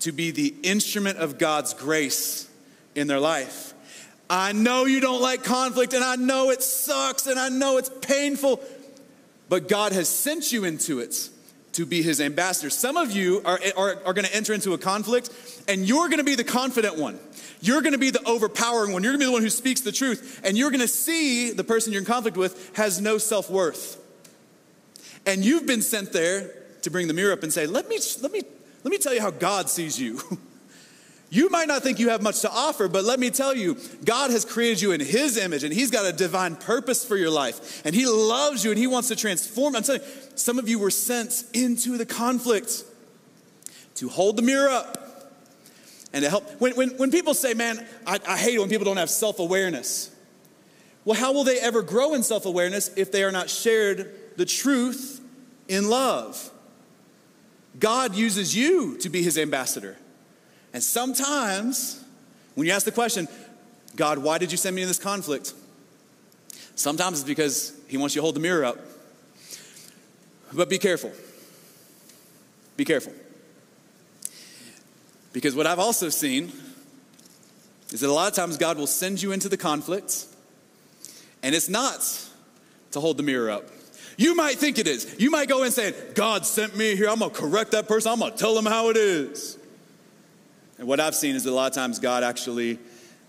to 0.01 0.13
be 0.13 0.33
the 0.33 0.55
instrument 0.63 1.19
of 1.19 1.39
God's 1.39 1.73
grace 1.73 2.51
in 2.95 3.07
their 3.07 3.21
life. 3.21 3.73
I 4.29 4.53
know 4.53 4.87
you 4.87 5.01
don't 5.01 5.23
like 5.23 5.45
conflict, 5.45 5.93
and 5.93 6.03
I 6.03 6.17
know 6.17 6.51
it 6.51 6.63
sucks, 6.63 7.27
and 7.27 7.39
I 7.39 7.51
know 7.51 7.79
it's 7.79 7.91
painful, 8.03 8.61
but 9.49 9.69
God 9.69 9.93
has 9.93 10.09
sent 10.09 10.53
you 10.53 10.65
into 10.65 10.99
it 10.99 11.31
to 11.75 11.85
be 11.85 12.03
his 12.03 12.21
ambassador. 12.21 12.71
Some 12.71 12.97
of 12.97 13.13
you 13.13 13.43
are, 13.45 13.61
are, 13.77 13.99
are 14.07 14.13
going 14.13 14.25
to 14.25 14.35
enter 14.35 14.53
into 14.53 14.73
a 14.73 14.79
conflict, 14.79 15.31
and 15.69 15.87
you're 15.87 16.09
going 16.09 16.19
to 16.19 16.25
be 16.25 16.35
the 16.35 16.45
confident 16.45 16.97
one. 16.97 17.19
You're 17.61 17.83
going 17.83 17.93
to 17.93 17.99
be 17.99 18.11
the 18.11 18.23
overpowering 18.25 18.93
one. 18.93 19.03
You're 19.03 19.13
going 19.13 19.21
to 19.21 19.27
be 19.27 19.31
the 19.31 19.33
one 19.33 19.43
who 19.43 19.51
speaks 19.51 19.81
the 19.81 19.93
truth, 19.93 20.41
and 20.45 20.57
you're 20.57 20.71
going 20.71 20.81
to 20.81 20.89
see 20.89 21.51
the 21.51 21.65
person 21.65 21.93
you're 21.93 22.03
in 22.03 22.07
conflict 22.07 22.37
with 22.37 22.77
has 22.77 23.01
no 23.01 23.19
self 23.19 23.51
worth. 23.51 24.01
And 25.27 25.45
you've 25.45 25.67
been 25.67 25.83
sent 25.83 26.13
there 26.13 26.55
to 26.83 26.91
bring 26.91 27.09
the 27.09 27.15
mirror 27.15 27.33
up 27.33 27.43
and 27.43 27.53
say, 27.53 27.67
let 27.67 27.89
me, 27.89 27.99
let 28.21 28.31
me, 28.31 28.43
let 28.83 28.91
me 28.91 28.99
tell 28.99 29.15
you 29.15 29.21
how 29.21 29.31
God 29.31 29.71
sees 29.71 29.99
you. 30.01 30.21
You 31.35 31.51
might 31.51 31.67
not 31.67 31.83
think 31.83 31.99
you 31.99 32.11
have 32.11 32.23
much 32.23 32.43
to 32.43 32.51
offer, 32.51 32.87
but 32.87 33.03
let 33.03 33.19
me 33.19 33.29
tell 33.29 33.57
you, 33.57 33.77
God 34.05 34.31
has 34.31 34.45
created 34.45 34.81
you 34.81 34.93
in 34.93 35.01
His 35.01 35.37
image 35.37 35.65
and 35.65 35.75
He's 35.75 35.91
got 35.91 36.07
a 36.07 36.13
divine 36.13 36.55
purpose 36.55 37.05
for 37.05 37.17
your 37.17 37.29
life. 37.29 37.85
And 37.85 37.93
He 37.93 38.07
loves 38.07 38.65
you 38.65 38.71
and 38.71 38.79
He 38.79 38.87
wants 38.87 39.09
to 39.09 39.17
transform. 39.17 39.75
I'm 39.75 39.83
telling 39.83 40.03
you, 40.03 40.07
some 40.37 40.61
of 40.61 40.69
you 40.69 40.79
were 40.79 40.93
sent 40.93 41.43
into 41.53 41.99
the 41.99 42.07
conflict 42.07 42.85
to 43.97 44.09
hold 44.09 44.37
the 44.37 44.43
mirror 44.43 44.69
up 44.69 45.33
and 46.13 46.23
to 46.23 46.31
help. 46.31 46.49
When, 46.61 46.77
when, 46.77 46.91
when 46.99 47.11
people 47.11 47.35
say, 47.35 47.53
man, 47.53 47.85
I, 48.07 48.21
I 48.29 48.37
hate 48.37 48.55
it 48.55 48.61
when 48.61 48.69
people 48.69 48.85
don't 48.85 48.99
have 48.99 49.11
self 49.11 49.41
awareness. 49.41 50.15
Well, 51.05 51.19
how 51.19 51.33
will 51.33 51.43
they 51.43 51.59
ever 51.59 51.83
grow 51.83 52.15
in 52.15 52.23
self 52.23 52.47
awareness 52.47 52.93
if 52.97 53.11
they 53.11 53.25
are 53.25 53.33
not 53.33 53.51
shared 53.51 54.37
the 54.37 54.47
truth 54.47 55.21
in 55.67 55.91
love? 55.91 56.53
God 57.81 58.15
uses 58.15 58.55
you 58.55 58.99
to 58.99 59.09
be 59.09 59.25
His 59.25 59.37
ambassador. 59.37 59.97
And 60.75 60.83
sometimes, 60.83 62.05
when 62.57 62.67
you 62.67 62.73
ask 62.73 62.85
the 62.85 62.93
question, 62.93 63.29
God, 63.95 64.19
why 64.19 64.39
did 64.39 64.51
you 64.51 64.59
send 64.59 64.75
me 64.75 64.83
in 64.83 64.89
this 64.89 64.99
conflict? 64.99 65.55
Sometimes 66.75 67.21
it's 67.21 67.29
because 67.29 67.73
He 67.87 67.97
wants 67.97 68.17
you 68.17 68.19
to 68.19 68.25
hold 68.25 68.35
the 68.35 68.41
mirror 68.41 68.65
up. 68.65 68.79
But 70.53 70.69
be 70.69 70.79
careful. 70.79 71.13
Be 72.77 72.85
careful. 72.85 73.13
Because 75.33 75.55
what 75.55 75.67
I've 75.67 75.79
also 75.79 76.09
seen 76.09 76.53
is 77.93 78.01
that 78.01 78.09
a 78.09 78.13
lot 78.13 78.29
of 78.29 78.35
times 78.35 78.57
God 78.57 78.77
will 78.77 78.89
send 78.89 79.23
you 79.23 79.31
into 79.31 79.49
the 79.49 79.57
conflict, 79.57 80.27
and 81.45 81.55
it's 81.55 81.69
not 81.69 82.01
to 82.91 83.01
hold 83.01 83.17
the 83.17 83.23
mirror 83.23 83.51
up. 83.51 83.65
You 84.17 84.35
might 84.35 84.57
think 84.57 84.79
it 84.79 84.89
is. 84.89 85.15
You 85.21 85.31
might 85.31 85.49
go 85.49 85.63
in 85.63 85.71
saying, 85.71 85.95
God 86.17 86.45
sent 86.47 86.77
me 86.77 86.97
here. 86.97 87.09
I'm 87.09 87.21
going 87.21 87.31
to 87.31 87.37
correct 87.37 87.71
that 87.73 87.87
person. 87.87 88.11
I'm 88.11 88.19
going 88.19 88.33
to 88.33 88.39
tell 88.39 88.57
them 88.57 88.67
how 88.67 88.91
it 88.91 88.97
is. 88.97 89.59
And 90.79 90.89
what 90.89 91.01
I've 91.01 91.15
seen 91.15 91.35
is 91.35 91.45
that 91.45 91.51
a 91.51 91.55
lot 91.55 91.71
of 91.71 91.75
times 91.75 91.99
God 91.99 92.23
actually 92.23 92.79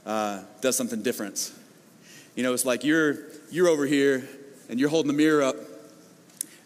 uh, 0.06 0.42
does 0.62 0.76
something 0.76 1.02
different. 1.02 1.52
You 2.36 2.44
know, 2.44 2.54
it's 2.54 2.66
like 2.66 2.84
you're, 2.84 3.20
you're 3.52 3.68
over 3.68 3.86
here 3.86 4.28
and 4.70 4.80
you're 4.80 4.90
holding 4.90 5.12
the 5.12 5.18
mirror 5.18 5.44
up 5.44 5.56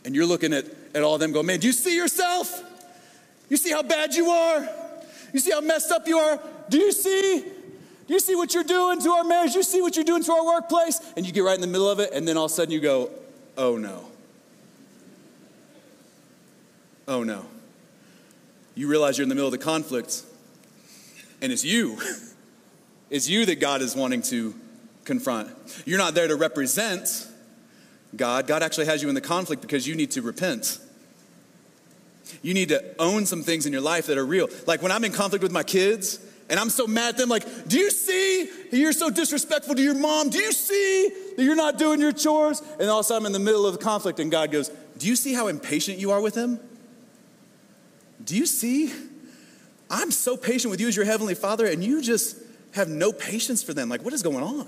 and 0.06 0.16
you're 0.16 0.26
looking 0.26 0.54
at, 0.54 0.66
at 0.96 1.04
all 1.04 1.16
of 1.16 1.20
them 1.20 1.32
going, 1.32 1.46
man, 1.46 1.60
do 1.60 1.68
you 1.68 1.74
see 1.74 1.96
yourself? 1.96 2.64
You 3.50 3.58
see 3.58 3.72
how 3.72 3.84
bad 3.84 4.14
you 4.14 4.30
are? 4.30 4.68
You 5.34 5.40
see 5.40 5.52
how 5.52 5.62
messed 5.62 5.92
up 5.92 6.08
you 6.08 6.18
are? 6.18 6.40
Do 6.70 6.78
you 6.78 6.92
see? 6.92 7.42
Do 8.08 8.14
you 8.14 8.20
see 8.20 8.36
what 8.36 8.54
you're 8.54 8.64
doing 8.64 9.02
to 9.02 9.10
our 9.12 9.24
marriage? 9.24 9.52
Do 9.52 9.60
you 9.60 9.64
see 9.64 9.82
what 9.82 9.96
you're 9.96 10.06
doing 10.06 10.24
to 10.24 10.32
our 10.32 10.46
workplace? 10.46 11.00
And 11.16 11.26
you 11.26 11.32
get 11.32 11.44
right 11.44 11.56
in 11.56 11.62
the 11.62 11.68
middle 11.68 11.90
of 11.90 12.00
it, 12.00 12.12
and 12.14 12.28
then 12.28 12.38
all 12.38 12.46
of 12.46 12.52
a 12.52 12.54
sudden 12.54 12.72
you 12.72 12.80
go, 12.80 13.12
oh 13.58 13.78
no. 13.78 14.06
Oh 17.08 17.24
no. 17.24 17.46
You 18.74 18.88
realize 18.88 19.18
you're 19.18 19.24
in 19.24 19.30
the 19.30 19.36
middle 19.36 19.48
of 19.48 19.52
the 19.52 19.64
conflict, 19.64 20.24
and 21.42 21.52
it's 21.52 21.64
you. 21.64 22.00
It's 23.10 23.28
you 23.28 23.46
that 23.48 23.60
God 23.60 23.82
is 23.82 23.96
wanting 23.96 24.22
to 24.24 24.54
confront. 25.04 25.50
You're 25.86 25.98
not 25.98 26.14
there 26.14 26.28
to 26.28 26.36
represent 26.36 27.28
God. 28.16 28.48
God 28.48 28.64
actually 28.64 28.86
has 28.86 29.02
you 29.02 29.10
in 29.10 29.16
the 29.16 29.22
conflict 29.22 29.62
because 29.62 29.88
you 29.88 29.96
need 29.96 30.12
to 30.12 30.22
repent. 30.22 30.80
You 32.42 32.54
need 32.54 32.70
to 32.70 32.84
own 33.00 33.26
some 33.26 33.42
things 33.42 33.66
in 33.66 33.74
your 33.74 33.82
life 33.82 34.06
that 34.08 34.18
are 34.18 34.26
real. 34.26 34.48
Like 34.68 34.82
when 34.82 34.92
I'm 34.92 35.04
in 35.04 35.12
conflict 35.12 35.42
with 35.42 35.52
my 35.52 35.64
kids 35.64 36.20
and 36.50 36.60
I'm 36.60 36.70
so 36.70 36.86
mad 36.86 37.10
at 37.10 37.18
them, 37.18 37.30
like, 37.30 37.68
do 37.68 37.80
you 37.80 37.90
see 37.90 38.50
that 38.70 38.78
you're 38.78 38.94
so 38.94 39.10
disrespectful 39.10 39.76
to 39.76 39.82
your 39.82 39.96
mom? 39.96 40.30
Do 40.30 40.38
you 40.38 40.52
see 40.52 41.10
that 41.36 41.44
you're 41.44 41.56
not 41.56 41.80
doing 41.80 42.00
your 42.00 42.12
chores? 42.12 42.62
And 42.80 42.90
all 42.90 43.00
of 43.00 43.06
a 43.06 43.08
sudden 43.08 43.24
I'm 43.24 43.26
in 43.28 43.34
the 43.34 43.40
middle 43.40 43.66
of 43.66 43.74
the 43.74 43.84
conflict 43.84 44.20
and 44.20 44.30
God 44.30 44.52
goes, 44.52 44.70
Do 44.98 45.08
you 45.08 45.16
see 45.16 45.34
how 45.34 45.48
impatient 45.48 45.98
you 45.98 46.12
are 46.12 46.22
with 46.22 46.36
him? 46.36 46.60
Do 48.24 48.38
you 48.38 48.46
see 48.46 48.94
I'm 49.90 50.12
so 50.12 50.38
patient 50.38 50.72
with 50.72 50.80
you 50.80 50.88
as 50.88 50.96
your 50.96 51.06
heavenly 51.06 51.36
father, 51.36 51.66
and 51.66 51.84
you 51.84 52.02
just 52.02 52.38
have 52.74 52.90
no 52.90 53.12
patience 53.12 53.64
for 53.64 53.74
them. 53.74 53.90
Like, 53.90 54.04
what 54.04 54.14
is 54.14 54.22
going 54.22 54.44
on? 54.44 54.68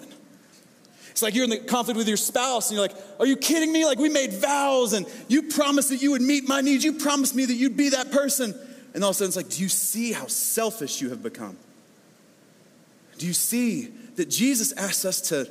It's 1.11 1.21
like 1.21 1.35
you're 1.35 1.43
in 1.43 1.49
the 1.49 1.59
conflict 1.59 1.97
with 1.97 2.07
your 2.07 2.17
spouse, 2.17 2.69
and 2.69 2.77
you're 2.77 2.87
like, 2.87 2.95
Are 3.19 3.25
you 3.25 3.35
kidding 3.35 3.71
me? 3.71 3.85
Like, 3.85 3.99
we 3.99 4.09
made 4.09 4.33
vows, 4.33 4.93
and 4.93 5.05
you 5.27 5.43
promised 5.43 5.89
that 5.89 6.01
you 6.01 6.11
would 6.11 6.21
meet 6.21 6.47
my 6.47 6.61
needs. 6.61 6.83
You 6.83 6.93
promised 6.93 7.35
me 7.35 7.45
that 7.45 7.53
you'd 7.53 7.77
be 7.77 7.89
that 7.89 8.11
person. 8.11 8.55
And 8.93 9.03
all 9.03 9.11
of 9.11 9.15
a 9.15 9.17
sudden, 9.17 9.29
it's 9.29 9.37
like, 9.37 9.49
Do 9.49 9.61
you 9.61 9.69
see 9.69 10.13
how 10.13 10.27
selfish 10.27 11.01
you 11.01 11.09
have 11.09 11.21
become? 11.21 11.57
Do 13.17 13.27
you 13.27 13.33
see 13.33 13.89
that 14.15 14.29
Jesus 14.29 14.71
asks 14.73 15.05
us 15.05 15.21
to 15.29 15.47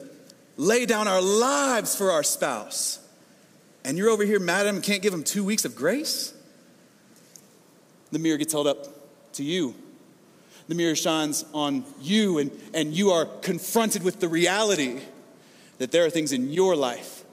lay 0.57 0.87
down 0.87 1.07
our 1.07 1.23
lives 1.23 1.95
for 1.95 2.11
our 2.11 2.25
spouse? 2.25 2.99
And 3.85 3.97
you're 3.97 4.11
over 4.11 4.25
here 4.25 4.41
mad 4.41 4.63
at 4.63 4.67
him 4.67 4.77
and 4.77 4.85
can't 4.85 5.03
give 5.03 5.15
him 5.15 5.23
two 5.23 5.45
weeks 5.45 5.65
of 5.65 5.77
grace? 5.77 6.35
The 8.13 8.19
mirror 8.19 8.37
gets 8.37 8.53
held 8.53 8.67
up 8.67 9.00
to 9.35 9.45
you. 9.45 9.75
The 10.69 10.75
mirror 10.75 10.95
shines 10.95 11.45
on 11.53 11.85
you, 12.01 12.39
and, 12.39 12.51
and 12.73 12.95
you 12.95 13.11
are 13.11 13.27
confronted 13.27 14.05
with 14.05 14.21
the 14.21 14.29
reality 14.29 15.01
that 15.79 15.91
there 15.91 16.05
are 16.05 16.11
things 16.11 16.33
in 16.33 16.53
your 16.53 16.77
life 16.77 17.25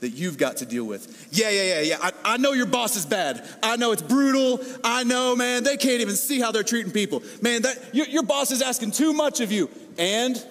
that 0.00 0.10
you've 0.10 0.38
got 0.38 0.58
to 0.58 0.66
deal 0.66 0.84
with. 0.84 1.28
Yeah, 1.30 1.50
yeah, 1.50 1.62
yeah, 1.62 1.80
yeah. 1.80 1.98
I, 2.00 2.12
I 2.24 2.36
know 2.36 2.52
your 2.52 2.66
boss 2.66 2.96
is 2.96 3.04
bad. 3.04 3.46
I 3.62 3.76
know 3.76 3.92
it's 3.92 4.02
brutal. 4.02 4.64
I 4.84 5.04
know, 5.04 5.34
man, 5.34 5.64
they 5.64 5.76
can't 5.76 6.00
even 6.00 6.14
see 6.14 6.40
how 6.40 6.52
they're 6.52 6.62
treating 6.62 6.92
people. 6.92 7.22
Man, 7.42 7.62
that 7.62 7.94
your, 7.94 8.06
your 8.06 8.22
boss 8.22 8.50
is 8.52 8.62
asking 8.62 8.92
too 8.92 9.12
much 9.12 9.40
of 9.40 9.50
you. 9.50 9.68
And 9.98 10.42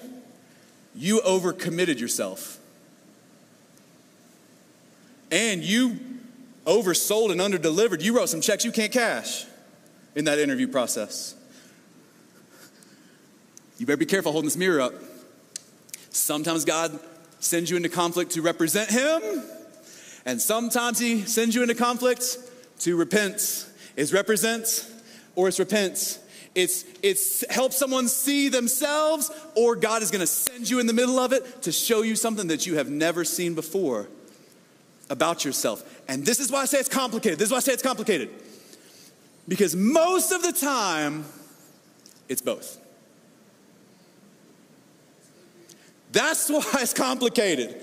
you 0.93 1.21
overcommitted 1.21 1.99
yourself. 1.99 2.59
And 5.31 5.63
you 5.63 5.97
oversold 6.65 7.31
and 7.31 7.39
underdelivered. 7.39 8.03
You 8.03 8.15
wrote 8.15 8.29
some 8.29 8.41
checks 8.41 8.65
you 8.65 8.71
can't 8.71 8.91
cash 8.91 9.45
in 10.17 10.25
that 10.25 10.39
interview 10.39 10.67
process. 10.67 11.35
You 13.77 13.85
better 13.85 13.97
be 13.97 14.07
careful 14.07 14.31
holding 14.31 14.47
this 14.47 14.57
mirror 14.57 14.81
up. 14.81 14.93
Sometimes 16.09 16.65
God 16.65 16.99
sends 17.39 17.69
you 17.69 17.77
into 17.77 17.87
conflict 17.87 18.31
to 18.31 18.41
represent 18.41 18.89
Him, 18.89 19.43
and 20.25 20.41
sometimes 20.41 20.97
He 20.97 21.21
sends 21.21 21.53
you 21.53 21.61
into 21.61 21.75
conflict 21.75 22.39
to 22.79 22.95
repent. 22.95 23.69
Is 23.95 24.11
represent 24.11 24.91
or 25.35 25.47
it's 25.47 25.59
repent. 25.59 26.19
It's, 26.55 26.83
it's 27.03 27.45
help 27.51 27.71
someone 27.71 28.07
see 28.07 28.49
themselves, 28.49 29.29
or 29.55 29.75
God 29.75 30.01
is 30.01 30.09
to 30.09 30.25
send 30.25 30.67
you 30.67 30.79
in 30.79 30.87
the 30.87 30.93
middle 30.93 31.19
of 31.19 31.31
it 31.31 31.61
to 31.63 31.71
show 31.71 32.01
you 32.01 32.15
something 32.15 32.47
that 32.47 32.65
you 32.65 32.77
have 32.77 32.89
never 32.89 33.23
seen 33.23 33.53
before 33.53 34.07
about 35.11 35.45
yourself. 35.45 36.01
And 36.07 36.25
this 36.25 36.39
is 36.39 36.51
why 36.51 36.61
I 36.61 36.65
say 36.65 36.79
it's 36.79 36.89
complicated. 36.89 37.37
This 37.37 37.47
is 37.47 37.51
why 37.51 37.57
I 37.57 37.61
say 37.61 37.73
it's 37.73 37.83
complicated. 37.83 38.29
Because 39.47 39.75
most 39.75 40.31
of 40.31 40.43
the 40.43 40.51
time, 40.51 41.25
it's 42.27 42.41
both. 42.41 42.77
That's 46.11 46.49
why 46.49 46.63
it's 46.75 46.93
complicated. 46.93 47.81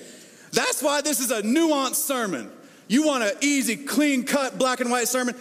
That's 0.52 0.82
why 0.82 1.00
this 1.00 1.20
is 1.20 1.30
a 1.30 1.42
nuanced 1.42 1.96
sermon. 1.96 2.50
You 2.86 3.06
want 3.06 3.24
an 3.24 3.32
easy, 3.40 3.76
clean 3.76 4.24
cut, 4.24 4.58
black 4.58 4.80
and 4.80 4.90
white 4.90 5.08
sermon? 5.08 5.34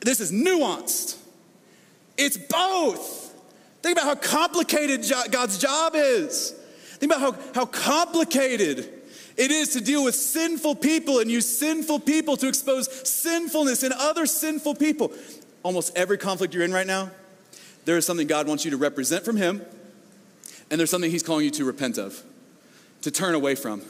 This 0.00 0.20
is 0.20 0.32
nuanced. 0.32 1.18
It's 2.16 2.38
both. 2.38 3.34
Think 3.82 3.98
about 3.98 4.06
how 4.06 4.14
complicated 4.14 5.04
God's 5.30 5.58
job 5.58 5.92
is. 5.94 6.52
Think 6.98 7.12
about 7.12 7.20
how, 7.20 7.52
how 7.54 7.66
complicated 7.66 8.92
it 9.36 9.50
is 9.50 9.74
to 9.74 9.80
deal 9.82 10.02
with 10.04 10.14
sinful 10.14 10.76
people 10.76 11.20
and 11.20 11.30
use 11.30 11.46
sinful 11.46 12.00
people 12.00 12.36
to 12.38 12.48
expose 12.48 12.90
sinfulness 13.08 13.82
in 13.82 13.92
other 13.92 14.24
sinful 14.24 14.76
people. 14.76 15.12
Almost 15.66 15.98
every 15.98 16.16
conflict 16.16 16.54
you're 16.54 16.62
in 16.62 16.72
right 16.72 16.86
now, 16.86 17.10
there 17.86 17.96
is 17.96 18.06
something 18.06 18.28
God 18.28 18.46
wants 18.46 18.64
you 18.64 18.70
to 18.70 18.76
represent 18.76 19.24
from 19.24 19.36
Him, 19.36 19.62
and 20.70 20.78
there's 20.78 20.90
something 20.90 21.10
He's 21.10 21.24
calling 21.24 21.44
you 21.44 21.50
to 21.50 21.64
repent 21.64 21.98
of, 21.98 22.22
to 23.02 23.10
turn 23.10 23.34
away 23.34 23.56
from, 23.56 23.82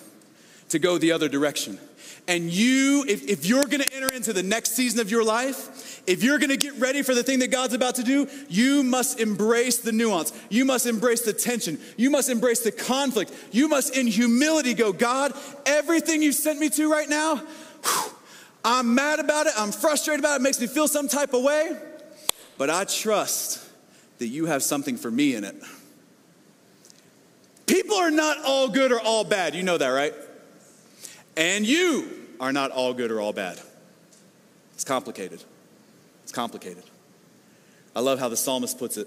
to 0.70 0.78
go 0.78 0.96
the 0.96 1.12
other 1.12 1.28
direction. 1.28 1.78
And 2.26 2.50
you, 2.50 3.04
if, 3.06 3.28
if 3.28 3.44
you're 3.44 3.64
gonna 3.64 3.84
enter 3.92 4.10
into 4.14 4.32
the 4.32 4.42
next 4.42 4.72
season 4.72 5.00
of 5.00 5.10
your 5.10 5.22
life, 5.22 6.02
if 6.06 6.22
you're 6.22 6.38
gonna 6.38 6.56
get 6.56 6.72
ready 6.78 7.02
for 7.02 7.14
the 7.14 7.22
thing 7.22 7.40
that 7.40 7.50
God's 7.50 7.74
about 7.74 7.96
to 7.96 8.02
do, 8.02 8.26
you 8.48 8.82
must 8.82 9.20
embrace 9.20 9.76
the 9.76 9.92
nuance. 9.92 10.32
You 10.48 10.64
must 10.64 10.86
embrace 10.86 11.26
the 11.26 11.34
tension. 11.34 11.78
You 11.98 12.08
must 12.08 12.30
embrace 12.30 12.60
the 12.60 12.72
conflict. 12.72 13.34
You 13.52 13.68
must, 13.68 13.94
in 13.94 14.06
humility, 14.06 14.72
go, 14.72 14.94
God, 14.94 15.34
everything 15.66 16.22
you 16.22 16.32
sent 16.32 16.58
me 16.58 16.70
to 16.70 16.90
right 16.90 17.10
now, 17.10 17.36
whew, 17.36 18.15
I'm 18.66 18.96
mad 18.96 19.20
about 19.20 19.46
it. 19.46 19.52
I'm 19.56 19.70
frustrated 19.70 20.18
about 20.18 20.34
it. 20.34 20.40
It 20.40 20.42
makes 20.42 20.60
me 20.60 20.66
feel 20.66 20.88
some 20.88 21.06
type 21.06 21.32
of 21.34 21.44
way. 21.44 21.78
But 22.58 22.68
I 22.68 22.82
trust 22.84 23.64
that 24.18 24.26
you 24.26 24.46
have 24.46 24.60
something 24.60 24.96
for 24.96 25.08
me 25.08 25.36
in 25.36 25.44
it. 25.44 25.54
People 27.66 27.96
are 27.96 28.10
not 28.10 28.38
all 28.44 28.68
good 28.68 28.90
or 28.90 29.00
all 29.00 29.22
bad. 29.22 29.54
You 29.54 29.62
know 29.62 29.78
that, 29.78 29.88
right? 29.88 30.12
And 31.36 31.64
you 31.64 32.10
are 32.40 32.52
not 32.52 32.72
all 32.72 32.92
good 32.92 33.12
or 33.12 33.20
all 33.20 33.32
bad. 33.32 33.60
It's 34.74 34.84
complicated. 34.84 35.44
It's 36.24 36.32
complicated. 36.32 36.82
I 37.94 38.00
love 38.00 38.18
how 38.18 38.28
the 38.28 38.36
psalmist 38.36 38.80
puts 38.80 38.96
it. 38.96 39.06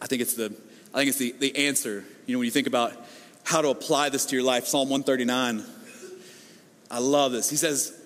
I 0.00 0.06
think 0.06 0.22
it's 0.22 0.34
the 0.34 0.54
I 0.94 0.98
think 0.98 1.08
it's 1.08 1.18
the, 1.18 1.32
the 1.32 1.66
answer. 1.66 2.04
You 2.26 2.34
know, 2.34 2.38
when 2.38 2.44
you 2.44 2.52
think 2.52 2.68
about 2.68 2.92
how 3.42 3.60
to 3.60 3.70
apply 3.70 4.10
this 4.10 4.26
to 4.26 4.36
your 4.36 4.44
life, 4.44 4.66
Psalm 4.66 4.88
139. 4.88 5.64
I 6.92 6.98
love 6.98 7.32
this. 7.32 7.50
He 7.50 7.56
says, 7.56 7.98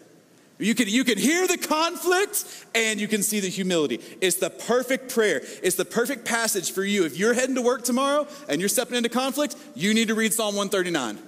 you 0.59 0.75
can, 0.75 0.89
you 0.89 1.05
can 1.05 1.19
hear 1.19 1.47
the 1.47 1.59
conflict 1.59 2.67
and 2.75 2.99
you 2.99 3.09
can 3.09 3.23
see 3.23 3.41
the 3.41 3.49
humility. 3.49 4.01
It's 4.21 4.37
the 4.37 4.49
perfect 4.49 5.13
prayer. 5.13 5.43
It's 5.63 5.77
the 5.77 5.85
perfect 5.85 6.25
passage 6.25 6.73
for 6.73 6.83
you. 6.83 7.05
If 7.05 7.19
you're 7.19 7.35
heading 7.35 7.57
to 7.57 7.63
work 7.63 7.85
tomorrow 7.85 8.27
and 8.49 8.61
you're 8.61 8.71
stepping 8.71 8.97
into 8.97 9.11
conflict, 9.11 9.55
you 9.75 9.93
need 9.93 10.09
to 10.09 10.15
read 10.15 10.33
Psalm 10.33 10.57
139. 10.57 11.19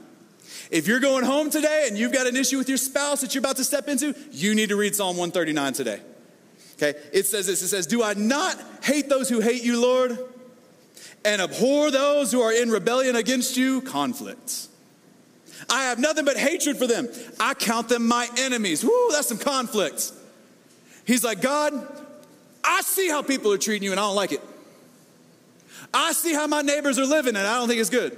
If 0.70 0.86
you're 0.86 1.00
going 1.00 1.24
home 1.24 1.50
today 1.50 1.86
and 1.88 1.98
you've 1.98 2.12
got 2.12 2.26
an 2.26 2.36
issue 2.36 2.56
with 2.56 2.68
your 2.68 2.78
spouse 2.78 3.20
that 3.20 3.34
you're 3.34 3.40
about 3.40 3.56
to 3.56 3.64
step 3.64 3.88
into, 3.88 4.14
you 4.30 4.54
need 4.54 4.70
to 4.70 4.76
read 4.76 4.94
Psalm 4.94 5.16
139 5.16 5.72
today. 5.74 6.00
Okay? 6.76 6.98
It 7.12 7.26
says 7.26 7.46
this 7.46 7.62
it 7.62 7.68
says, 7.68 7.86
Do 7.86 8.02
I 8.02 8.14
not 8.14 8.56
hate 8.82 9.08
those 9.08 9.28
who 9.28 9.40
hate 9.40 9.62
you, 9.62 9.80
Lord? 9.80 10.18
And 11.24 11.42
abhor 11.42 11.90
those 11.90 12.32
who 12.32 12.40
are 12.40 12.52
in 12.52 12.70
rebellion 12.70 13.16
against 13.16 13.56
you? 13.56 13.82
Conflicts. 13.82 14.68
I 15.68 15.84
have 15.84 15.98
nothing 15.98 16.24
but 16.24 16.36
hatred 16.36 16.76
for 16.76 16.86
them. 16.86 17.08
I 17.38 17.54
count 17.54 17.88
them 17.88 18.06
my 18.06 18.28
enemies. 18.38 18.84
Woo, 18.84 19.08
that's 19.10 19.28
some 19.28 19.38
conflicts. 19.38 20.12
He's 21.04 21.24
like, 21.24 21.40
God, 21.40 21.74
I 22.62 22.82
see 22.82 23.08
how 23.08 23.22
people 23.22 23.52
are 23.52 23.58
treating 23.58 23.84
you 23.84 23.92
and 23.92 24.00
I 24.00 24.04
don't 24.04 24.16
like 24.16 24.32
it. 24.32 24.42
I 25.92 26.12
see 26.12 26.34
how 26.34 26.46
my 26.46 26.62
neighbors 26.62 26.98
are 26.98 27.06
living 27.06 27.36
and 27.36 27.46
I 27.46 27.58
don't 27.58 27.68
think 27.68 27.80
it's 27.80 27.90
good. 27.90 28.16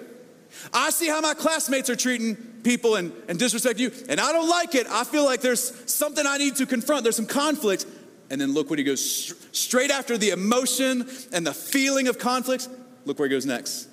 I 0.72 0.90
see 0.90 1.08
how 1.08 1.20
my 1.20 1.34
classmates 1.34 1.88
are 1.90 1.96
treating 1.96 2.36
people 2.62 2.96
and, 2.96 3.12
and 3.28 3.38
disrespect 3.38 3.78
you, 3.78 3.92
and 4.08 4.20
I 4.20 4.32
don't 4.32 4.48
like 4.48 4.74
it. 4.74 4.86
I 4.88 5.04
feel 5.04 5.24
like 5.24 5.40
there's 5.40 5.90
something 5.90 6.26
I 6.26 6.36
need 6.38 6.56
to 6.56 6.66
confront. 6.66 7.04
There's 7.04 7.16
some 7.16 7.26
conflict. 7.26 7.86
And 8.30 8.40
then 8.40 8.52
look 8.52 8.70
what 8.70 8.78
he 8.78 8.84
goes 8.84 9.34
straight 9.52 9.90
after 9.90 10.16
the 10.16 10.30
emotion 10.30 11.08
and 11.32 11.46
the 11.46 11.54
feeling 11.54 12.06
of 12.06 12.18
conflict. 12.18 12.68
Look 13.04 13.18
where 13.18 13.28
he 13.28 13.34
goes 13.34 13.46
next. 13.46 13.88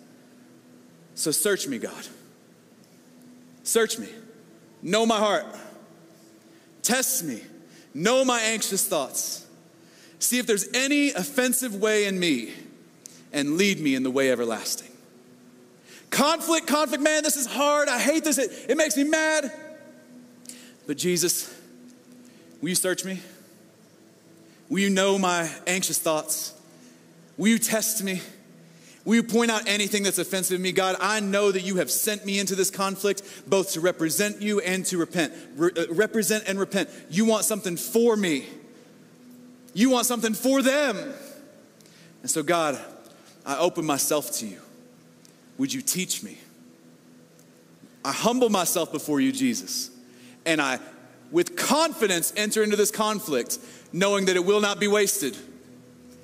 So 1.15 1.31
search 1.31 1.67
me, 1.67 1.79
God. 1.79 2.07
Search 3.67 3.99
me. 3.99 4.07
Know 4.81 5.05
my 5.05 5.17
heart. 5.17 5.45
Test 6.83 7.25
me. 7.25 7.41
Know 7.93 8.23
my 8.23 8.39
anxious 8.39 8.87
thoughts. 8.87 9.45
See 10.19 10.39
if 10.39 10.47
there's 10.47 10.69
any 10.73 11.09
offensive 11.09 11.75
way 11.75 12.05
in 12.05 12.17
me 12.17 12.53
and 13.33 13.57
lead 13.57 13.81
me 13.81 13.93
in 13.93 14.03
the 14.03 14.09
way 14.09 14.31
everlasting. 14.31 14.87
Conflict, 16.09 16.65
conflict, 16.65 17.03
man, 17.03 17.23
this 17.23 17.35
is 17.35 17.45
hard. 17.45 17.89
I 17.89 17.99
hate 17.99 18.23
this. 18.23 18.37
It, 18.37 18.51
it 18.69 18.77
makes 18.77 18.95
me 18.95 19.03
mad. 19.03 19.51
But 20.87 20.97
Jesus, 20.97 21.53
will 22.61 22.69
you 22.69 22.75
search 22.75 23.03
me? 23.03 23.19
Will 24.69 24.79
you 24.79 24.89
know 24.89 25.19
my 25.19 25.51
anxious 25.67 25.99
thoughts? 25.99 26.57
Will 27.35 27.49
you 27.49 27.59
test 27.59 28.01
me? 28.01 28.21
Will 29.07 29.15
you 29.15 29.23
point 29.23 29.49
out 29.49 29.69
anything 29.69 30.03
that's 30.03 30.17
offensive 30.17 30.57
to 30.57 30.61
me? 30.61 30.73
God, 30.73 30.97
I 30.99 31.21
know 31.21 31.49
that 31.49 31.61
you 31.61 31.77
have 31.77 31.89
sent 31.89 32.25
me 32.25 32.39
into 32.39 32.55
this 32.55 32.69
conflict 32.69 33.23
both 33.47 33.71
to 33.71 33.79
represent 33.79 34.41
you 34.41 34.59
and 34.59 34.85
to 34.87 34.97
repent. 34.97 35.31
Re- 35.55 35.71
uh, 35.77 35.85
represent 35.93 36.43
and 36.45 36.59
repent. 36.59 36.89
You 37.09 37.23
want 37.23 37.45
something 37.45 37.77
for 37.77 38.17
me, 38.17 38.45
you 39.73 39.89
want 39.89 40.07
something 40.07 40.33
for 40.33 40.61
them. 40.61 40.97
And 42.21 42.29
so, 42.29 42.43
God, 42.43 42.77
I 43.45 43.57
open 43.59 43.85
myself 43.85 44.29
to 44.39 44.45
you. 44.45 44.59
Would 45.57 45.73
you 45.73 45.81
teach 45.81 46.21
me? 46.21 46.37
I 48.03 48.11
humble 48.11 48.49
myself 48.49 48.91
before 48.91 49.21
you, 49.21 49.31
Jesus, 49.31 49.89
and 50.45 50.61
I, 50.61 50.79
with 51.31 51.55
confidence, 51.55 52.33
enter 52.35 52.61
into 52.61 52.75
this 52.75 52.91
conflict, 52.91 53.57
knowing 53.93 54.25
that 54.25 54.35
it 54.35 54.43
will 54.43 54.59
not 54.59 54.81
be 54.81 54.89
wasted. 54.89 55.37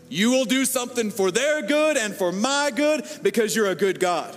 You 0.09 0.31
will 0.31 0.45
do 0.45 0.65
something 0.65 1.11
for 1.11 1.31
their 1.31 1.61
good 1.61 1.97
and 1.97 2.13
for 2.13 2.31
my 2.31 2.71
good 2.75 3.05
because 3.21 3.55
you're 3.55 3.67
a 3.67 3.75
good 3.75 3.99
God. 3.99 4.35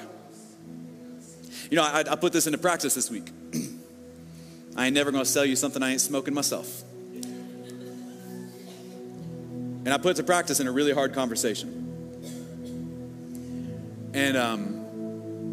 You 1.70 1.76
know, 1.76 1.82
I, 1.82 2.04
I 2.08 2.16
put 2.16 2.32
this 2.32 2.46
into 2.46 2.58
practice 2.58 2.94
this 2.94 3.10
week. 3.10 3.30
I 4.76 4.86
ain't 4.86 4.94
never 4.94 5.10
gonna 5.10 5.24
sell 5.24 5.44
you 5.44 5.56
something 5.56 5.82
I 5.82 5.92
ain't 5.92 6.00
smoking 6.00 6.34
myself. 6.34 6.82
And 9.84 9.88
I 9.88 9.98
put 9.98 10.12
it 10.12 10.16
to 10.16 10.24
practice 10.24 10.60
in 10.60 10.66
a 10.66 10.72
really 10.72 10.92
hard 10.92 11.12
conversation. 11.14 11.82
And 14.14 14.36
um, 14.36 14.76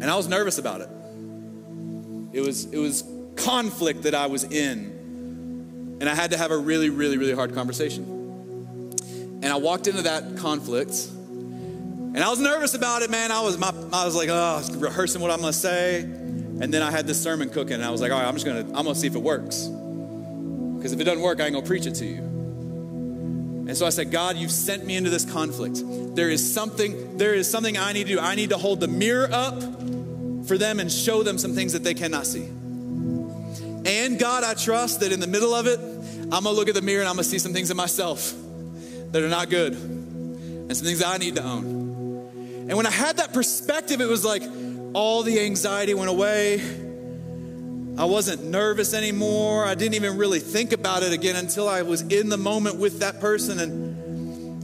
and 0.04 0.10
I 0.10 0.16
was 0.16 0.28
nervous 0.28 0.58
about 0.58 0.80
it. 0.80 0.88
It 2.34 2.40
was, 2.40 2.64
it 2.66 2.78
was 2.78 3.04
conflict 3.36 4.02
that 4.02 4.14
I 4.14 4.26
was 4.26 4.44
in. 4.44 5.96
And 6.00 6.08
I 6.08 6.14
had 6.14 6.32
to 6.32 6.36
have 6.36 6.50
a 6.50 6.58
really, 6.58 6.90
really, 6.90 7.16
really 7.16 7.32
hard 7.32 7.54
conversation. 7.54 8.13
And 9.44 9.52
I 9.52 9.56
walked 9.56 9.88
into 9.88 10.00
that 10.02 10.38
conflict. 10.38 11.06
And 11.12 12.16
I 12.16 12.30
was 12.30 12.40
nervous 12.40 12.72
about 12.72 13.02
it, 13.02 13.10
man. 13.10 13.30
I 13.30 13.42
was, 13.42 13.58
my, 13.58 13.74
I 13.92 14.06
was 14.06 14.16
like, 14.16 14.30
oh, 14.30 14.62
rehearsing 14.76 15.20
what 15.20 15.30
I'm 15.30 15.42
to 15.42 15.52
say. 15.52 16.00
And 16.00 16.72
then 16.72 16.80
I 16.80 16.90
had 16.90 17.06
this 17.06 17.22
sermon 17.22 17.50
cooking, 17.50 17.74
and 17.74 17.84
I 17.84 17.90
was 17.90 18.00
like, 18.00 18.10
all 18.10 18.18
right, 18.18 18.26
I'm 18.26 18.32
just 18.36 18.46
to, 18.46 18.66
I'm 18.74 18.86
to 18.86 18.94
see 18.94 19.06
if 19.06 19.14
it 19.14 19.22
works. 19.22 19.66
Because 19.66 20.94
if 20.94 21.00
it 21.00 21.04
doesn't 21.04 21.20
work, 21.20 21.42
I 21.42 21.46
ain't 21.48 21.56
to 21.56 21.60
preach 21.60 21.84
it 21.84 21.94
to 21.96 22.06
you. 22.06 22.20
And 23.66 23.76
so 23.76 23.84
I 23.84 23.90
said, 23.90 24.10
God, 24.10 24.36
you've 24.38 24.50
sent 24.50 24.86
me 24.86 24.96
into 24.96 25.10
this 25.10 25.30
conflict. 25.30 25.82
There 26.16 26.30
is 26.30 26.54
something, 26.54 27.18
there 27.18 27.34
is 27.34 27.50
something 27.50 27.76
I 27.76 27.92
need 27.92 28.06
to 28.06 28.14
do. 28.14 28.20
I 28.20 28.36
need 28.36 28.48
to 28.48 28.56
hold 28.56 28.80
the 28.80 28.88
mirror 28.88 29.28
up 29.30 29.60
for 30.46 30.56
them 30.56 30.80
and 30.80 30.90
show 30.90 31.22
them 31.22 31.36
some 31.36 31.52
things 31.52 31.74
that 31.74 31.84
they 31.84 31.92
cannot 31.92 32.26
see. 32.26 32.46
And 33.84 34.18
God, 34.18 34.42
I 34.42 34.54
trust 34.54 35.00
that 35.00 35.12
in 35.12 35.20
the 35.20 35.26
middle 35.26 35.52
of 35.52 35.66
it, 35.66 35.78
I'm 35.78 36.44
gonna 36.44 36.52
look 36.52 36.68
at 36.68 36.74
the 36.74 36.80
mirror 36.80 37.00
and 37.00 37.08
I'm 37.10 37.16
gonna 37.16 37.24
see 37.24 37.38
some 37.38 37.52
things 37.52 37.70
in 37.70 37.76
myself 37.76 38.34
that 39.14 39.22
are 39.22 39.28
not 39.28 39.48
good 39.48 39.74
and 39.74 40.76
some 40.76 40.84
things 40.84 41.00
I 41.00 41.18
need 41.18 41.36
to 41.36 41.44
own. 41.44 42.66
And 42.68 42.76
when 42.76 42.84
I 42.84 42.90
had 42.90 43.18
that 43.18 43.32
perspective, 43.32 44.00
it 44.00 44.08
was 44.08 44.24
like 44.24 44.42
all 44.92 45.22
the 45.22 45.38
anxiety 45.38 45.94
went 45.94 46.10
away. 46.10 46.60
I 47.96 48.06
wasn't 48.06 48.42
nervous 48.42 48.92
anymore. 48.92 49.66
I 49.66 49.76
didn't 49.76 49.94
even 49.94 50.18
really 50.18 50.40
think 50.40 50.72
about 50.72 51.04
it 51.04 51.12
again 51.12 51.36
until 51.36 51.68
I 51.68 51.82
was 51.82 52.02
in 52.02 52.28
the 52.28 52.36
moment 52.36 52.80
with 52.80 52.98
that 53.00 53.20
person 53.20 53.60
and 53.60 53.94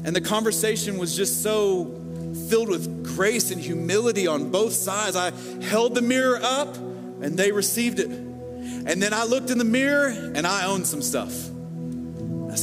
and 0.05 0.17
the 0.17 0.21
conversation 0.21 0.99
was 0.99 1.15
just 1.15 1.45
so 1.45 1.85
filled 2.49 2.71
with 2.71 3.05
grace 3.05 3.53
and 3.53 3.61
humility 3.61 4.27
on 4.27 4.51
both 4.51 4.73
sides. 4.73 5.15
I 5.15 5.31
held 5.63 5.95
the 5.95 6.03
mirror 6.03 6.41
up 6.43 6.77
and 6.77 7.39
they 7.39 7.53
received 7.53 8.01
it. 8.01 8.09
And 8.09 9.01
then 9.01 9.15
I 9.15 9.25
looked 9.25 9.51
in 9.51 9.59
the 9.59 9.65
mirror 9.65 10.09
and 10.09 10.45
I 10.45 10.67
owned 10.67 10.89
some 10.89 11.03
stuff. 11.03 11.50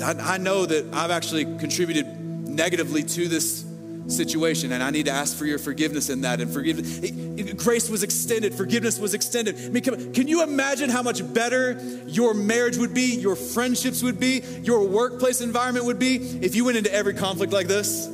I 0.01 0.35
I, 0.35 0.37
know 0.37 0.65
that 0.65 0.93
I've 0.93 1.11
actually 1.11 1.45
contributed 1.45 2.05
negatively 2.19 3.03
to 3.03 3.27
this 3.27 3.65
situation 4.07 4.71
and 4.71 4.81
I 4.81 4.89
need 4.91 5.05
to 5.05 5.11
ask 5.11 5.37
for 5.37 5.45
your 5.45 5.59
forgiveness 5.59 6.09
in 6.09 6.21
that 6.21 6.39
and 6.39 6.51
forgiveness. 6.51 7.11
Grace 7.55 7.89
was 7.89 8.03
extended, 8.03 8.53
forgiveness 8.53 8.99
was 8.99 9.13
extended. 9.13 9.55
I 9.57 9.69
mean, 9.69 9.83
come, 9.83 10.13
can 10.13 10.27
you 10.27 10.43
imagine 10.43 10.89
how 10.89 11.03
much 11.03 11.21
better 11.33 11.79
your 12.07 12.33
marriage 12.33 12.77
would 12.77 12.93
be, 12.93 13.15
your 13.15 13.35
friendships 13.35 14.01
would 14.03 14.19
be, 14.19 14.41
your 14.63 14.87
workplace 14.87 15.41
environment 15.41 15.85
would 15.85 15.99
be 15.99 16.15
if 16.15 16.55
you 16.55 16.65
went 16.65 16.77
into 16.77 16.93
every 16.93 17.13
conflict 17.13 17.53
like 17.53 17.67
this? 17.67 18.09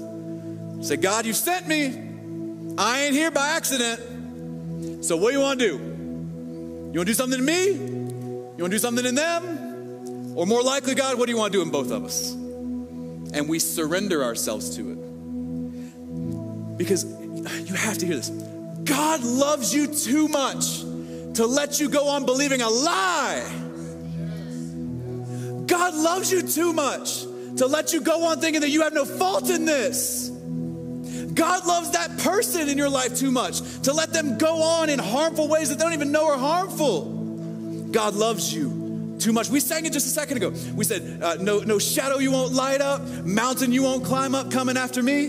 Say, 0.81 0.97
God, 0.97 1.25
you 1.25 1.33
sent 1.33 1.67
me. 1.67 2.75
I 2.77 3.03
ain't 3.03 3.13
here 3.13 3.31
by 3.31 3.49
accident. 3.49 5.05
So 5.05 5.15
what 5.17 5.31
do 5.31 5.37
you 5.37 5.43
want 5.43 5.59
to 5.59 5.65
do? 5.65 5.73
You 5.77 6.99
want 6.99 6.99
to 6.99 7.05
do 7.05 7.13
something 7.13 7.39
to 7.39 7.45
me? 7.45 7.71
You 7.71 8.57
want 8.59 8.71
to 8.71 8.75
do 8.75 8.79
something 8.79 9.05
in 9.05 9.15
them? 9.15 9.62
Or 10.35 10.45
more 10.47 10.63
likely, 10.63 10.95
God, 10.95 11.17
what 11.17 11.27
do 11.27 11.31
you 11.31 11.37
want 11.37 11.53
to 11.53 11.59
do 11.59 11.61
in 11.61 11.69
both 11.69 11.91
of 11.91 12.03
us? 12.03 12.31
And 12.31 13.47
we 13.47 13.59
surrender 13.59 14.23
ourselves 14.23 14.75
to 14.77 14.91
it. 14.91 16.77
Because 16.77 17.05
you 17.67 17.75
have 17.75 17.97
to 17.99 18.05
hear 18.05 18.15
this. 18.15 18.29
God 18.29 19.23
loves 19.23 19.73
you 19.73 19.87
too 19.87 20.27
much 20.27 20.81
to 21.35 21.45
let 21.45 21.79
you 21.79 21.89
go 21.89 22.09
on 22.09 22.25
believing 22.25 22.61
a 22.61 22.69
lie. 22.69 23.43
God 25.67 25.95
loves 25.95 26.31
you 26.31 26.41
too 26.41 26.73
much 26.73 27.21
to 27.57 27.67
let 27.67 27.93
you 27.93 28.01
go 28.01 28.25
on 28.27 28.39
thinking 28.39 28.61
that 28.61 28.69
you 28.69 28.81
have 28.81 28.93
no 28.93 29.05
fault 29.05 29.49
in 29.49 29.65
this. 29.65 30.29
God 31.33 31.65
loves 31.65 31.91
that 31.91 32.17
person 32.19 32.69
in 32.69 32.77
your 32.77 32.89
life 32.89 33.17
too 33.17 33.31
much 33.31 33.61
to 33.81 33.93
let 33.93 34.13
them 34.13 34.37
go 34.37 34.61
on 34.61 34.89
in 34.89 34.99
harmful 34.99 35.47
ways 35.47 35.69
that 35.69 35.79
they 35.79 35.83
don't 35.83 35.93
even 35.93 36.11
know 36.11 36.27
are 36.27 36.37
harmful. 36.37 37.05
God 37.91 38.15
loves 38.15 38.53
you 38.53 38.82
too 39.23 39.33
much. 39.33 39.49
We 39.49 39.59
sang 39.59 39.85
it 39.85 39.93
just 39.93 40.05
a 40.05 40.09
second 40.09 40.37
ago. 40.37 40.49
We 40.75 40.83
said, 40.83 41.23
uh, 41.23 41.35
no, 41.35 41.59
no 41.59 41.79
shadow 41.79 42.19
you 42.19 42.31
won't 42.31 42.53
light 42.53 42.81
up, 42.81 43.01
mountain 43.23 43.71
you 43.71 43.83
won't 43.83 44.03
climb 44.03 44.35
up 44.35 44.51
coming 44.51 44.77
after 44.77 45.01
me. 45.01 45.27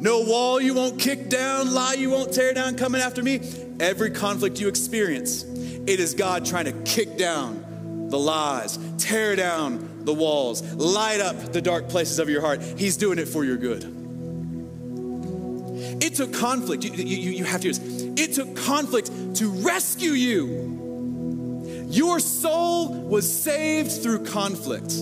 No 0.00 0.22
wall 0.22 0.60
you 0.60 0.74
won't 0.74 0.98
kick 0.98 1.28
down, 1.28 1.72
lie 1.72 1.94
you 1.94 2.10
won't 2.10 2.32
tear 2.32 2.52
down 2.52 2.76
coming 2.76 3.00
after 3.00 3.22
me. 3.22 3.40
Every 3.80 4.10
conflict 4.10 4.60
you 4.60 4.68
experience, 4.68 5.44
it 5.44 6.00
is 6.00 6.14
God 6.14 6.44
trying 6.44 6.66
to 6.66 6.72
kick 6.82 7.16
down 7.16 8.08
the 8.10 8.18
lies, 8.18 8.78
tear 8.98 9.36
down 9.36 10.04
the 10.04 10.14
walls, 10.14 10.62
light 10.74 11.20
up 11.20 11.52
the 11.52 11.60
dark 11.60 11.88
places 11.88 12.18
of 12.18 12.28
your 12.28 12.40
heart. 12.40 12.62
He's 12.62 12.96
doing 12.96 13.18
it 13.18 13.28
for 13.28 13.44
your 13.44 13.56
good. 13.56 13.94
It 16.02 16.14
took 16.14 16.32
conflict. 16.32 16.84
You, 16.84 16.92
you, 16.92 17.30
you 17.32 17.44
have 17.44 17.60
to 17.62 17.68
use. 17.68 17.78
It 17.80 18.34
took 18.34 18.56
conflict 18.56 19.10
to 19.36 19.48
rescue 19.48 20.12
you. 20.12 20.87
Your 21.88 22.20
soul 22.20 22.92
was 22.92 23.42
saved 23.42 24.02
through 24.02 24.24
conflict. 24.26 24.92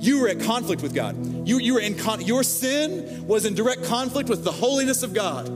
You 0.00 0.20
were 0.20 0.28
at 0.28 0.40
conflict 0.40 0.82
with 0.82 0.94
God. 0.94 1.46
You, 1.46 1.58
you 1.58 1.74
were 1.74 1.80
in 1.80 1.96
con- 1.96 2.20
your 2.20 2.42
sin 2.42 3.26
was 3.26 3.44
in 3.44 3.54
direct 3.54 3.84
conflict 3.84 4.28
with 4.28 4.44
the 4.44 4.52
holiness 4.52 5.02
of 5.02 5.14
God. 5.14 5.48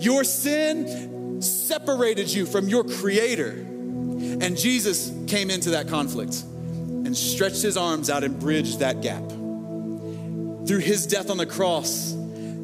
Your 0.00 0.24
sin 0.24 1.42
separated 1.42 2.32
you 2.32 2.46
from 2.46 2.68
your 2.68 2.84
creator. 2.84 3.50
And 3.50 4.56
Jesus 4.56 5.12
came 5.26 5.50
into 5.50 5.70
that 5.70 5.88
conflict 5.88 6.42
and 6.42 7.16
stretched 7.16 7.62
his 7.62 7.76
arms 7.76 8.10
out 8.10 8.24
and 8.24 8.38
bridged 8.38 8.80
that 8.80 9.02
gap. 9.02 9.26
Through 9.28 10.80
his 10.80 11.06
death 11.06 11.30
on 11.30 11.36
the 11.36 11.46
cross, 11.46 12.12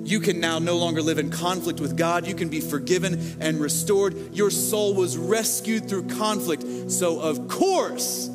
you 0.05 0.21
can 0.21 0.39
now 0.39 0.59
no 0.59 0.77
longer 0.77 1.01
live 1.01 1.19
in 1.19 1.31
conflict 1.31 1.81
with 1.81 1.97
God. 1.97 2.27
You 2.27 2.35
can 2.35 2.51
be 2.51 2.61
forgiven 2.61 3.37
and 3.41 3.59
restored. 3.59 4.35
Your 4.35 4.51
soul 4.51 4.95
was 4.95 5.17
rescued 5.17 5.89
through 5.89 6.09
conflict. 6.09 6.91
So, 6.91 7.21
of 7.21 7.49
course, 7.49 8.29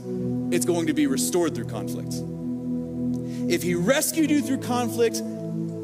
it's 0.52 0.66
going 0.66 0.88
to 0.88 0.94
be 0.94 1.06
restored 1.06 1.54
through 1.54 1.68
conflict. 1.68 2.14
If 3.52 3.62
He 3.62 3.76
rescued 3.76 4.32
you 4.32 4.42
through 4.42 4.62
conflict, 4.62 5.22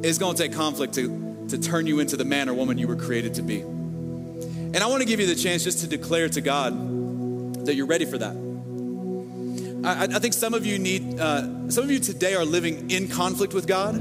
it's 0.03 0.17
going 0.17 0.35
to 0.35 0.43
take 0.43 0.53
conflict 0.53 0.95
to, 0.95 1.45
to 1.49 1.57
turn 1.59 1.85
you 1.85 1.99
into 1.99 2.17
the 2.17 2.25
man 2.25 2.49
or 2.49 2.53
woman 2.53 2.77
you 2.79 2.87
were 2.87 2.95
created 2.95 3.35
to 3.35 3.43
be. 3.43 3.61
And 3.61 4.77
I 4.77 4.87
want 4.87 5.01
to 5.01 5.07
give 5.07 5.19
you 5.19 5.27
the 5.27 5.35
chance 5.35 5.63
just 5.63 5.79
to 5.79 5.87
declare 5.87 6.29
to 6.29 6.41
God 6.41 7.65
that 7.65 7.75
you're 7.75 7.85
ready 7.85 8.05
for 8.05 8.17
that. 8.17 8.35
I, 9.85 10.15
I 10.15 10.19
think 10.19 10.33
some 10.33 10.53
of 10.55 10.65
you 10.65 10.79
need, 10.79 11.19
uh, 11.19 11.69
some 11.69 11.83
of 11.83 11.91
you 11.91 11.99
today 11.99 12.33
are 12.33 12.43
living 12.43 12.89
in 12.89 13.07
conflict 13.07 13.53
with 13.53 13.67
God. 13.67 13.95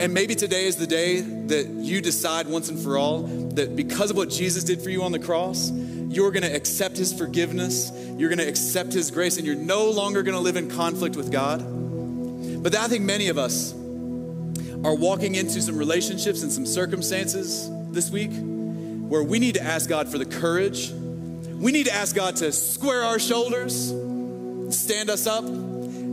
And 0.00 0.12
maybe 0.12 0.34
today 0.34 0.66
is 0.66 0.76
the 0.76 0.88
day 0.88 1.20
that 1.20 1.68
you 1.68 2.00
decide 2.00 2.48
once 2.48 2.68
and 2.68 2.78
for 2.78 2.98
all 2.98 3.22
that 3.22 3.76
because 3.76 4.10
of 4.10 4.16
what 4.16 4.28
Jesus 4.28 4.64
did 4.64 4.82
for 4.82 4.90
you 4.90 5.04
on 5.04 5.12
the 5.12 5.20
cross, 5.20 5.70
you're 5.70 6.32
going 6.32 6.42
to 6.42 6.54
accept 6.54 6.96
his 6.96 7.12
forgiveness, 7.12 7.92
you're 8.16 8.28
going 8.28 8.38
to 8.38 8.48
accept 8.48 8.92
his 8.92 9.10
grace, 9.12 9.36
and 9.36 9.46
you're 9.46 9.54
no 9.54 9.88
longer 9.90 10.22
going 10.22 10.34
to 10.34 10.40
live 10.40 10.56
in 10.56 10.68
conflict 10.68 11.16
with 11.16 11.30
God. 11.30 11.62
But 12.62 12.74
I 12.74 12.88
think 12.88 13.04
many 13.04 13.28
of 13.28 13.38
us 13.38 13.72
are 13.72 14.94
walking 14.94 15.36
into 15.36 15.62
some 15.62 15.78
relationships 15.78 16.42
and 16.42 16.50
some 16.50 16.66
circumstances 16.66 17.70
this 17.90 18.10
week 18.10 18.32
where 19.08 19.22
we 19.22 19.38
need 19.38 19.54
to 19.54 19.62
ask 19.62 19.88
God 19.88 20.08
for 20.08 20.18
the 20.18 20.26
courage. 20.26 20.90
We 20.90 21.70
need 21.70 21.86
to 21.86 21.94
ask 21.94 22.16
God 22.16 22.36
to 22.36 22.50
square 22.52 23.04
our 23.04 23.18
shoulders, 23.20 23.88
stand 24.76 25.08
us 25.08 25.26
up, 25.26 25.44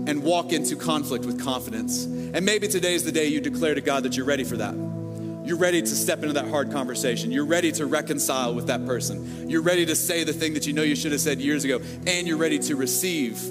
and 0.07 0.23
walk 0.23 0.51
into 0.51 0.75
conflict 0.75 1.25
with 1.25 1.43
confidence. 1.43 2.05
And 2.05 2.45
maybe 2.45 2.67
today 2.67 2.93
is 2.93 3.03
the 3.03 3.11
day 3.11 3.27
you 3.27 3.41
declare 3.41 3.75
to 3.75 3.81
God 3.81 4.03
that 4.03 4.17
you're 4.17 4.25
ready 4.25 4.43
for 4.43 4.57
that. 4.57 4.73
You're 5.43 5.57
ready 5.57 5.81
to 5.81 5.87
step 5.87 6.19
into 6.21 6.33
that 6.33 6.47
hard 6.47 6.71
conversation. 6.71 7.31
You're 7.31 7.45
ready 7.45 7.71
to 7.73 7.85
reconcile 7.85 8.53
with 8.53 8.67
that 8.67 8.85
person. 8.85 9.49
You're 9.49 9.63
ready 9.63 9.85
to 9.87 9.95
say 9.95 10.23
the 10.23 10.33
thing 10.33 10.53
that 10.53 10.67
you 10.67 10.73
know 10.73 10.83
you 10.83 10.95
should 10.95 11.11
have 11.11 11.21
said 11.21 11.39
years 11.39 11.63
ago, 11.65 11.81
and 12.05 12.27
you're 12.27 12.37
ready 12.37 12.59
to 12.59 12.75
receive 12.75 13.41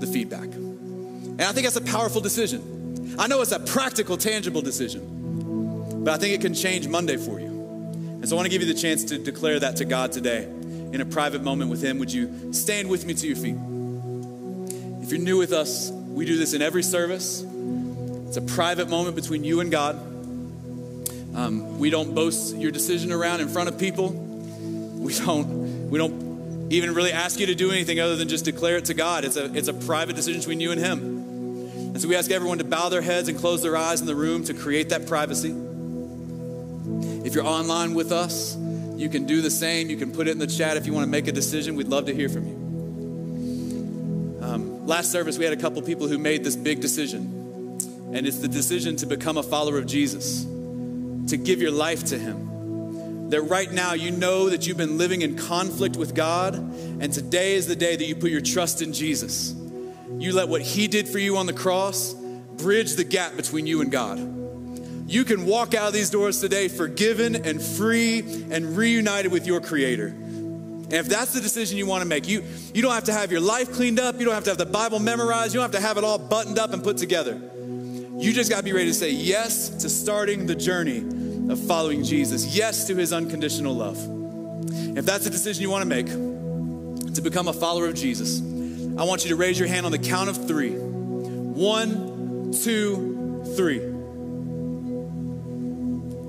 the 0.00 0.06
feedback. 0.06 0.44
And 0.44 1.42
I 1.42 1.52
think 1.52 1.64
that's 1.64 1.76
a 1.76 1.82
powerful 1.82 2.20
decision. 2.20 3.16
I 3.18 3.26
know 3.26 3.42
it's 3.42 3.52
a 3.52 3.60
practical, 3.60 4.16
tangible 4.16 4.62
decision, 4.62 6.04
but 6.04 6.14
I 6.14 6.16
think 6.16 6.34
it 6.34 6.40
can 6.40 6.54
change 6.54 6.88
Monday 6.88 7.16
for 7.16 7.38
you. 7.38 7.46
And 7.46 8.28
so 8.28 8.34
I 8.34 8.36
want 8.36 8.46
to 8.46 8.50
give 8.50 8.66
you 8.66 8.72
the 8.72 8.80
chance 8.80 9.04
to 9.04 9.18
declare 9.18 9.60
that 9.60 9.76
to 9.76 9.84
God 9.84 10.10
today 10.12 10.44
in 10.44 11.00
a 11.00 11.06
private 11.06 11.42
moment 11.42 11.70
with 11.70 11.82
Him. 11.82 11.98
Would 11.98 12.12
you 12.12 12.52
stand 12.52 12.88
with 12.88 13.04
me 13.04 13.14
to 13.14 13.26
your 13.26 13.36
feet? 13.36 13.56
If 15.08 15.12
you're 15.12 15.22
new 15.22 15.38
with 15.38 15.54
us, 15.54 15.90
we 15.90 16.26
do 16.26 16.36
this 16.36 16.52
in 16.52 16.60
every 16.60 16.82
service. 16.82 17.42
It's 18.26 18.36
a 18.36 18.42
private 18.42 18.90
moment 18.90 19.16
between 19.16 19.42
you 19.42 19.60
and 19.60 19.70
God. 19.70 19.96
Um, 21.34 21.78
we 21.78 21.88
don't 21.88 22.14
boast 22.14 22.54
your 22.54 22.70
decision 22.70 23.10
around 23.10 23.40
in 23.40 23.48
front 23.48 23.70
of 23.70 23.78
people. 23.78 24.10
We 24.10 25.14
don't. 25.14 25.88
We 25.88 25.98
don't 25.98 26.70
even 26.70 26.92
really 26.92 27.12
ask 27.12 27.40
you 27.40 27.46
to 27.46 27.54
do 27.54 27.70
anything 27.70 27.98
other 28.00 28.16
than 28.16 28.28
just 28.28 28.44
declare 28.44 28.76
it 28.76 28.84
to 28.84 28.92
God. 28.92 29.24
It's 29.24 29.36
a 29.38 29.50
it's 29.56 29.68
a 29.68 29.72
private 29.72 30.14
decision 30.14 30.42
between 30.42 30.60
you 30.60 30.72
and 30.72 30.78
Him. 30.78 31.00
And 31.94 32.02
so 32.02 32.06
we 32.06 32.14
ask 32.14 32.30
everyone 32.30 32.58
to 32.58 32.64
bow 32.64 32.90
their 32.90 33.00
heads 33.00 33.30
and 33.30 33.38
close 33.38 33.62
their 33.62 33.78
eyes 33.78 34.02
in 34.02 34.06
the 34.06 34.14
room 34.14 34.44
to 34.44 34.52
create 34.52 34.90
that 34.90 35.06
privacy. 35.06 35.54
If 37.24 37.34
you're 37.34 37.46
online 37.46 37.94
with 37.94 38.12
us, 38.12 38.56
you 38.94 39.08
can 39.08 39.24
do 39.24 39.40
the 39.40 39.50
same. 39.50 39.88
You 39.88 39.96
can 39.96 40.12
put 40.12 40.28
it 40.28 40.32
in 40.32 40.38
the 40.38 40.46
chat 40.46 40.76
if 40.76 40.86
you 40.86 40.92
want 40.92 41.06
to 41.06 41.10
make 41.10 41.28
a 41.28 41.32
decision. 41.32 41.76
We'd 41.76 41.88
love 41.88 42.04
to 42.04 42.14
hear 42.14 42.28
from 42.28 42.46
you. 42.46 42.67
Last 44.88 45.12
service, 45.12 45.36
we 45.36 45.44
had 45.44 45.52
a 45.52 45.60
couple 45.60 45.82
people 45.82 46.08
who 46.08 46.16
made 46.16 46.42
this 46.42 46.56
big 46.56 46.80
decision, 46.80 47.20
and 48.14 48.26
it's 48.26 48.38
the 48.38 48.48
decision 48.48 48.96
to 48.96 49.06
become 49.06 49.36
a 49.36 49.42
follower 49.42 49.76
of 49.76 49.84
Jesus, 49.84 50.44
to 50.44 51.36
give 51.36 51.60
your 51.60 51.72
life 51.72 52.04
to 52.06 52.18
Him. 52.18 53.28
That 53.28 53.42
right 53.42 53.70
now 53.70 53.92
you 53.92 54.10
know 54.10 54.48
that 54.48 54.66
you've 54.66 54.78
been 54.78 54.96
living 54.96 55.20
in 55.20 55.36
conflict 55.36 55.98
with 55.98 56.14
God, 56.14 56.54
and 56.54 57.12
today 57.12 57.52
is 57.52 57.66
the 57.66 57.76
day 57.76 57.96
that 57.96 58.04
you 58.06 58.16
put 58.16 58.30
your 58.30 58.40
trust 58.40 58.80
in 58.80 58.94
Jesus. 58.94 59.54
You 60.16 60.32
let 60.32 60.48
what 60.48 60.62
He 60.62 60.88
did 60.88 61.06
for 61.06 61.18
you 61.18 61.36
on 61.36 61.44
the 61.44 61.52
cross 61.52 62.14
bridge 62.14 62.94
the 62.94 63.04
gap 63.04 63.36
between 63.36 63.66
you 63.66 63.82
and 63.82 63.92
God. 63.92 64.18
You 65.06 65.26
can 65.26 65.44
walk 65.44 65.74
out 65.74 65.88
of 65.88 65.92
these 65.92 66.08
doors 66.08 66.40
today 66.40 66.68
forgiven 66.68 67.36
and 67.36 67.60
free 67.60 68.20
and 68.50 68.74
reunited 68.74 69.32
with 69.32 69.46
your 69.46 69.60
Creator. 69.60 70.14
And 70.88 70.94
if 70.94 71.06
that's 71.06 71.34
the 71.34 71.42
decision 71.42 71.76
you 71.76 71.84
want 71.84 72.00
to 72.00 72.08
make, 72.08 72.26
you, 72.26 72.42
you 72.72 72.80
don't 72.80 72.94
have 72.94 73.04
to 73.04 73.12
have 73.12 73.30
your 73.30 73.42
life 73.42 73.70
cleaned 73.74 74.00
up. 74.00 74.18
You 74.18 74.24
don't 74.24 74.32
have 74.32 74.44
to 74.44 74.50
have 74.50 74.58
the 74.58 74.64
Bible 74.64 74.98
memorized. 74.98 75.52
You 75.52 75.60
don't 75.60 75.70
have 75.70 75.78
to 75.78 75.86
have 75.86 75.98
it 75.98 76.04
all 76.04 76.16
buttoned 76.16 76.58
up 76.58 76.72
and 76.72 76.82
put 76.82 76.96
together. 76.96 77.34
You 77.34 78.32
just 78.32 78.48
got 78.48 78.56
to 78.56 78.62
be 78.62 78.72
ready 78.72 78.86
to 78.86 78.94
say 78.94 79.10
yes 79.10 79.68
to 79.68 79.90
starting 79.90 80.46
the 80.46 80.54
journey 80.54 81.04
of 81.52 81.60
following 81.66 82.04
Jesus, 82.04 82.56
yes 82.56 82.86
to 82.86 82.96
his 82.96 83.12
unconditional 83.12 83.74
love. 83.74 83.98
If 84.96 85.04
that's 85.04 85.24
the 85.24 85.30
decision 85.30 85.60
you 85.60 85.68
want 85.68 85.82
to 85.82 85.88
make, 85.88 86.06
to 87.14 87.20
become 87.20 87.48
a 87.48 87.52
follower 87.52 87.86
of 87.86 87.94
Jesus, 87.94 88.40
I 88.40 89.04
want 89.04 89.24
you 89.24 89.28
to 89.28 89.36
raise 89.36 89.58
your 89.58 89.68
hand 89.68 89.84
on 89.84 89.92
the 89.92 89.98
count 89.98 90.30
of 90.30 90.48
three. 90.48 90.72
One, 90.72 92.52
two, 92.62 93.44
three. 93.56 93.80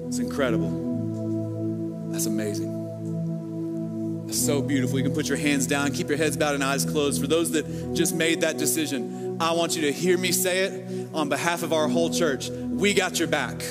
It's 0.08 0.20
incredible. 0.20 2.10
That's 2.12 2.26
amazing 2.26 2.79
so 4.34 4.62
beautiful. 4.62 4.98
You 4.98 5.06
can 5.06 5.14
put 5.14 5.28
your 5.28 5.38
hands 5.38 5.68
down, 5.68 5.92
keep 5.92 6.10
your 6.10 6.18
heads 6.18 6.38
bowed 6.38 6.56
and 6.56 6.64
eyes 6.64 6.86
closed. 6.86 7.22
For 7.22 7.28
those 7.28 7.52
that 7.52 7.94
just 7.94 8.16
made 8.16 8.42
that 8.42 8.58
decision, 8.58 9.38
I 9.40 9.54
want 9.54 9.76
you 9.76 9.84
to 9.84 9.92
hear 9.92 10.18
me 10.18 10.32
say 10.32 10.60
it 10.66 11.10
on 11.14 11.30
behalf 11.30 11.64
of 11.64 11.74
our 11.74 11.88
whole 11.88 12.10
church. 12.10 12.50
We 12.50 12.94
got 12.94 13.20
your 13.20 13.28
back. 13.28 13.62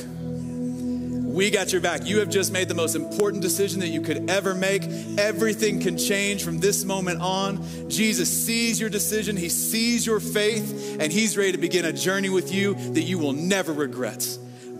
We 1.38 1.50
got 1.50 1.72
your 1.72 1.80
back. 1.80 2.06
You 2.06 2.18
have 2.18 2.30
just 2.30 2.52
made 2.52 2.68
the 2.68 2.74
most 2.74 2.96
important 2.96 3.42
decision 3.42 3.80
that 3.80 3.88
you 3.88 4.00
could 4.00 4.28
ever 4.28 4.54
make. 4.54 4.82
Everything 5.18 5.78
can 5.78 5.96
change 5.96 6.42
from 6.42 6.58
this 6.58 6.84
moment 6.84 7.20
on. 7.20 7.88
Jesus 7.88 8.28
sees 8.28 8.80
your 8.80 8.90
decision, 8.90 9.36
He 9.36 9.48
sees 9.48 10.06
your 10.06 10.20
faith, 10.20 10.96
and 10.98 11.12
He's 11.12 11.36
ready 11.36 11.52
to 11.52 11.58
begin 11.58 11.84
a 11.84 11.92
journey 11.92 12.28
with 12.28 12.52
you 12.52 12.74
that 12.74 13.02
you 13.02 13.18
will 13.18 13.34
never 13.34 13.72
regret. 13.72 14.26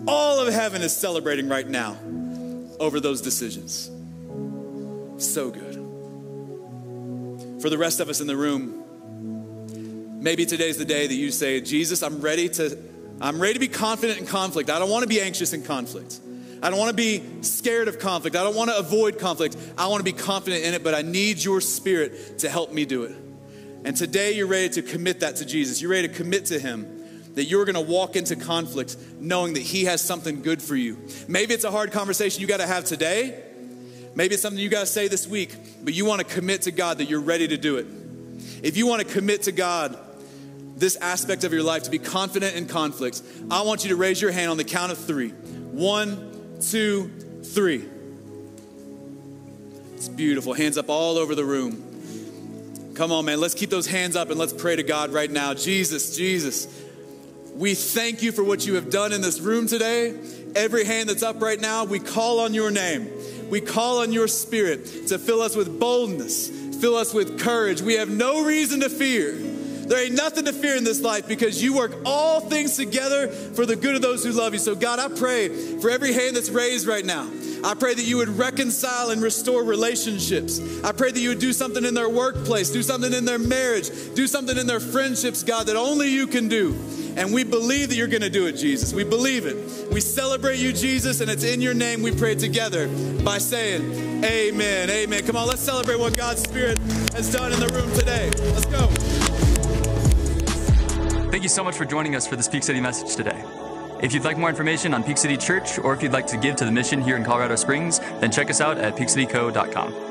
All 0.09 0.41
of 0.41 0.53
heaven 0.53 0.83
is 0.83 0.97
celebrating 0.97 1.49
right 1.49 1.69
now 1.69 1.97
over 2.81 2.99
those 2.99 3.21
decisions. 3.21 3.91
So 5.19 5.51
good. 5.51 5.68
For 7.61 7.71
the 7.71 7.79
rest 7.79 7.99
of 7.99 8.09
us 8.09 8.21
in 8.21 8.29
the 8.29 8.37
room, 8.37 8.85
maybe 10.23 10.47
today's 10.47 10.79
the 10.79 10.85
day 10.85 11.09
that 11.09 11.15
you 11.15 11.33
say, 11.33 11.61
Jesus, 11.61 12.05
I'm 12.05 12.21
ready 12.21 12.49
to, 12.51 12.79
I'm 13.21 13.41
ready 13.41 13.55
to 13.55 13.61
be 13.61 13.69
confident 13.69 14.21
in 14.21 14.27
conflict. 14.27 14.71
I 14.71 14.79
don't 14.79 14.91
want 14.91 15.03
to 15.03 15.09
be 15.09 15.21
anxious 15.21 15.53
in 15.53 15.65
conflict. 15.65 16.21
I 16.63 16.71
don't 16.71 16.79
want 16.79 16.91
to 16.91 16.97
be 16.97 17.43
scared 17.43 17.89
of 17.89 17.99
conflict. 17.99 18.37
I 18.37 18.45
don't 18.45 18.55
want 18.55 18.71
to 18.71 18.77
avoid 18.77 19.19
conflict. 19.19 19.57
I 19.77 19.89
want 19.89 20.01
to 20.01 20.05
be 20.05 20.13
confident 20.13 20.65
in 20.65 20.75
it, 20.75 20.85
but 20.85 20.95
I 20.95 21.03
need 21.03 21.43
your 21.43 21.61
spirit 21.61 22.39
to 22.39 22.49
help 22.49 22.73
me 22.73 22.85
do 22.85 23.03
it. 23.03 23.17
And 23.85 23.97
today 23.97 24.33
you're 24.33 24.47
ready 24.47 24.69
to 24.71 24.83
commit 24.83 25.21
that 25.21 25.37
to 25.37 25.45
Jesus. 25.45 25.83
You're 25.83 25.91
ready 25.91 26.07
to 26.09 26.15
commit 26.15 26.47
to 26.47 26.61
Him 26.61 26.87
that 27.35 27.45
you're 27.45 27.65
going 27.65 27.75
to 27.75 27.81
walk 27.81 28.15
into 28.15 28.37
conflict 28.37 28.97
knowing 29.19 29.55
that 29.55 29.63
He 29.63 29.85
has 29.85 30.01
something 30.01 30.43
good 30.43 30.63
for 30.63 30.77
you. 30.77 30.99
Maybe 31.27 31.55
it's 31.55 31.65
a 31.65 31.71
hard 31.71 31.91
conversation 31.91 32.41
you 32.41 32.47
got 32.47 32.59
to 32.59 32.67
have 32.67 32.85
today. 32.85 33.45
Maybe 34.15 34.35
it's 34.35 34.43
something 34.43 34.61
you 34.61 34.69
got 34.69 34.81
to 34.81 34.87
say 34.87 35.09
this 35.09 35.27
week, 35.27 35.55
but 35.85 35.95
you 35.95 36.05
want 36.05 36.27
to 36.27 36.35
commit 36.35 36.63
to 36.63 36.73
God 36.73 36.99
that 36.99 37.09
you're 37.09 37.21
ready 37.21 37.49
to 37.49 37.57
do 37.57 37.77
it. 37.77 37.87
If 38.63 38.77
you 38.77 38.87
want 38.87 39.07
to 39.07 39.13
commit 39.13 39.43
to 39.43 39.53
God 39.53 39.99
this 40.77 40.97
aspect 40.97 41.45
of 41.45 41.53
your 41.53 41.63
life 41.63 41.85
to 41.85 41.91
be 41.91 41.99
confident 41.99 42.57
in 42.57 42.67
conflicts, 42.67 43.23
I 43.51 43.63
want 43.63 43.85
you 43.85 43.91
to 43.91 43.97
raise 43.97 44.21
your 44.21 44.31
hand 44.31 44.51
on 44.51 44.57
the 44.57 44.65
count 44.65 44.93
of 44.93 44.99
three. 44.99 45.31
One, 45.31 46.59
two, 46.61 47.11
three. 47.45 47.85
It's 49.95 50.09
beautiful. 50.09 50.55
Hands 50.55 50.79
up 50.79 50.89
all 50.89 51.19
over 51.19 51.35
the 51.35 51.45
room. 51.45 52.93
Come 52.95 53.13
on, 53.13 53.25
man. 53.25 53.41
Let's 53.41 53.55
keep 53.55 53.71
those 53.71 53.87
hands 53.87 54.17
up 54.17 54.31
and 54.31 54.39
let's 54.39 54.53
pray 54.53 54.75
to 54.75 54.83
God 54.83 55.13
right 55.13 55.31
now. 55.31 55.55
Jesus, 55.55 56.17
Jesus, 56.17 56.67
we 57.55 57.75
thank 57.75 58.23
you 58.23 58.33
for 58.33 58.43
what 58.43 58.67
you 58.67 58.75
have 58.75 58.91
done 58.91 59.13
in 59.13 59.21
this 59.21 59.41
room 59.41 59.67
today. 59.67 60.19
Every 60.55 60.85
hand 60.85 61.09
that's 61.09 61.23
up 61.23 61.41
right 61.41 61.61
now, 61.61 61.85
we 61.85 61.99
call 61.99 62.41
on 62.41 62.55
your 62.55 62.71
name. 62.71 63.09
We 63.51 63.61
call 63.61 64.01
on 64.01 64.13
your 64.13 64.29
spirit 64.29 65.09
to 65.09 65.19
fill 65.19 65.41
us 65.41 65.57
with 65.57 65.81
boldness, 65.81 66.49
fill 66.81 66.97
us 66.97 67.15
with 67.15 67.41
courage. 67.41 67.81
We 67.81 67.95
have 67.95 68.11
no 68.11 68.45
reason 68.45 68.81
to 68.81 68.89
fear. 68.89 69.33
There 69.89 70.05
ain't 70.05 70.15
nothing 70.15 70.45
to 70.45 70.53
fear 70.53 70.77
in 70.77 70.85
this 70.85 71.01
life 71.01 71.27
because 71.27 71.63
you 71.63 71.75
work 71.75 71.93
all 72.05 72.41
things 72.41 72.77
together 72.77 73.29
for 73.29 73.65
the 73.65 73.75
good 73.75 73.95
of 73.95 74.03
those 74.03 74.23
who 74.23 74.33
love 74.33 74.53
you. 74.53 74.59
So, 74.59 74.75
God, 74.75 74.99
I 74.99 75.09
pray 75.09 75.49
for 75.79 75.89
every 75.89 76.13
hand 76.13 76.37
that's 76.37 76.51
raised 76.51 76.87
right 76.87 77.05
now. 77.05 77.27
I 77.65 77.75
pray 77.75 77.95
that 77.95 78.05
you 78.05 78.19
would 78.19 78.29
reconcile 78.29 79.11
and 79.11 79.23
restore 79.23 79.65
relationships. 79.65 80.61
I 80.85 80.93
pray 80.93 81.11
that 81.11 81.19
you 81.19 81.31
would 81.31 81.41
do 81.41 81.55
something 81.55 81.87
in 81.87 81.95
their 81.95 82.09
workplace, 82.09 82.71
do 82.71 82.83
something 82.83 83.15
in 83.15 83.25
their 83.25 83.39
marriage, 83.39 83.89
do 84.15 84.27
something 84.27 84.59
in 84.59 84.67
their 84.67 84.79
friendships, 84.79 85.43
God, 85.43 85.67
that 85.67 85.77
only 85.77 86.11
you 86.11 86.27
can 86.27 86.49
do. 86.49 86.77
And 87.19 87.35
we 87.35 87.43
believe 87.43 87.89
that 87.89 87.97
you're 87.97 88.07
going 88.07 88.23
to 88.23 88.31
do 88.31 88.47
it, 88.47 88.53
Jesus. 88.53 88.95
We 88.95 89.03
believe 89.03 89.45
it. 89.45 89.93
We 89.93 90.01
celebrate 90.01 90.61
you, 90.61 90.73
Jesus, 90.73 91.21
and 91.21 91.29
it's 91.29 91.43
in 91.43 91.61
your 91.61 91.75
name 91.75 92.01
we 92.01 92.13
pray 92.13 92.37
together 92.37 92.87
by 93.25 93.39
saying, 93.39 94.25
Amen. 94.25 94.89
Amen. 94.89 95.27
Come 95.27 95.35
on, 95.35 95.49
let's 95.49 95.61
celebrate 95.61 95.99
what 95.99 96.17
God's 96.17 96.43
Spirit 96.43 96.79
has 97.15 97.33
done 97.33 97.53
in 97.53 97.59
the 97.59 97.67
room 97.69 97.93
today. 97.93 98.31
Let's 98.55 98.67
go. 98.67 98.87
Thank 101.33 101.43
you 101.43 101.49
so 101.49 101.65
much 101.65 101.77
for 101.77 101.85
joining 101.85 102.15
us 102.15 102.25
for 102.25 102.37
this 102.37 102.47
Peak 102.47 102.63
City 102.63 102.81
message 102.81 103.17
today. 103.17 103.43
If 104.01 104.15
you'd 104.15 104.25
like 104.25 104.39
more 104.39 104.49
information 104.49 104.95
on 104.95 105.03
Peak 105.03 105.19
City 105.19 105.37
Church 105.37 105.77
or 105.81 105.93
if 105.93 106.05
you'd 106.05 106.13
like 106.13 106.29
to 106.29 106.37
give 106.37 106.55
to 106.57 106.65
the 106.65 106.73
mission 106.73 107.03
here 107.03 107.17
in 107.17 107.25
Colorado 107.25 107.57
Springs, 107.57 107.99
then 108.21 108.31
check 108.31 108.49
us 108.49 108.61
out 108.61 108.79
at 108.79 108.95
peakcityco.com. 108.95 110.08